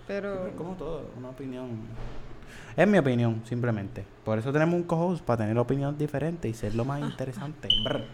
Pero... 0.07 0.49
Como 0.57 0.75
todo, 0.75 1.11
una 1.17 1.31
opinión. 1.31 1.71
Es 2.77 2.87
mi 2.87 2.99
opinión, 2.99 3.41
simplemente. 3.45 4.05
Por 4.23 4.39
eso 4.39 4.53
tenemos 4.53 4.75
un 4.75 4.83
co-host, 4.83 5.25
para 5.25 5.39
tener 5.39 5.57
opiniones 5.57 5.99
diferentes 5.99 6.49
y 6.49 6.53
ser 6.53 6.73
lo 6.73 6.85
más 6.85 7.01
interesante. 7.01 7.67
Brr. 7.83 8.05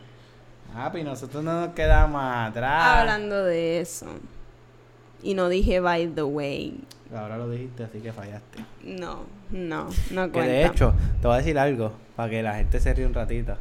Papi, 0.74 1.04
nosotros 1.04 1.44
no 1.44 1.68
nos 1.68 1.76
quedamos 1.76 2.20
atrás. 2.24 3.02
Hablando 3.02 3.44
de 3.44 3.82
eso. 3.82 4.08
Y 5.22 5.36
no 5.36 5.48
dije 5.48 5.80
by 5.80 6.08
the 6.08 6.24
way. 6.24 6.80
Ahora 7.16 7.38
lo 7.38 7.50
dijiste, 7.50 7.84
así 7.84 8.00
que 8.00 8.12
fallaste. 8.12 8.64
No, 8.84 9.26
no, 9.52 9.90
no 10.12 10.26
Que 10.26 10.32
cuenta. 10.32 10.52
de 10.52 10.66
hecho, 10.66 10.94
te 11.22 11.28
voy 11.28 11.36
a 11.36 11.38
decir 11.38 11.60
algo, 11.60 11.94
para 12.16 12.30
que 12.30 12.42
la 12.42 12.56
gente 12.56 12.80
se 12.80 12.94
ríe 12.94 13.06
un 13.06 13.14
ratito. 13.14 13.56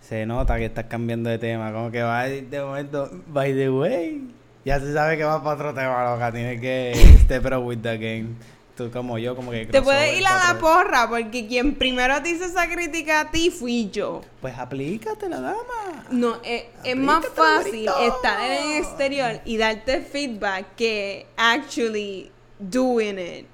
Se 0.00 0.26
nota 0.26 0.56
que 0.58 0.66
estás 0.66 0.86
cambiando 0.86 1.30
de 1.30 1.38
tema, 1.38 1.72
como 1.72 1.90
que 1.90 2.02
va 2.02 2.20
a 2.20 2.24
decir 2.28 2.48
de 2.48 2.60
momento, 2.60 3.08
by 3.28 3.54
the 3.54 3.70
way. 3.70 4.30
Ya 4.64 4.78
se 4.78 4.92
sabe 4.92 5.16
que 5.16 5.24
va 5.24 5.42
para 5.42 5.56
otro 5.56 5.74
tema, 5.74 6.10
loca. 6.12 6.32
Tienes 6.32 6.60
que 6.60 6.92
step 7.22 7.46
up 7.46 7.64
with 7.64 7.78
the 7.78 7.96
game. 7.98 8.28
Tú 8.76 8.90
como 8.90 9.18
yo, 9.18 9.36
como 9.36 9.50
que... 9.50 9.66
Te 9.66 9.82
puedes 9.82 10.18
ir 10.18 10.26
a 10.26 10.52
la 10.52 10.58
porra 10.58 11.06
porque 11.08 11.46
quien 11.46 11.74
primero 11.74 12.22
te 12.22 12.30
hizo 12.30 12.44
esa 12.44 12.66
crítica 12.68 13.20
a 13.20 13.30
ti 13.30 13.50
fui 13.50 13.90
yo. 13.90 14.22
Pues 14.40 14.56
aplícate 14.56 15.28
la 15.28 15.40
dama. 15.40 16.06
No, 16.10 16.36
eh, 16.42 16.70
es 16.82 16.96
más 16.96 17.26
fácil 17.28 17.86
estar 18.00 18.50
en 18.50 18.72
el 18.72 18.78
exterior 18.78 19.40
y 19.44 19.58
darte 19.58 20.00
feedback 20.00 20.74
que 20.74 21.26
actually 21.36 22.30
doing 22.70 23.18
it. 23.18 23.46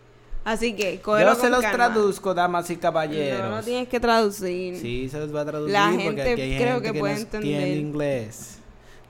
Así 0.44 0.72
que, 0.74 0.98
Yo 1.04 1.34
se 1.34 1.50
los 1.50 1.60
calma. 1.60 1.72
traduzco, 1.72 2.32
damas 2.32 2.70
y 2.70 2.76
caballeros. 2.76 3.50
No 3.50 3.56
lo 3.56 3.62
tienes 3.62 3.88
que 3.88 4.00
traducir. 4.00 4.78
Sí, 4.78 5.08
se 5.10 5.18
los 5.18 5.34
va 5.34 5.42
a 5.42 5.44
traducir 5.44 5.72
La 5.74 5.86
porque 5.90 6.02
gente 6.02 6.22
aquí 6.32 6.40
hay 6.40 6.56
creo 6.56 6.74
gente 6.76 6.92
que 6.92 6.98
puede 6.98 7.14
no 7.14 7.20
entender. 7.20 7.52
entiende 7.52 7.76
inglés. 7.80 8.58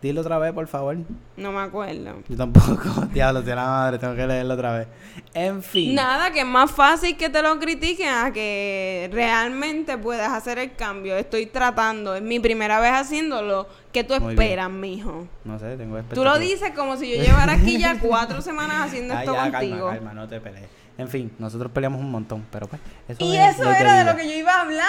Dilo 0.01 0.21
otra 0.21 0.39
vez, 0.39 0.53
por 0.53 0.67
favor. 0.69 0.97
No 1.37 1.51
me 1.51 1.61
acuerdo. 1.61 2.23
Yo 2.29 2.37
tampoco. 2.37 3.07
Diablo, 3.13 3.43
sea 3.43 3.57
la 3.57 3.65
madre, 3.67 3.99
tengo 3.99 4.15
que 4.15 4.27
leerlo 4.29 4.55
otra 4.55 4.79
vez. 4.79 4.89
En 5.35 5.61
fin. 5.63 5.95
Nada, 5.97 6.31
que 6.31 6.41
es 6.41 6.47
más 6.47 6.71
fácil 6.71 7.17
que 7.17 7.29
te 7.29 7.43
lo 7.43 7.59
critiquen 7.59 8.09
a 8.09 8.33
que 8.33 9.11
realmente 9.13 9.99
puedas 9.99 10.33
hacer 10.33 10.59
el 10.61 10.75
cambio. 10.77 11.17
Estoy 11.17 11.47
tratando, 11.47 12.15
es 12.15 12.23
mi 12.23 12.39
primera 12.39 12.79
vez 12.79 12.93
haciéndolo. 12.93 13.67
¿Qué 13.93 14.05
tú 14.05 14.15
Muy 14.21 14.35
bien. 14.35 14.41
esperas, 14.43 14.71
mijo? 14.71 15.27
No 15.45 15.59
sé, 15.59 15.77
tengo 15.77 15.99
Tú 16.15 16.23
lo 16.23 16.39
dices 16.39 16.71
como 16.77 16.97
si 16.97 17.17
yo 17.17 17.21
llevara 17.23 17.55
aquí 17.55 17.79
ya 17.79 17.99
cuatro 17.99 18.41
semanas 18.41 18.83
haciendo 18.87 19.15
esto 19.15 19.33
ya, 19.33 19.51
contigo. 19.51 19.87
calma, 19.89 19.95
calma, 19.95 20.15
no 20.15 20.29
te 20.29 20.41
pelees. 20.41 20.69
En 20.97 21.09
fin, 21.09 21.33
nosotros 21.39 21.71
peleamos 21.73 22.01
un 22.01 22.11
montón, 22.11 22.45
pero 22.53 22.67
pues. 22.69 22.81
Eso 23.09 23.25
Y 23.25 23.37
es 23.37 23.55
eso 23.59 23.71
era 23.73 23.95
de 23.99 24.03
vida. 24.05 24.13
lo 24.13 24.19
que 24.19 24.29
yo 24.29 24.35
iba 24.35 24.53
a 24.53 24.61
hablar. 24.63 24.87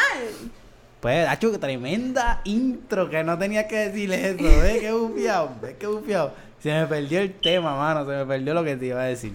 Pues, 0.99 1.27
Hacho, 1.27 1.57
tremenda 1.59 2.41
intro 2.43 3.09
que 3.09 3.23
no 3.23 3.37
tenía 3.37 3.67
que 3.67 3.89
decir 3.89 4.11
eso. 4.11 4.43
¿Ves 4.61 4.79
qué 4.81 4.91
bufiado? 4.91 5.51
¿Ves 5.61 5.75
qué 5.79 5.87
bufiado? 5.87 6.33
Se 6.61 6.73
me 6.73 6.85
perdió 6.87 7.19
el 7.21 7.33
tema, 7.33 7.75
mano. 7.77 8.05
Se 8.05 8.11
me 8.11 8.25
perdió 8.25 8.53
lo 8.53 8.63
que 8.63 8.75
te 8.75 8.87
iba 8.87 9.01
a 9.01 9.05
decir. 9.05 9.31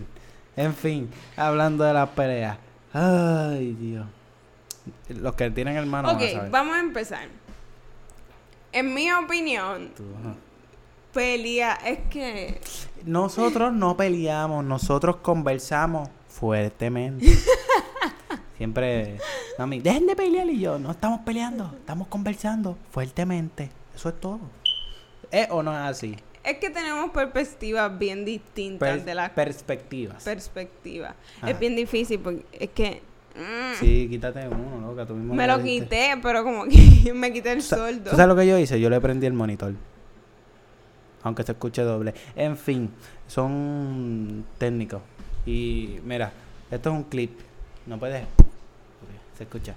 En 0.56 0.74
fin, 0.74 1.10
hablando 1.36 1.84
de 1.84 1.94
las 1.94 2.08
peleas. 2.10 2.58
Ay, 2.92 3.74
Dios. 3.80 4.06
Los 5.08 5.34
que 5.34 5.50
tienen 5.50 5.76
hermanos 5.76 6.12
ok, 6.12 6.20
van 6.20 6.28
a 6.28 6.32
saber. 6.32 6.50
vamos 6.50 6.76
a 6.76 6.80
empezar. 6.80 7.28
En 8.72 8.92
mi 8.92 9.10
opinión, 9.12 9.90
Tú, 9.96 10.04
pelea 11.12 11.78
es 11.86 12.00
que 12.10 12.60
Nosotros 13.04 13.72
no 13.72 13.96
peleamos, 13.96 14.64
nosotros 14.64 15.16
conversamos 15.16 16.08
fuertemente. 16.28 17.26
Siempre, 18.56 19.18
mami, 19.58 19.80
dejen 19.80 20.06
de 20.06 20.14
pelear 20.14 20.48
y 20.48 20.60
yo, 20.60 20.78
no 20.78 20.92
estamos 20.92 21.20
peleando, 21.20 21.74
estamos 21.78 22.08
conversando 22.08 22.76
fuertemente. 22.90 23.70
Eso 23.94 24.08
es 24.08 24.20
todo. 24.20 24.40
¿Es 25.30 25.48
o 25.50 25.62
no 25.62 25.72
es 25.72 25.78
así? 25.78 26.16
es 26.44 26.58
que 26.58 26.70
tenemos 26.70 27.10
perspectivas 27.10 27.98
bien 27.98 28.24
distintas 28.24 29.04
de 29.04 29.14
las 29.14 29.30
perspectivas. 29.30 30.22
perspectivas. 30.22 31.14
Es 31.44 31.58
bien 31.58 31.74
difícil 31.74 32.20
porque 32.20 32.44
es 32.52 32.70
que 32.70 33.02
mm, 33.34 33.80
sí, 33.80 34.06
quítate 34.10 34.46
uno, 34.46 34.86
loca, 34.88 35.06
tú 35.06 35.14
mismo 35.14 35.34
me 35.34 35.46
lo 35.46 35.58
dijiste. 35.58 35.96
quité, 35.96 36.20
pero 36.22 36.44
como 36.44 36.64
que 36.66 37.12
me 37.14 37.32
quité 37.32 37.52
el 37.52 37.62
soldo. 37.62 38.10
¿Tú 38.10 38.16
sabes 38.16 38.28
lo 38.28 38.36
que 38.36 38.46
yo 38.46 38.58
hice? 38.58 38.78
Yo 38.78 38.90
le 38.90 39.00
prendí 39.00 39.26
el 39.26 39.32
monitor. 39.32 39.72
Aunque 41.22 41.42
se 41.42 41.52
escuche 41.52 41.80
doble. 41.80 42.12
En 42.36 42.58
fin, 42.58 42.90
son 43.26 44.44
técnicos. 44.58 45.00
Y 45.46 45.98
mira, 46.04 46.30
esto 46.70 46.90
es 46.90 46.96
un 46.96 47.04
clip. 47.04 47.40
No 47.86 47.98
puedes. 47.98 48.26
Se 49.36 49.44
escucha. 49.44 49.74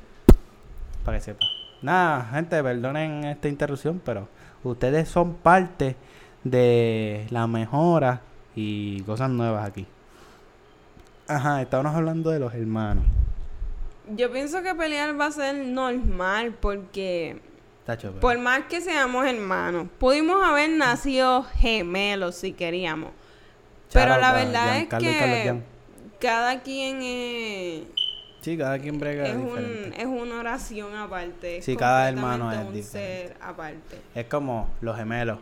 Para 1.03 1.17
que 1.17 1.23
sepa. 1.23 1.45
Nada, 1.81 2.25
gente, 2.33 2.61
perdonen 2.63 3.23
esta 3.25 3.47
interrupción, 3.47 4.01
pero 4.03 4.27
ustedes 4.63 5.07
son 5.07 5.35
parte 5.35 5.95
de 6.43 7.27
la 7.29 7.47
mejora 7.47 8.21
y 8.55 9.01
cosas 9.03 9.29
nuevas 9.29 9.67
aquí. 9.67 9.85
Ajá, 11.27 11.61
estábamos 11.61 11.95
hablando 11.95 12.29
de 12.31 12.39
los 12.39 12.53
hermanos. 12.53 13.03
Yo 14.15 14.31
pienso 14.31 14.63
que 14.63 14.73
pelear 14.73 15.19
va 15.19 15.25
a 15.27 15.31
ser 15.31 15.55
normal 15.55 16.53
porque 16.59 17.41
Tacho, 17.85 18.09
pero- 18.09 18.21
por 18.21 18.37
más 18.39 18.61
que 18.69 18.79
seamos 18.81 19.25
hermanos, 19.25 19.87
pudimos 19.99 20.41
haber 20.45 20.69
nacido 20.71 21.43
gemelos 21.43 22.35
si 22.35 22.53
queríamos. 22.53 23.11
Pero 23.91 24.17
la 24.17 24.33
verdad 24.33 24.77
es 24.77 24.87
Carlos 24.87 25.11
que 25.11 25.61
cada 26.19 26.61
quien 26.61 27.01
es, 27.01 27.83
Sí, 28.47 28.57
cada 28.57 28.79
quien 28.79 28.97
brega 28.97 29.27
es, 29.27 29.35
un, 29.35 29.93
es 29.93 30.05
una 30.05 30.39
oración 30.39 30.95
aparte. 30.95 31.61
Sí, 31.61 31.75
cada 31.75 32.07
hermano 32.07 32.49
es 32.49 32.59
un 32.59 32.73
diferente. 32.73 33.27
ser 33.27 33.37
aparte. 33.41 33.97
Es 34.15 34.23
como 34.27 34.69
los 34.79 34.95
gemelos. 34.95 35.39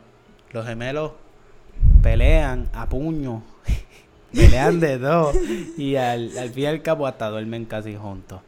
Los 0.51 0.65
gemelos 0.65 1.11
pelean 2.01 2.67
a 2.73 2.89
puño. 2.89 3.43
pelean 4.33 4.79
de 4.79 4.97
dos. 4.97 5.35
Y 5.77 5.97
al, 5.97 6.35
al 6.35 6.49
fin 6.49 6.63
y 6.63 6.65
al 6.65 6.81
cabo 6.81 7.05
hasta 7.05 7.29
duermen 7.29 7.65
casi 7.65 7.95
juntos. 7.95 8.41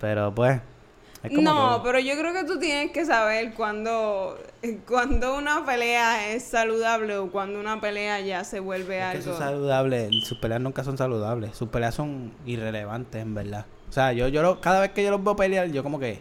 Pero 0.00 0.32
pues. 0.32 0.60
No, 1.28 1.52
todo. 1.52 1.82
pero 1.82 1.98
yo 1.98 2.16
creo 2.16 2.32
que 2.32 2.44
tú 2.44 2.60
tienes 2.60 2.92
que 2.92 3.04
saber 3.06 3.54
cuando, 3.54 4.38
cuando 4.86 5.36
una 5.36 5.66
pelea 5.66 6.30
es 6.32 6.44
saludable 6.44 7.16
o 7.16 7.32
cuando 7.32 7.58
una 7.58 7.80
pelea 7.80 8.20
ya 8.20 8.44
se 8.44 8.60
vuelve 8.60 8.98
Es 8.98 9.00
que 9.00 9.04
algo. 9.04 9.20
eso 9.22 9.32
es 9.32 9.38
saludable. 9.38 10.10
Sus 10.22 10.38
peleas 10.38 10.60
nunca 10.60 10.84
son 10.84 10.96
saludables. 10.96 11.56
Sus 11.56 11.70
peleas 11.70 11.96
son 11.96 12.32
irrelevantes, 12.46 13.20
en 13.20 13.34
verdad. 13.34 13.66
O 13.88 13.92
sea, 13.92 14.12
yo, 14.12 14.28
yo 14.28 14.42
lo- 14.42 14.60
cada 14.60 14.80
vez 14.80 14.90
que 14.90 15.02
yo 15.04 15.10
los 15.10 15.22
veo 15.22 15.36
pelear, 15.36 15.70
yo 15.70 15.82
como 15.82 15.98
que 15.98 16.20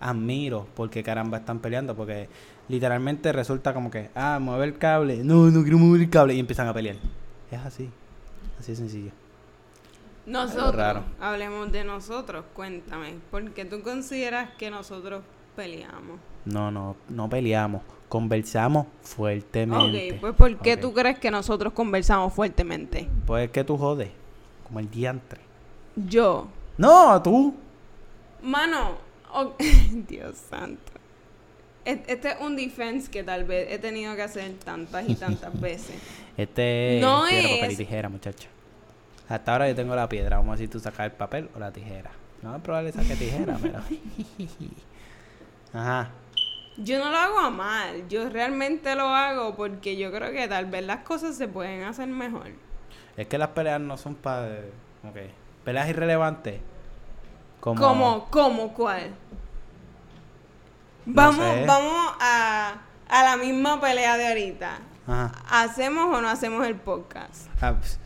admiro 0.00 0.66
porque 0.74 1.02
caramba 1.02 1.38
están 1.38 1.58
peleando. 1.60 1.94
Porque 1.94 2.28
literalmente 2.68 3.32
resulta 3.32 3.72
como 3.74 3.90
que, 3.90 4.10
ah, 4.14 4.38
mueve 4.40 4.64
el 4.66 4.78
cable. 4.78 5.22
No, 5.24 5.46
no 5.50 5.62
quiero 5.62 5.78
mover 5.78 6.00
el 6.02 6.10
cable. 6.10 6.34
Y 6.34 6.40
empiezan 6.40 6.68
a 6.68 6.74
pelear. 6.74 6.96
Es 7.50 7.60
así. 7.60 7.90
Así 8.58 8.72
de 8.72 8.76
sencillo. 8.76 9.10
Nosotros, 10.24 10.76
raro. 10.76 11.02
hablemos 11.20 11.72
de 11.72 11.82
nosotros, 11.82 12.44
cuéntame, 12.54 13.14
porque 13.32 13.64
tú 13.64 13.82
consideras 13.82 14.50
que 14.56 14.70
nosotros 14.70 15.22
peleamos. 15.56 16.20
No, 16.44 16.70
no, 16.70 16.94
no 17.08 17.28
peleamos. 17.28 17.82
Conversamos 18.08 18.86
fuertemente. 19.02 20.12
Ok, 20.12 20.20
pues 20.20 20.34
¿por 20.34 20.56
qué 20.58 20.76
tú 20.76 20.92
crees 20.92 21.18
que 21.18 21.30
nosotros 21.30 21.72
conversamos 21.72 22.32
fuertemente? 22.32 23.08
Pues 23.26 23.46
es 23.46 23.50
que 23.50 23.64
tú 23.64 23.76
jodes. 23.76 24.10
Como 24.66 24.78
el 24.80 24.88
diantre. 24.90 25.40
Yo, 25.96 26.46
No, 26.76 27.22
tú. 27.22 27.54
mano, 28.42 28.96
o- 29.32 29.54
Dios 30.08 30.36
santo. 30.50 30.92
E- 31.84 32.02
Este 32.06 32.28
es 32.30 32.36
un 32.40 32.56
defense 32.56 33.10
que 33.10 33.22
tal 33.24 33.44
vez 33.44 33.70
he 33.72 33.78
tenido 33.78 34.14
que 34.16 34.22
hacer 34.22 34.52
tantas 34.64 35.08
y 35.08 35.14
tantas 35.14 35.58
veces. 35.60 35.96
Este 36.36 36.98
No 37.00 37.24
piedra, 37.28 37.48
es- 37.48 37.54
papel 37.60 37.72
y 37.72 37.76
tijera, 37.76 38.08
muchacha. 38.08 38.48
Hasta 39.28 39.52
ahora 39.52 39.68
yo 39.68 39.74
tengo 39.74 39.94
la 39.94 40.08
piedra. 40.08 40.38
Vamos 40.38 40.54
a 40.54 40.58
si 40.58 40.68
tú 40.68 40.78
sacas 40.80 41.06
el 41.06 41.12
papel 41.12 41.48
o 41.54 41.58
la 41.58 41.72
tijera. 41.72 42.10
No, 42.42 42.58
probable 42.62 42.92
saque 42.92 43.14
tijera, 43.16 43.56
pero. 43.60 43.80
Ajá. 45.72 46.10
Yo 46.78 46.98
no 46.98 47.10
lo 47.10 47.16
hago 47.16 47.38
a 47.38 47.50
mal, 47.50 48.08
yo 48.08 48.28
realmente 48.30 48.94
lo 48.96 49.08
hago 49.08 49.54
porque 49.54 49.96
yo 49.96 50.10
creo 50.10 50.32
que 50.32 50.48
tal 50.48 50.66
vez 50.66 50.84
las 50.84 51.00
cosas 51.04 51.36
se 51.36 51.46
pueden 51.46 51.82
hacer 51.84 52.08
mejor. 52.08 52.48
Es 53.16 53.26
que 53.26 53.36
las 53.38 53.48
peleas 53.50 53.80
no 53.80 53.96
son 53.98 54.14
para. 54.14 54.48
Ok. 55.04 55.16
Peleas 55.64 55.88
irrelevantes. 55.88 56.60
Como. 57.60 57.80
¿Cómo? 57.80 58.26
¿Cómo? 58.30 58.74
¿Cuál? 58.74 59.10
Vamos, 61.04 61.44
sé. 61.44 61.64
vamos 61.66 62.14
a, 62.20 62.74
a 63.08 63.22
la 63.24 63.36
misma 63.36 63.80
pelea 63.80 64.16
de 64.16 64.28
ahorita. 64.28 64.78
Ajá. 65.06 65.32
¿Hacemos 65.50 66.16
o 66.16 66.20
no 66.20 66.28
hacemos 66.28 66.66
el 66.66 66.76
podcast? 66.76 67.48
Ah, 67.60 67.74
pues, 67.78 67.98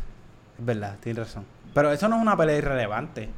es 0.59 0.64
verdad, 0.64 0.96
tienes 1.00 1.18
razón. 1.26 1.44
Pero 1.74 1.92
eso 1.92 2.09
no 2.09 2.16
es 2.16 2.22
una 2.22 2.36
pelea 2.36 2.57
irrelevante. 2.57 3.28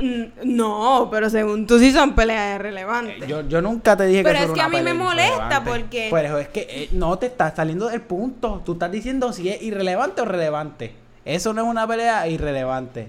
N- 0.00 0.32
No, 0.44 1.08
pero 1.10 1.30
según 1.30 1.66
tú 1.66 1.78
sí 1.78 1.92
son 1.92 2.14
peleas 2.14 2.60
relevantes. 2.60 3.22
Eh, 3.22 3.26
Yo, 3.28 3.42
yo 3.42 3.60
nunca 3.62 3.96
te 3.96 4.06
dije 4.06 4.22
Pero 4.24 4.32
que 4.34 4.38
es 4.38 4.44
eso 4.46 4.54
que 4.54 4.62
a 4.62 4.68
mí 4.68 4.80
me 4.80 4.94
molesta 4.94 5.62
porque- 5.64 6.08
Pero 6.10 6.38
es 6.38 6.48
que 6.48 6.66
eh, 6.68 6.88
no 6.92 7.16
te 7.18 7.26
estás 7.26 7.54
saliendo 7.54 7.88
del 7.88 8.00
punto. 8.00 8.62
Tú 8.64 8.72
estás 8.72 8.90
diciendo 8.90 9.32
si 9.32 9.48
es 9.48 9.62
irrelevante 9.62 10.22
o 10.22 10.24
relevante. 10.24 10.96
Eso 11.24 11.52
no 11.52 11.62
es 11.62 11.68
una 11.68 11.86
pelea 11.86 12.26
irrelevante. 12.28 13.08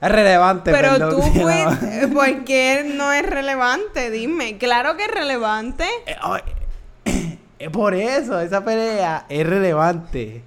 Es 0.00 0.10
relevante, 0.10 0.70
pero 0.70 0.92
perdón, 0.92 1.10
tú 1.10 1.22
sí, 1.32 1.38
no. 1.38 1.42
fuiste, 1.70 2.08
¿por 2.08 2.44
qué 2.44 2.92
no 2.96 3.12
es 3.12 3.26
relevante? 3.28 4.10
Dime. 4.10 4.56
Claro 4.56 4.96
que 4.96 5.04
es 5.04 5.10
relevante. 5.10 5.84
Eh, 6.06 6.16
Es 7.58 7.68
por 7.72 7.94
eso, 7.94 8.40
esa 8.40 8.64
pelea 8.64 9.26
es 9.28 9.46
relevante. 9.46 10.42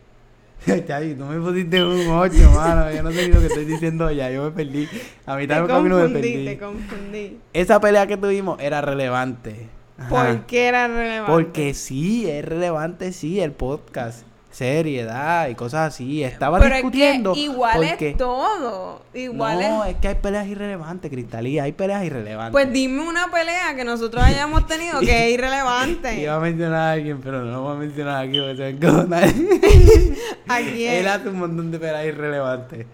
Chavi, 0.88 1.14
tú 1.14 1.26
me 1.26 1.40
pusiste 1.40 1.84
un 1.84 2.08
8, 2.08 2.36
mano. 2.56 2.90
Yo 2.92 3.04
no 3.04 3.12
sé 3.12 3.28
ni 3.28 3.34
lo 3.34 3.42
que 3.42 3.48
estoy 3.48 3.66
diciendo 3.66 4.10
ya. 4.10 4.32
Yo 4.32 4.44
me 4.46 4.52
perdí. 4.52 4.88
A 5.26 5.36
mitad 5.36 5.58
del 5.58 5.68
camino 5.68 5.98
me 5.98 6.02
confundí, 6.04 6.32
perdí. 6.32 6.46
te 6.46 6.58
confundí. 6.58 7.40
Esa 7.52 7.80
pelea 7.82 8.08
que 8.08 8.18
tuvimos 8.18 8.60
era 8.62 8.82
relevante. 8.82 9.68
Ajá. 9.98 10.10
¿Por 10.10 10.46
qué 10.46 10.68
era 10.68 10.88
relevante? 10.88 11.32
Porque 11.32 11.74
sí, 11.74 12.28
es 12.30 12.44
relevante, 12.46 13.12
sí, 13.12 13.40
el 13.42 13.52
podcast. 13.52 14.26
Seriedad 14.54 15.50
y 15.50 15.56
cosas 15.56 15.94
así. 15.94 16.24
Estaba 16.24 16.60
Pero 16.60 16.76
es 16.76 16.84
discutiendo. 16.84 17.34
que 17.34 17.40
igual 17.40 17.88
porque... 17.90 18.10
es 18.12 18.18
todo. 18.18 19.02
Igual 19.16 19.60
no, 19.60 19.84
es... 19.84 19.96
es 19.96 19.98
que 20.00 20.10
hay 20.10 20.16
peleas 20.16 20.46
irrelevantes, 20.46 21.10
Cristalía. 21.10 21.64
Hay 21.64 21.72
peleas 21.72 22.06
irrelevantes. 22.06 22.52
Pues 22.52 22.72
dime 22.72 23.02
una 23.02 23.32
pelea 23.32 23.76
que 23.76 23.84
nosotros 23.84 24.24
hayamos 24.24 24.68
tenido 24.68 25.00
que 25.00 25.26
es 25.26 25.34
irrelevante. 25.34 26.20
Iba 26.22 26.36
a 26.36 26.40
mencionar 26.40 26.80
a 26.80 26.92
alguien, 26.92 27.20
pero 27.24 27.44
no 27.44 27.52
lo 27.52 27.62
voy 27.64 27.76
a 27.76 27.80
mencionar 27.80 28.28
aquí 28.28 28.40
porque 28.40 28.58
se 28.58 29.08
va 29.08 29.18
a. 29.18 29.24
¿A 30.56 30.60
quién? 30.60 30.94
Él 30.94 31.08
hace 31.08 31.30
un 31.30 31.40
montón 31.40 31.72
de 31.72 31.80
peleas 31.80 32.06
irrelevantes. 32.06 32.86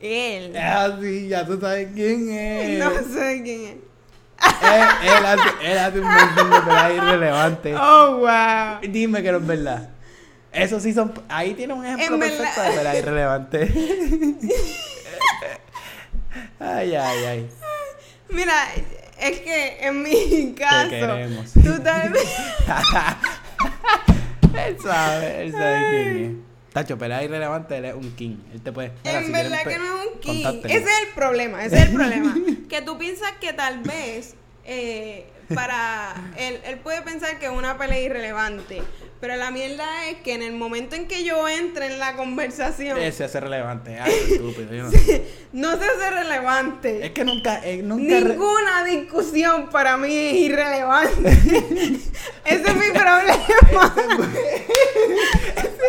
Él. 0.00 0.56
Es 0.56 0.62
así, 0.64 1.28
ya 1.28 1.46
tú 1.46 1.60
sabes 1.60 1.90
quién 1.94 2.28
es. 2.28 2.78
No 2.80 2.90
sé 2.90 3.40
quién 3.44 3.60
es. 3.62 3.76
Él, 4.62 5.10
él 5.16 5.26
hace, 5.26 5.70
él 5.72 5.78
hace 5.78 6.00
un 6.00 6.12
montón 6.12 6.50
de 6.50 6.60
peleas 6.60 6.94
irrelevantes. 6.96 7.76
Oh, 7.80 8.16
wow. 8.16 8.90
Dime 8.90 9.22
que 9.22 9.30
no 9.30 9.38
es 9.38 9.46
verdad. 9.46 9.93
Eso 10.54 10.80
sí 10.80 10.92
son. 10.92 11.12
Ahí 11.28 11.54
tiene 11.54 11.74
un 11.74 11.84
ejemplo 11.84 12.14
En 12.14 12.20
perfecto 12.20 12.60
verdad- 12.60 12.70
de 12.70 12.76
pelea 12.76 12.98
irrelevante. 12.98 13.72
ay, 16.60 16.94
ay, 16.94 17.24
ay. 17.24 17.48
Mira, 18.28 18.54
es 19.20 19.40
que 19.40 19.78
en 19.86 20.02
mi 20.02 20.54
caso, 20.54 20.90
queremos. 20.90 21.52
tú 21.52 21.78
tal 21.82 22.10
vez... 22.10 22.22
Él 24.66 24.76
sabe, 24.80 25.42
él 25.42 25.52
sabe 25.52 25.86
quién 25.90 26.16
es. 26.24 26.72
Tacho, 26.72 26.96
pelea 26.96 27.22
irrelevante, 27.24 27.76
él 27.76 27.84
es 27.86 27.94
un 27.94 28.14
king. 28.14 28.36
Él 28.52 28.60
te 28.62 28.70
puede. 28.72 28.92
Mira, 29.04 29.18
en 29.18 29.26
si 29.26 29.32
verdad 29.32 29.62
que 29.64 29.78
no 29.78 29.84
es 29.84 30.06
un 30.12 30.20
king. 30.20 30.46
Ese 30.64 30.76
es 30.78 31.00
el 31.02 31.08
problema, 31.14 31.64
ese 31.64 31.76
es 31.76 31.82
el 31.88 31.92
problema. 31.92 32.34
que 32.68 32.82
tú 32.82 32.96
piensas 32.96 33.32
que 33.40 33.52
tal 33.52 33.80
vez 33.80 34.34
eh, 34.64 35.26
para 35.54 36.14
él, 36.38 36.60
él 36.64 36.78
puede 36.78 37.02
pensar 37.02 37.38
que 37.38 37.46
es 37.46 37.52
una 37.52 37.76
pelea 37.78 38.00
irrelevante. 38.00 38.82
Pero 39.24 39.36
la 39.36 39.50
mierda 39.50 39.86
es 40.10 40.16
que 40.18 40.34
en 40.34 40.42
el 40.42 40.52
momento 40.52 40.96
en 40.96 41.08
que 41.08 41.24
yo 41.24 41.48
entre 41.48 41.86
en 41.86 41.98
la 41.98 42.14
conversación, 42.14 42.98
Ese 42.98 43.24
hace 43.24 43.40
relevante. 43.40 43.96
Estúpido. 44.06 44.70
yo 44.74 44.90
no 45.54 45.78
se 45.78 45.84
hace 45.86 46.10
relevante. 46.10 47.06
Es 47.06 47.12
que 47.12 47.24
nunca. 47.24 47.58
eh, 47.64 47.78
nunca 47.82 48.20
re- 48.20 48.28
Ninguna 48.36 48.84
discusión 48.84 49.70
para 49.70 49.96
mí 49.96 50.14
es 50.14 50.34
irrelevante. 50.34 51.30
Ese 52.44 52.68
es 52.68 52.76
mi 52.76 52.90
problema. 52.92 53.96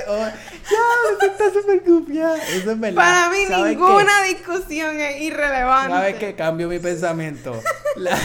Oh, 0.08 0.28
ya, 0.70 1.28
está 1.28 1.52
súper 1.54 1.84
gufiada. 1.86 2.38
Eso 2.38 2.72
es 2.72 2.80
verdad. 2.80 2.96
Para 2.96 3.30
mí 3.30 3.38
ninguna 3.70 4.24
discusión 4.24 5.00
es 5.00 5.22
irrelevante. 5.22 5.94
¿Sabes 5.94 6.16
qué? 6.16 6.36
Cambio 6.36 6.68
mi 6.70 6.80
pensamiento. 6.80 7.62
La- 7.96 8.18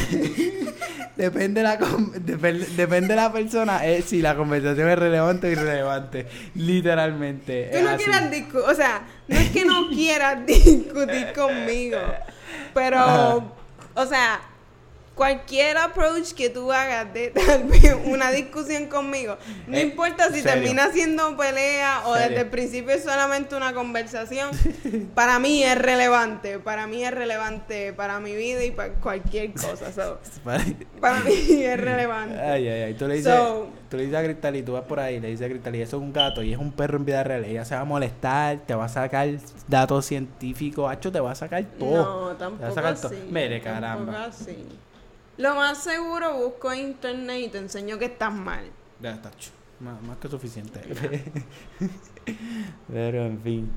depende, 1.17 1.63
la 1.63 1.79
con- 1.79 2.13
depende 2.27 3.09
de 3.09 3.17
la 3.17 3.33
persona 3.33 3.87
eh, 3.87 4.03
si 4.03 4.23
la 4.23 4.35
conversación 4.37 4.89
es 4.89 4.99
relevante 4.99 5.49
o 5.49 5.51
irrelevante. 5.51 6.27
Literalmente. 6.55 7.71
Tú 7.73 7.83
no 7.83 7.91
así. 7.91 8.05
quieras 8.05 8.31
discutir, 8.31 8.69
o 8.71 8.75
sea, 8.75 9.03
no 9.29 9.39
es 9.39 9.51
que 9.51 9.65
no 9.65 9.89
quieras 9.89 10.39
discutir 10.47 11.33
conmigo, 11.35 11.99
pero, 12.75 12.99
Ajá. 12.99 13.39
o 13.95 14.07
sea, 14.07 14.41
cualquier 15.21 15.77
approach 15.77 16.33
que 16.33 16.49
tú 16.49 16.73
hagas 16.73 17.13
de 17.13 17.29
tal 17.29 17.65
vez 17.65 17.95
una 18.07 18.31
discusión 18.31 18.87
conmigo, 18.87 19.37
no 19.67 19.77
Eh, 19.77 19.83
importa 19.83 20.29
si 20.29 20.41
serio. 20.41 20.53
termina 20.63 20.91
siendo 20.93 21.37
pelea 21.37 22.05
o 22.07 22.15
Serio. 22.15 22.29
desde 22.31 22.41
el 22.45 22.49
principio 22.49 22.95
es 22.95 23.03
solamente 23.05 23.55
una 23.55 23.75
conversación, 23.75 24.49
para 25.15 25.39
mí 25.39 25.63
es 25.63 25.77
relevante, 25.77 26.59
para 26.59 26.87
mí 26.87 27.05
es 27.05 27.11
relevante 27.13 27.93
para 27.93 28.19
mi 28.19 28.35
vida 28.35 28.65
y 28.65 28.71
para 28.71 28.95
cualquier 28.95 29.53
cosa, 29.53 29.93
so, 29.93 30.19
para 31.01 31.21
mí 31.21 31.35
es 31.65 31.79
relevante. 31.79 32.41
Ay, 32.41 32.67
ay, 32.69 32.83
ay. 32.85 32.95
Tú 32.95 33.07
le 33.07 33.17
dices, 33.17 33.35
So- 33.35 33.69
tú 33.91 33.99
le 33.99 34.05
dices 34.05 34.19
a 34.19 34.25
Cristal 34.25 34.57
y 34.57 34.63
tú 34.63 34.73
vas 34.73 34.85
por 34.85 35.01
ahí 35.01 35.21
le 35.21 35.29
dices 35.29 35.45
a 35.47 35.51
Cristal 35.51 35.77
y 35.77 35.83
eso 35.83 35.99
es 35.99 36.03
un 36.03 36.15
gato 36.15 36.43
y 36.43 36.53
es 36.55 36.59
un 36.59 36.73
perro 36.73 36.97
en 36.97 37.05
vida 37.05 37.23
real. 37.25 37.45
Ella 37.45 37.67
se 37.67 37.75
va 37.75 37.83
a 37.83 37.85
molestar, 37.85 38.61
te 38.67 38.75
va 38.75 38.87
a 38.87 38.89
sacar 38.89 39.29
datos 39.69 40.07
científicos, 40.07 40.91
hacho, 40.91 41.13
te 41.13 41.21
va 41.21 41.33
a 41.33 41.35
sacar 41.35 41.63
todo. 41.79 41.91
No, 42.05 42.19
Te 42.21 42.25
va 42.25 42.33
a 42.33 42.39
tampoco 42.39 42.75
sacar 42.75 42.93
así. 42.95 43.03
todo. 43.03 43.13
Mire, 43.31 43.61
tampoco 43.61 43.75
caramba. 43.81 44.25
así. 44.25 44.57
Lo 45.37 45.55
más 45.55 45.79
seguro 45.79 46.35
busco 46.35 46.73
en 46.73 46.81
internet 46.81 47.41
y 47.41 47.49
te 47.49 47.59
enseño 47.59 47.99
que 47.99 48.07
estás 48.07 48.33
mal. 48.33 48.65
Ya 49.01 49.13
está, 49.13 49.31
chu, 49.31 49.51
más, 49.81 50.01
más 50.03 50.19
que 50.19 50.29
suficiente. 50.29 50.81
Pero 52.93 53.27
en 53.27 53.41
fin. 53.43 53.73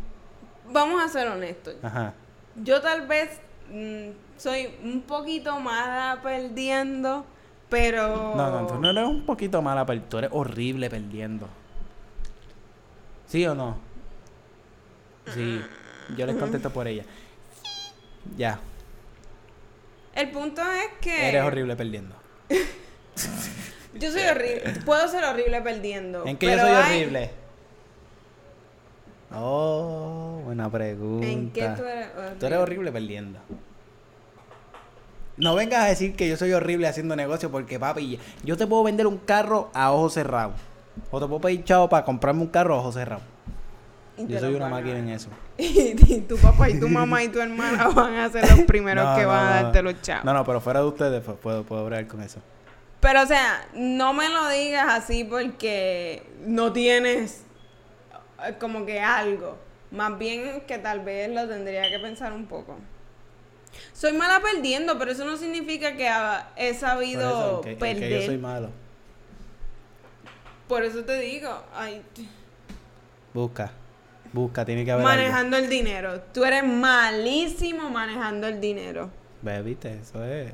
Vamos 0.72 1.02
a 1.04 1.08
ser 1.08 1.28
honestos. 1.28 1.76
Ajá. 1.82 2.14
Yo 2.56 2.82
tal 2.82 3.08
vez 3.08 3.40
mm, 3.72 4.10
soy 4.38 4.70
un 4.84 5.02
poquito 5.02 5.60
mala 5.60 6.22
perdiendo, 6.22 7.26
pero... 7.70 8.36
No, 8.36 8.62
no, 8.62 8.68
tú 8.68 8.80
no 8.80 8.90
eres 8.90 9.06
un 9.06 9.26
poquito 9.26 9.62
mala, 9.62 9.86
pero 9.86 10.02
tú 10.04 10.18
eres 10.20 10.30
horrible 10.34 10.90
perdiendo. 10.90 11.48
¿Sí 13.28 13.46
o 13.48 13.56
no? 13.56 13.78
Sí. 15.34 15.62
Yo 16.16 16.26
les 16.26 16.36
contesto 16.36 16.70
por 16.70 16.88
ella. 16.88 17.06
Ya. 18.38 18.60
El 20.16 20.30
punto 20.32 20.62
es 20.62 20.88
que... 21.02 21.30
Eres 21.30 21.44
horrible 21.44 21.76
perdiendo. 21.76 22.16
Yo 23.96 24.12
soy 24.12 24.22
horrible. 24.24 24.74
Puedo 24.86 25.08
ser 25.08 25.24
horrible 25.24 25.62
perdiendo. 25.62 26.26
¿En 26.26 26.38
qué 26.38 26.48
yo 26.48 26.60
soy 26.60 26.72
hay- 26.72 26.84
horrible? 27.04 27.32
Oh, 29.36 30.42
buena 30.46 30.70
pregunta. 30.70 31.28
¿En 31.28 31.52
qué 31.52 31.68
tú 31.76 31.84
eres 31.84 32.08
horrible? 32.16 32.40
Tú 32.40 32.46
eres 32.46 32.60
horrible 32.60 32.92
perdiendo. 32.92 33.40
No 35.38 35.56
vengas 35.56 35.82
a 35.84 35.86
decir 35.88 36.16
que 36.16 36.30
yo 36.30 36.38
soy 36.38 36.54
horrible 36.54 36.88
haciendo 36.88 37.16
negocio 37.16 37.50
porque, 37.52 37.80
papi, 37.80 38.20
yo 38.44 38.58
te 38.58 38.68
puedo 38.68 38.84
vender 38.84 39.08
un 39.08 39.18
carro 39.18 39.70
a 39.74 39.92
ojos 39.92 40.14
cerrados. 40.14 40.54
O 41.10 41.20
te 41.20 41.26
puedo 41.28 41.42
pedir 41.42 41.64
chavo 41.64 41.90
para 41.90 42.06
comprarme 42.06 42.42
un 42.42 42.48
carro 42.50 42.76
a 42.76 42.80
ojos 42.80 42.94
cerrados. 42.96 43.24
Y 44.18 44.28
Yo 44.28 44.40
soy 44.40 44.54
una 44.56 44.70
máquina 44.70 45.00
en 45.00 45.10
eso. 45.10 45.30
Y 45.58 46.22
tu 46.22 46.38
papá 46.38 46.70
y 46.70 46.80
tu 46.80 46.88
mamá 46.88 47.24
y 47.24 47.30
tu 47.30 47.40
hermana 47.40 47.88
van 47.96 48.16
a 48.16 48.30
ser 48.30 48.50
los 48.50 48.62
primeros 48.62 49.06
No, 49.06 49.16
que 49.16 49.24
no, 49.24 49.28
van 49.30 49.48
a 49.48 49.64
darte 49.64 49.82
los 49.82 50.02
chavos. 50.02 50.26
No, 50.26 50.34
no, 50.34 50.46
pero 50.46 50.62
fuera 50.62 50.82
de 50.82 50.88
ustedes 50.88 51.24
pues, 51.24 51.38
puedo, 51.38 51.64
puedo 51.64 51.82
hablar 51.84 52.08
con 52.08 52.22
eso. 52.22 52.40
Pero, 53.00 53.22
o 53.22 53.26
sea, 53.26 53.68
no 53.74 54.14
me 54.14 54.30
lo 54.30 54.48
digas 54.50 54.88
así 54.90 55.24
porque 55.24 56.24
no 56.46 56.72
tienes 56.72 57.44
eh, 58.46 58.56
como 58.60 58.86
que 58.86 59.00
algo. 59.00 59.58
Más 59.92 60.18
bien 60.18 60.62
que 60.68 60.78
tal 60.78 61.02
vez 61.02 61.30
lo 61.30 61.48
tendría 61.48 61.90
que 61.90 62.00
pensar 62.00 62.34
un 62.34 62.46
poco. 62.46 62.78
Soy 63.94 64.14
mala 64.14 64.40
perdiendo, 64.42 64.98
pero 64.98 65.12
eso 65.12 65.26
no 65.26 65.38
significa 65.38 65.96
que 65.96 66.10
he 66.56 66.74
sabido 66.74 67.30
eso, 67.30 67.62
que, 67.62 67.70
que 67.72 67.76
perder. 67.76 68.22
yo 68.22 68.26
soy 68.28 68.38
malo. 68.38 68.70
Por 70.68 70.84
eso 70.84 71.04
te 71.04 71.20
digo, 71.20 71.50
ay, 71.76 72.02
Busca. 73.34 73.72
Busca, 74.34 74.66
tiene 74.66 74.84
que 74.84 74.92
haber 74.92 75.06
algo. 75.06 75.16
manejando 75.18 75.58
el 75.58 75.70
dinero. 75.70 76.20
Tú 76.34 76.44
eres 76.44 76.64
malísimo 76.66 77.90
manejando 77.90 78.48
el 78.48 78.60
dinero. 78.60 79.10
Ve, 79.42 79.62
viste, 79.62 79.94
eso 80.02 80.24
es. 80.26 80.52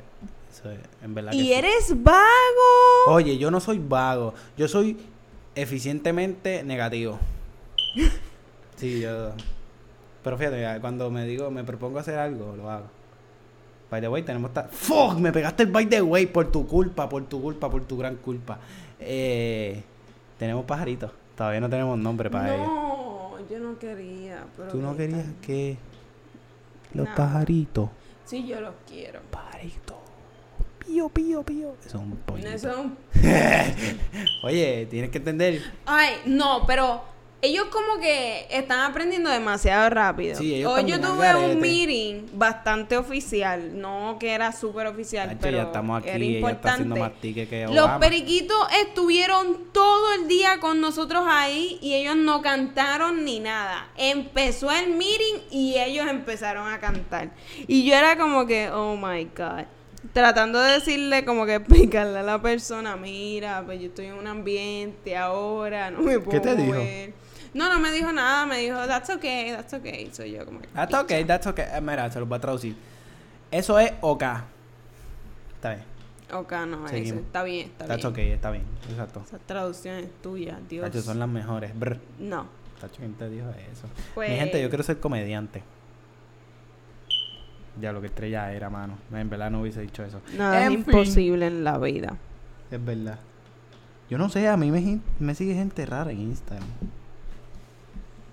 Eso 0.52 0.70
es, 0.70 0.78
en 1.02 1.14
verdad. 1.14 1.30
que 1.30 1.36
Y 1.38 1.40
sí. 1.46 1.52
eres 1.54 2.02
vago. 2.02 3.06
Oye, 3.08 3.38
yo 3.38 3.50
no 3.50 3.58
soy 3.60 3.78
vago. 3.78 4.34
Yo 4.56 4.68
soy 4.68 4.96
eficientemente 5.54 6.62
negativo. 6.62 7.18
Sí, 8.76 9.00
yo. 9.00 9.32
Pero 10.24 10.38
fíjate, 10.38 10.80
cuando 10.80 11.10
me 11.10 11.26
digo, 11.26 11.50
me 11.50 11.64
propongo 11.64 11.98
hacer 11.98 12.18
algo, 12.18 12.56
lo 12.56 12.70
hago. 12.70 12.86
By 13.90 14.00
the 14.00 14.08
way, 14.08 14.22
tenemos. 14.22 14.54
ta- 14.54 14.68
¡Fuck! 14.72 15.18
Me 15.18 15.32
pegaste 15.32 15.64
el 15.64 15.68
by 15.70 15.84
the 15.86 16.00
way 16.00 16.24
por 16.26 16.50
tu 16.50 16.66
culpa, 16.66 17.06
por 17.06 17.22
tu 17.26 17.42
culpa, 17.42 17.68
por 17.70 17.82
tu 17.84 17.98
gran 17.98 18.16
culpa. 18.16 18.58
Eh, 18.98 19.82
tenemos 20.38 20.64
pajaritos. 20.64 21.10
Todavía 21.36 21.60
no 21.60 21.68
tenemos 21.68 21.98
nombre 21.98 22.30
para 22.30 22.54
ellos. 22.54 22.68
Yo 23.50 23.58
no 23.58 23.78
quería. 23.78 24.46
Pero 24.56 24.68
¿Tú 24.70 24.78
no 24.78 24.96
querías 24.96 25.26
está. 25.26 25.40
que. 25.42 25.76
Los 26.94 27.08
pajaritos. 27.08 27.88
Sí, 28.24 28.46
yo 28.46 28.60
los 28.60 28.74
quiero. 28.88 29.20
Pajaritos. 29.30 29.96
Pío, 30.86 31.08
pío, 31.08 31.42
pío. 31.42 31.74
Eso 31.80 31.88
es 31.88 31.94
un 31.94 32.16
pollito. 32.16 32.48
Eso 32.48 32.70
es 32.70 32.76
un 32.76 32.96
Oye, 34.44 34.86
tienes 34.90 35.10
que 35.10 35.18
entender. 35.18 35.62
Ay, 35.86 36.14
no, 36.26 36.64
pero 36.66 37.02
ellos 37.42 37.66
como 37.66 37.98
que 38.00 38.46
están 38.50 38.80
aprendiendo 38.80 39.30
demasiado 39.30 39.88
rápido. 39.90 40.36
Sí, 40.36 40.56
ellos 40.56 40.72
Hoy 40.72 40.84
yo 40.84 41.00
tuve 41.00 41.34
un 41.34 41.58
meeting 41.58 42.26
bastante 42.34 42.96
oficial, 42.96 43.80
no 43.80 44.16
que 44.20 44.32
era 44.32 44.52
súper 44.52 44.86
oficial, 44.86 45.38
pero 45.40 45.56
ya 45.56 45.62
estamos 45.64 46.04
era 46.04 46.14
aquí, 46.14 46.36
ella 46.36 46.50
está 46.50 46.72
haciendo 46.72 46.96
importante. 46.96 47.00
más 47.00 47.20
tickets 47.20 47.48
que 47.48 47.66
Los 47.68 47.90
periquitos 47.92 48.58
estuvieron 48.86 49.72
todo 49.72 50.14
el 50.14 50.28
día 50.28 50.60
con 50.60 50.80
nosotros 50.80 51.24
ahí 51.26 51.78
y 51.80 51.94
ellos 51.94 52.16
no 52.16 52.42
cantaron 52.42 53.24
ni 53.24 53.40
nada. 53.40 53.88
Empezó 53.96 54.70
el 54.70 54.90
meeting 54.90 55.40
y 55.50 55.78
ellos 55.78 56.06
empezaron 56.08 56.70
a 56.70 56.78
cantar. 56.78 57.30
Y 57.66 57.84
yo 57.84 57.94
era 57.94 58.18
como 58.18 58.46
que, 58.46 58.70
oh 58.70 58.96
my 58.96 59.24
God. 59.24 59.64
Tratando 60.12 60.60
de 60.60 60.72
decirle, 60.72 61.24
como 61.24 61.46
que 61.46 61.54
explicarle 61.56 62.18
a 62.18 62.22
la 62.22 62.40
persona, 62.40 62.96
mira, 62.96 63.62
pues 63.64 63.80
yo 63.80 63.86
estoy 63.86 64.06
en 64.06 64.14
un 64.14 64.26
ambiente 64.26 65.16
ahora, 65.16 65.90
no 65.90 66.00
me 66.00 66.18
puedo 66.18 66.40
te 66.40 66.54
dijo? 66.54 66.78
Mover". 67.54 67.68
No, 67.68 67.74
no 67.74 67.80
me 67.80 67.90
dijo 67.92 68.12
nada, 68.12 68.46
me 68.46 68.58
dijo, 68.58 68.76
that's 68.86 69.10
okay, 69.10 69.50
that's 69.52 69.72
okay. 69.74 70.10
Soy 70.12 70.32
yo 70.32 70.44
como 70.44 70.60
que, 70.60 70.68
That's 70.68 70.94
okay, 70.94 71.24
that's 71.24 71.46
okay. 71.46 71.64
Eh, 71.74 71.80
mira, 71.80 72.10
se 72.10 72.18
los 72.20 72.28
voy 72.28 72.38
a 72.38 72.40
traducir. 72.40 72.76
Eso 73.50 73.78
es 73.78 73.92
OK. 74.00 74.22
Está 75.56 75.70
bien. 75.70 75.84
ok, 76.32 76.52
no, 76.68 76.86
eso, 76.86 77.14
está 77.16 77.42
bien, 77.42 77.66
está 77.66 77.86
That's 77.86 77.96
bien. 78.02 78.12
okay, 78.12 78.30
está 78.30 78.50
bien. 78.50 78.64
Exacto. 78.88 79.22
Esa 79.26 79.38
traducción 79.40 79.96
es 79.96 80.22
tuya, 80.22 80.58
Dios. 80.68 80.86
Tacho, 80.90 81.02
son 81.02 81.18
las 81.18 81.28
mejores. 81.28 81.78
Brr. 81.78 81.98
No. 82.18 82.46
Tacho, 82.80 82.96
¿quién 82.98 83.14
te 83.14 83.28
dijo 83.28 83.48
eso? 83.72 83.88
Pues- 84.14 84.30
Mi 84.30 84.36
gente, 84.36 84.62
yo 84.62 84.68
quiero 84.68 84.82
ser 84.84 85.00
comediante. 85.00 85.62
Ya 87.80 87.92
lo 87.92 88.00
que 88.00 88.08
estrella 88.08 88.52
era, 88.52 88.68
mano. 88.70 88.98
En 89.12 89.28
verdad 89.30 89.50
no 89.50 89.60
hubiese 89.62 89.80
dicho 89.80 90.02
eso. 90.04 90.20
Nada 90.36 90.58
En 90.66 90.72
es 90.72 90.84
fin. 90.84 90.84
imposible 90.86 91.46
en 91.46 91.64
la 91.64 91.78
vida. 91.78 92.16
Es 92.70 92.84
verdad. 92.84 93.18
Yo 94.08 94.18
no 94.18 94.28
sé, 94.28 94.48
a 94.48 94.56
mí 94.56 94.70
me, 94.70 95.00
me 95.18 95.34
sigue 95.34 95.54
gente 95.54 95.86
rara 95.86 96.10
en 96.10 96.20
Instagram. 96.20 96.66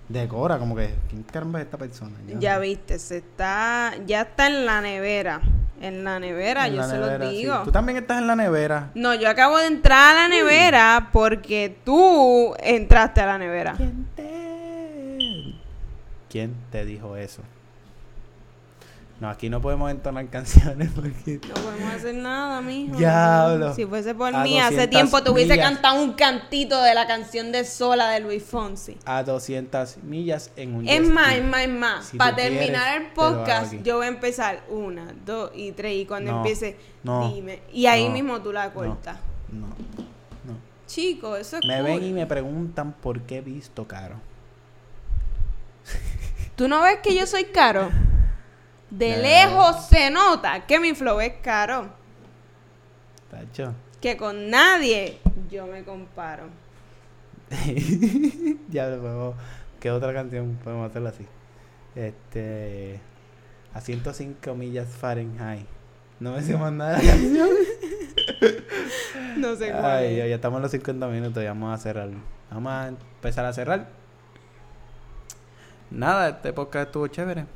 Decora, 0.08 0.58
como 0.58 0.74
que, 0.74 0.94
¿quién 1.10 1.22
caramba 1.22 1.58
es 1.60 1.66
esta 1.66 1.76
persona? 1.76 2.12
Ya 2.38 2.58
viste, 2.58 2.98
se 2.98 3.18
está, 3.18 3.92
ya 4.06 4.22
está 4.22 4.46
en 4.46 4.64
la 4.64 4.80
nevera. 4.80 5.40
En 5.80 6.02
la 6.02 6.18
nevera, 6.18 6.66
En 6.66 6.74
yo 6.74 6.80
la 6.80 6.88
se 6.88 6.94
nevera, 6.94 7.18
los 7.18 7.28
sí. 7.30 7.36
digo. 7.36 7.62
Tú 7.64 7.70
también 7.72 7.98
estás 7.98 8.18
en 8.18 8.26
la 8.26 8.34
nevera. 8.34 8.90
No, 8.94 9.14
yo 9.14 9.28
acabo 9.28 9.58
de 9.58 9.66
entrar 9.66 10.16
a 10.16 10.22
la 10.22 10.28
nevera 10.28 11.10
porque 11.12 11.76
tú 11.84 12.54
entraste 12.60 13.20
a 13.20 13.26
la 13.26 13.38
nevera. 13.38 13.74
¿Quién 13.76 14.06
te... 14.16 15.54
¿Quién 16.30 16.54
te 16.70 16.84
dijo 16.84 17.16
eso? 17.16 17.42
No, 19.20 19.28
aquí 19.28 19.50
no 19.50 19.60
podemos 19.60 19.90
entonar 19.90 20.28
canciones 20.28 20.90
porque... 20.94 21.40
No 21.48 21.54
podemos 21.54 21.92
hacer 21.92 22.14
nada, 22.14 22.60
mijo. 22.60 22.96
Diablo. 22.96 23.74
Si 23.74 23.84
fuese 23.84 24.14
por 24.14 24.32
mí, 24.42 24.60
hace 24.60 24.74
200 24.86 24.90
tiempo 24.90 25.22
te 25.24 25.30
hubiese 25.30 25.56
cantado 25.58 26.00
un 26.00 26.12
cantito 26.12 26.80
de 26.80 26.94
la 26.94 27.08
canción 27.08 27.50
de 27.50 27.64
Sola 27.64 28.10
de 28.10 28.20
Luis 28.20 28.44
Fonsi. 28.44 28.96
A 29.04 29.24
200 29.24 30.04
millas 30.04 30.52
en 30.54 30.76
un 30.76 30.88
Es 30.88 31.02
más, 31.08 31.34
es 31.34 31.42
más, 31.44 31.60
es 31.62 31.68
más. 31.68 32.04
Si 32.06 32.16
Para 32.16 32.36
quieres, 32.36 32.58
terminar 32.60 33.00
el 33.02 33.08
podcast, 33.08 33.74
yo 33.82 33.96
voy 33.96 34.06
a 34.06 34.08
empezar 34.08 34.62
una, 34.68 35.12
dos 35.26 35.50
y 35.52 35.72
tres. 35.72 35.96
Y 35.96 36.06
cuando 36.06 36.30
No, 36.30 36.36
empiece, 36.38 36.76
no, 37.02 37.34
dime. 37.34 37.60
Y 37.72 37.86
ahí 37.86 38.06
no, 38.06 38.14
mismo 38.14 38.40
tú 38.40 38.52
la 38.52 38.72
cortas. 38.72 39.16
no, 39.50 39.66
no. 39.66 40.58
Chico, 40.86 41.36
eso 41.36 41.56
es 41.56 41.66
Me 41.66 41.74
cool. 41.78 41.84
ven 41.84 42.04
y 42.04 42.12
me 42.12 42.24
preguntan 42.26 42.92
por 42.92 43.20
qué 43.22 43.38
he 43.38 43.40
visto 43.40 43.86
caro. 43.88 44.14
¿Tú 46.54 46.68
no 46.68 46.82
ves 46.82 46.98
que 47.02 47.16
yo 47.16 47.26
soy 47.26 47.46
caro? 47.46 47.90
De 48.90 49.16
No. 49.16 49.22
lejos 49.22 49.86
se 49.86 50.10
nota 50.10 50.66
que 50.66 50.80
mi 50.80 50.94
flow 50.94 51.20
es 51.20 51.34
caro. 51.42 51.88
Tacho. 53.30 53.74
Que 54.00 54.16
con 54.16 54.48
nadie 54.50 55.18
yo 55.50 55.66
me 55.66 55.82
comparo. 55.84 56.44
ya 58.68 58.86
podemos. 58.88 59.34
¿Qué 59.80 59.90
otra 59.90 60.12
canción 60.12 60.58
podemos 60.62 60.90
hacerla 60.90 61.10
así? 61.10 61.26
Este. 61.94 63.00
A 63.74 63.80
105 63.80 64.54
millas 64.54 64.88
Fahrenheit. 64.88 65.66
No 66.20 66.32
me 66.32 66.42
sé 66.42 66.56
más 66.56 66.72
nada 66.72 66.98
de 66.98 67.04
la 67.04 67.12
canción. 67.12 67.48
No 69.36 69.54
sé 69.56 69.70
cuál 69.70 69.84
Ay, 69.84 70.20
es. 70.20 70.28
ya 70.28 70.34
estamos 70.34 70.58
en 70.58 70.62
los 70.62 70.70
50 70.72 71.06
minutos 71.08 71.42
y 71.42 71.46
vamos 71.46 71.72
a 71.72 71.78
cerrar. 71.80 72.08
Vamos 72.50 72.72
a 72.72 72.88
empezar 72.88 73.44
a 73.44 73.52
cerrar. 73.52 73.88
Nada, 75.90 76.28
este 76.30 76.52
podcast 76.52 76.86
estuvo 76.86 77.06
chévere. 77.06 77.46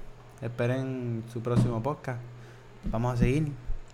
Esperen 0.42 1.22
su 1.32 1.40
próximo 1.40 1.82
podcast. 1.82 2.20
Vamos 2.84 3.14
a 3.14 3.16
seguir. 3.16 3.44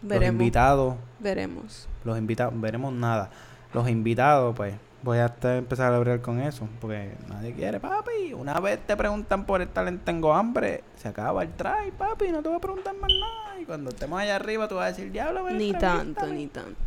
Los 0.01 0.09
Veremos. 0.09 0.40
invitados, 0.40 0.94
Veremos. 1.18 1.88
los 2.05 2.16
invitados, 2.18 2.59
veremos 2.59 2.92
nada. 2.92 3.30
Los 3.74 3.88
invitados, 3.88 4.55
pues, 4.57 4.74
voy 5.03 5.18
a 5.18 5.34
empezar 5.42 5.92
a 5.92 5.96
hablar 5.96 6.20
con 6.20 6.40
eso, 6.40 6.68
porque 6.80 7.12
nadie 7.28 7.53
quiere, 7.53 7.80
papi. 7.80 8.32
Una 8.32 8.59
vez 8.61 8.78
te 8.86 8.96
preguntan 8.96 9.44
por 9.44 9.61
el 9.61 9.68
talento, 9.68 10.03
tengo 10.05 10.32
hambre, 10.32 10.84
se 10.96 11.09
acaba 11.09 11.42
el 11.42 11.51
try, 11.53 11.90
papi, 11.99 12.28
no 12.30 12.40
te 12.42 12.49
voy 12.49 12.59
a 12.59 12.61
preguntar 12.61 12.94
más 12.96 13.11
nada. 13.11 13.61
Y 13.61 13.64
cuando 13.64 13.90
estemos 13.90 14.20
allá 14.20 14.36
arriba, 14.36 14.68
tú 14.68 14.76
vas 14.76 14.84
a 14.84 14.88
decir, 14.88 15.11
diablo, 15.12 15.44
ven, 15.44 15.59
Ni 15.59 15.70
entrevístame". 15.70 16.14
tanto, 16.14 16.26
ni 16.32 16.46
tanto. 16.46 16.80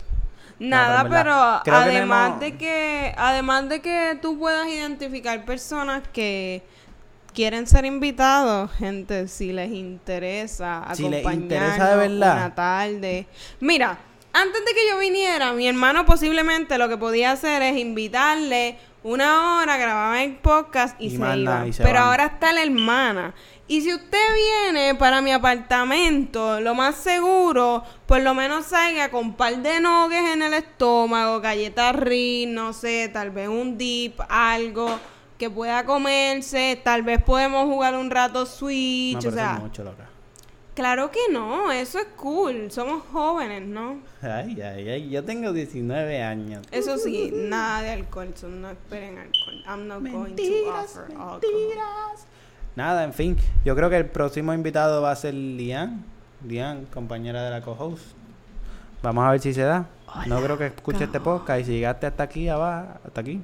Nada, 0.58 1.04
pero 1.10 1.34
además 1.76 2.40
tenemos- 2.40 2.40
de 2.40 2.58
que 2.58 3.14
además 3.18 3.68
de 3.68 3.82
que 3.82 4.18
tú 4.22 4.38
puedas 4.40 4.68
identificar 4.68 5.44
personas 5.44 6.04
que 6.14 6.64
quieren 7.34 7.68
ser 7.68 7.86
invitados, 7.86 8.72
gente, 8.74 9.28
si 9.28 9.52
les 9.54 9.72
interesa 9.72 10.86
Si 10.94 11.08
les 11.10 11.26
interesa 11.34 11.92
de 11.92 11.96
verdad. 12.08 12.36
una 12.38 12.56
tarde. 12.56 13.28
Mira, 13.60 13.98
antes 14.34 14.66
de 14.66 14.74
que 14.74 14.88
yo 14.90 14.98
viniera, 15.00 15.54
mi 15.54 15.68
hermano 15.68 16.06
posiblemente 16.06 16.78
lo 16.78 16.88
que 16.90 16.98
podía 16.98 17.32
hacer 17.32 17.62
es 17.62 17.78
invitarle 17.78 18.78
una 19.04 19.58
hora, 19.58 19.78
grabar 19.78 20.18
el 20.20 20.36
podcast 20.38 20.96
y, 21.02 21.08
Y 21.08 21.10
se 21.12 21.16
iba. 21.16 21.36
nada, 21.36 21.68
y 21.68 21.74
se 21.74 21.82
Pero 21.84 22.00
van. 22.00 22.04
ahora 22.10 22.26
está 22.26 22.54
la 22.54 22.62
hermana. 22.64 23.34
Y 23.68 23.82
si 23.82 23.94
usted 23.94 24.20
viene 24.68 24.96
para 24.96 25.22
mi 25.22 25.32
apartamento, 25.32 26.60
lo 26.60 26.76
más 26.76 26.96
seguro, 26.96 27.84
por 28.06 28.22
lo 28.22 28.34
menos 28.34 28.66
salga 28.66 29.10
con 29.10 29.28
un 29.28 29.34
par 29.36 29.58
de 29.58 29.80
nuggets 29.80 30.30
en 30.34 30.42
el 30.42 30.54
estómago, 30.54 31.40
galletas 31.40 31.96
Ritz, 31.96 32.50
no 32.50 32.74
sé, 32.74 33.10
tal 33.12 33.32
vez 33.32 33.48
un 33.48 33.78
dip, 33.78 34.20
algo 34.30 35.00
que 35.42 35.50
pueda 35.50 35.84
comerse, 35.86 36.80
tal 36.84 37.02
vez 37.02 37.20
podemos 37.24 37.66
jugar 37.66 37.96
un 37.98 38.12
rato 38.12 38.42
No, 38.42 38.46
Switch, 38.46 39.18
pero 39.18 39.30
o 39.32 39.34
sea, 39.34 39.54
es 39.56 39.60
mucho, 39.60 39.84
loca. 39.84 40.08
claro 40.76 41.10
que 41.10 41.20
no, 41.32 41.72
eso 41.72 41.98
es 41.98 42.06
cool, 42.16 42.70
somos 42.70 43.02
jóvenes, 43.12 43.64
¿no? 43.64 43.98
Ay, 44.22 44.62
ay, 44.62 44.88
ay, 44.88 45.10
yo 45.10 45.24
tengo 45.24 45.52
19 45.52 46.22
años. 46.22 46.62
Eso 46.70 46.96
sí, 47.00 47.32
nada 47.34 47.82
de 47.82 47.90
alcohol, 47.90 48.32
so 48.36 48.48
no 48.50 48.70
esperen 48.70 49.18
alcohol. 49.18 49.64
I'm 49.68 49.88
not 49.88 50.02
going 50.02 50.12
to 50.12 50.20
Mentiras, 50.44 50.92
offer 50.96 51.06
alcohol. 51.12 51.40
mentiras. 51.42 52.28
Nada, 52.76 53.04
en 53.04 53.14
fin, 53.14 53.36
yo 53.66 53.76
creo 53.76 53.90
que 53.90 53.98
el 53.98 54.06
próximo 54.06 54.54
invitado 54.54 55.02
va 55.02 55.10
a 55.12 55.16
ser 55.16 55.34
Lian. 55.34 56.06
Lian, 56.48 56.86
compañera 56.86 57.44
de 57.44 57.50
la 57.50 57.62
co-host. 57.62 58.04
Vamos 59.02 59.26
a 59.26 59.32
ver 59.32 59.40
si 59.40 59.56
se 59.56 59.64
da. 59.64 59.88
no 60.28 60.40
creo 60.42 60.56
que 60.60 60.68
escuche 60.68 61.04
este 61.06 61.20
podcast 61.20 61.62
y 61.62 61.64
si 61.66 61.72
llegaste 61.72 62.06
hasta 62.06 62.22
aquí, 62.22 62.48
abajo, 62.48 63.00
hasta 63.04 63.22
aquí, 63.22 63.42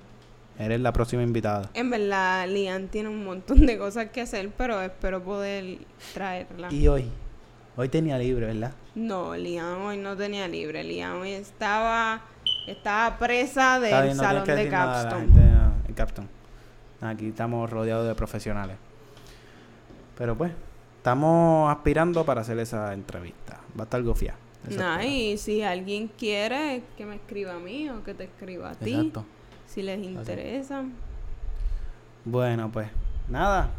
eres 0.60 0.80
la 0.80 0.92
próxima 0.92 1.24
invitada. 1.24 1.70
En 1.74 1.90
verdad, 1.90 2.48
Lian 2.48 2.88
tiene 2.88 3.10
un 3.10 3.24
montón 3.24 3.66
de 3.66 3.78
cosas 3.78 4.10
que 4.10 4.22
hacer, 4.22 4.50
pero 4.58 4.82
espero 4.82 5.24
poder 5.24 5.80
traerla. 6.14 6.72
Y 6.74 6.88
hoy, 6.88 7.06
hoy 7.76 7.90
tenía 7.90 8.18
libre, 8.18 8.48
¿verdad? 8.48 8.74
No, 8.96 9.36
Lian 9.36 9.82
hoy 9.82 9.98
no 9.98 10.16
tenía 10.16 10.48
libre. 10.48 10.84
Lian 10.84 11.14
hoy 11.18 11.32
estaba, 11.32 12.22
estaba 12.68 13.18
presa 13.18 13.80
del 13.80 14.04
bien, 14.04 14.18
no 14.18 14.24
salón 14.24 14.46
de 14.46 14.70
Capstone. 14.70 15.22
gente, 15.22 15.42
ah, 15.42 15.72
Capstone. 15.96 16.28
Aquí 17.02 17.28
estamos 17.28 17.70
rodeados 17.70 18.08
de 18.08 18.16
profesionales. 18.16 18.78
Pero 20.18 20.36
pues, 20.36 20.52
estamos 20.98 21.72
aspirando 21.72 22.26
para 22.26 22.42
hacer 22.42 22.58
esa 22.60 22.92
entrevista. 22.94 23.60
Va 23.78 23.82
a 23.82 23.84
estar 23.84 24.02
gofia. 24.02 24.34
Eso 24.68 24.80
Nah, 24.80 25.04
y 25.04 25.38
si 25.38 25.62
alguien 25.62 26.10
quiere 26.18 26.82
que 26.98 27.06
me 27.06 27.16
escriba 27.16 27.54
a 27.54 27.60
mí 27.60 27.88
o 27.90 28.04
que 28.04 28.16
te 28.16 28.24
escriba 28.24 28.72
a 28.72 28.76
ti, 28.76 28.94
Exacto 28.96 29.26
si 29.68 29.84
les 29.84 30.00
ah, 30.00 30.04
interesa. 30.04 30.84
Bueno, 32.26 32.72
pues 32.72 32.90
nada, 33.30 33.70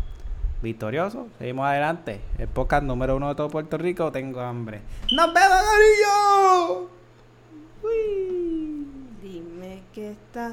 victorioso, 0.62 1.28
seguimos 1.38 1.66
adelante. 1.66 2.20
El 2.38 2.48
podcast 2.48 2.84
número 2.84 3.16
uno 3.16 3.28
de 3.28 3.34
todo 3.34 3.48
Puerto 3.48 3.76
Rico, 3.78 4.12
tengo 4.12 4.40
hambre. 4.40 4.80
¡Nos 5.12 5.34
vemos, 5.34 5.58
Gorillo! 5.72 6.90
Dime 9.22 9.82
que 9.92 10.12
estás 10.12 10.46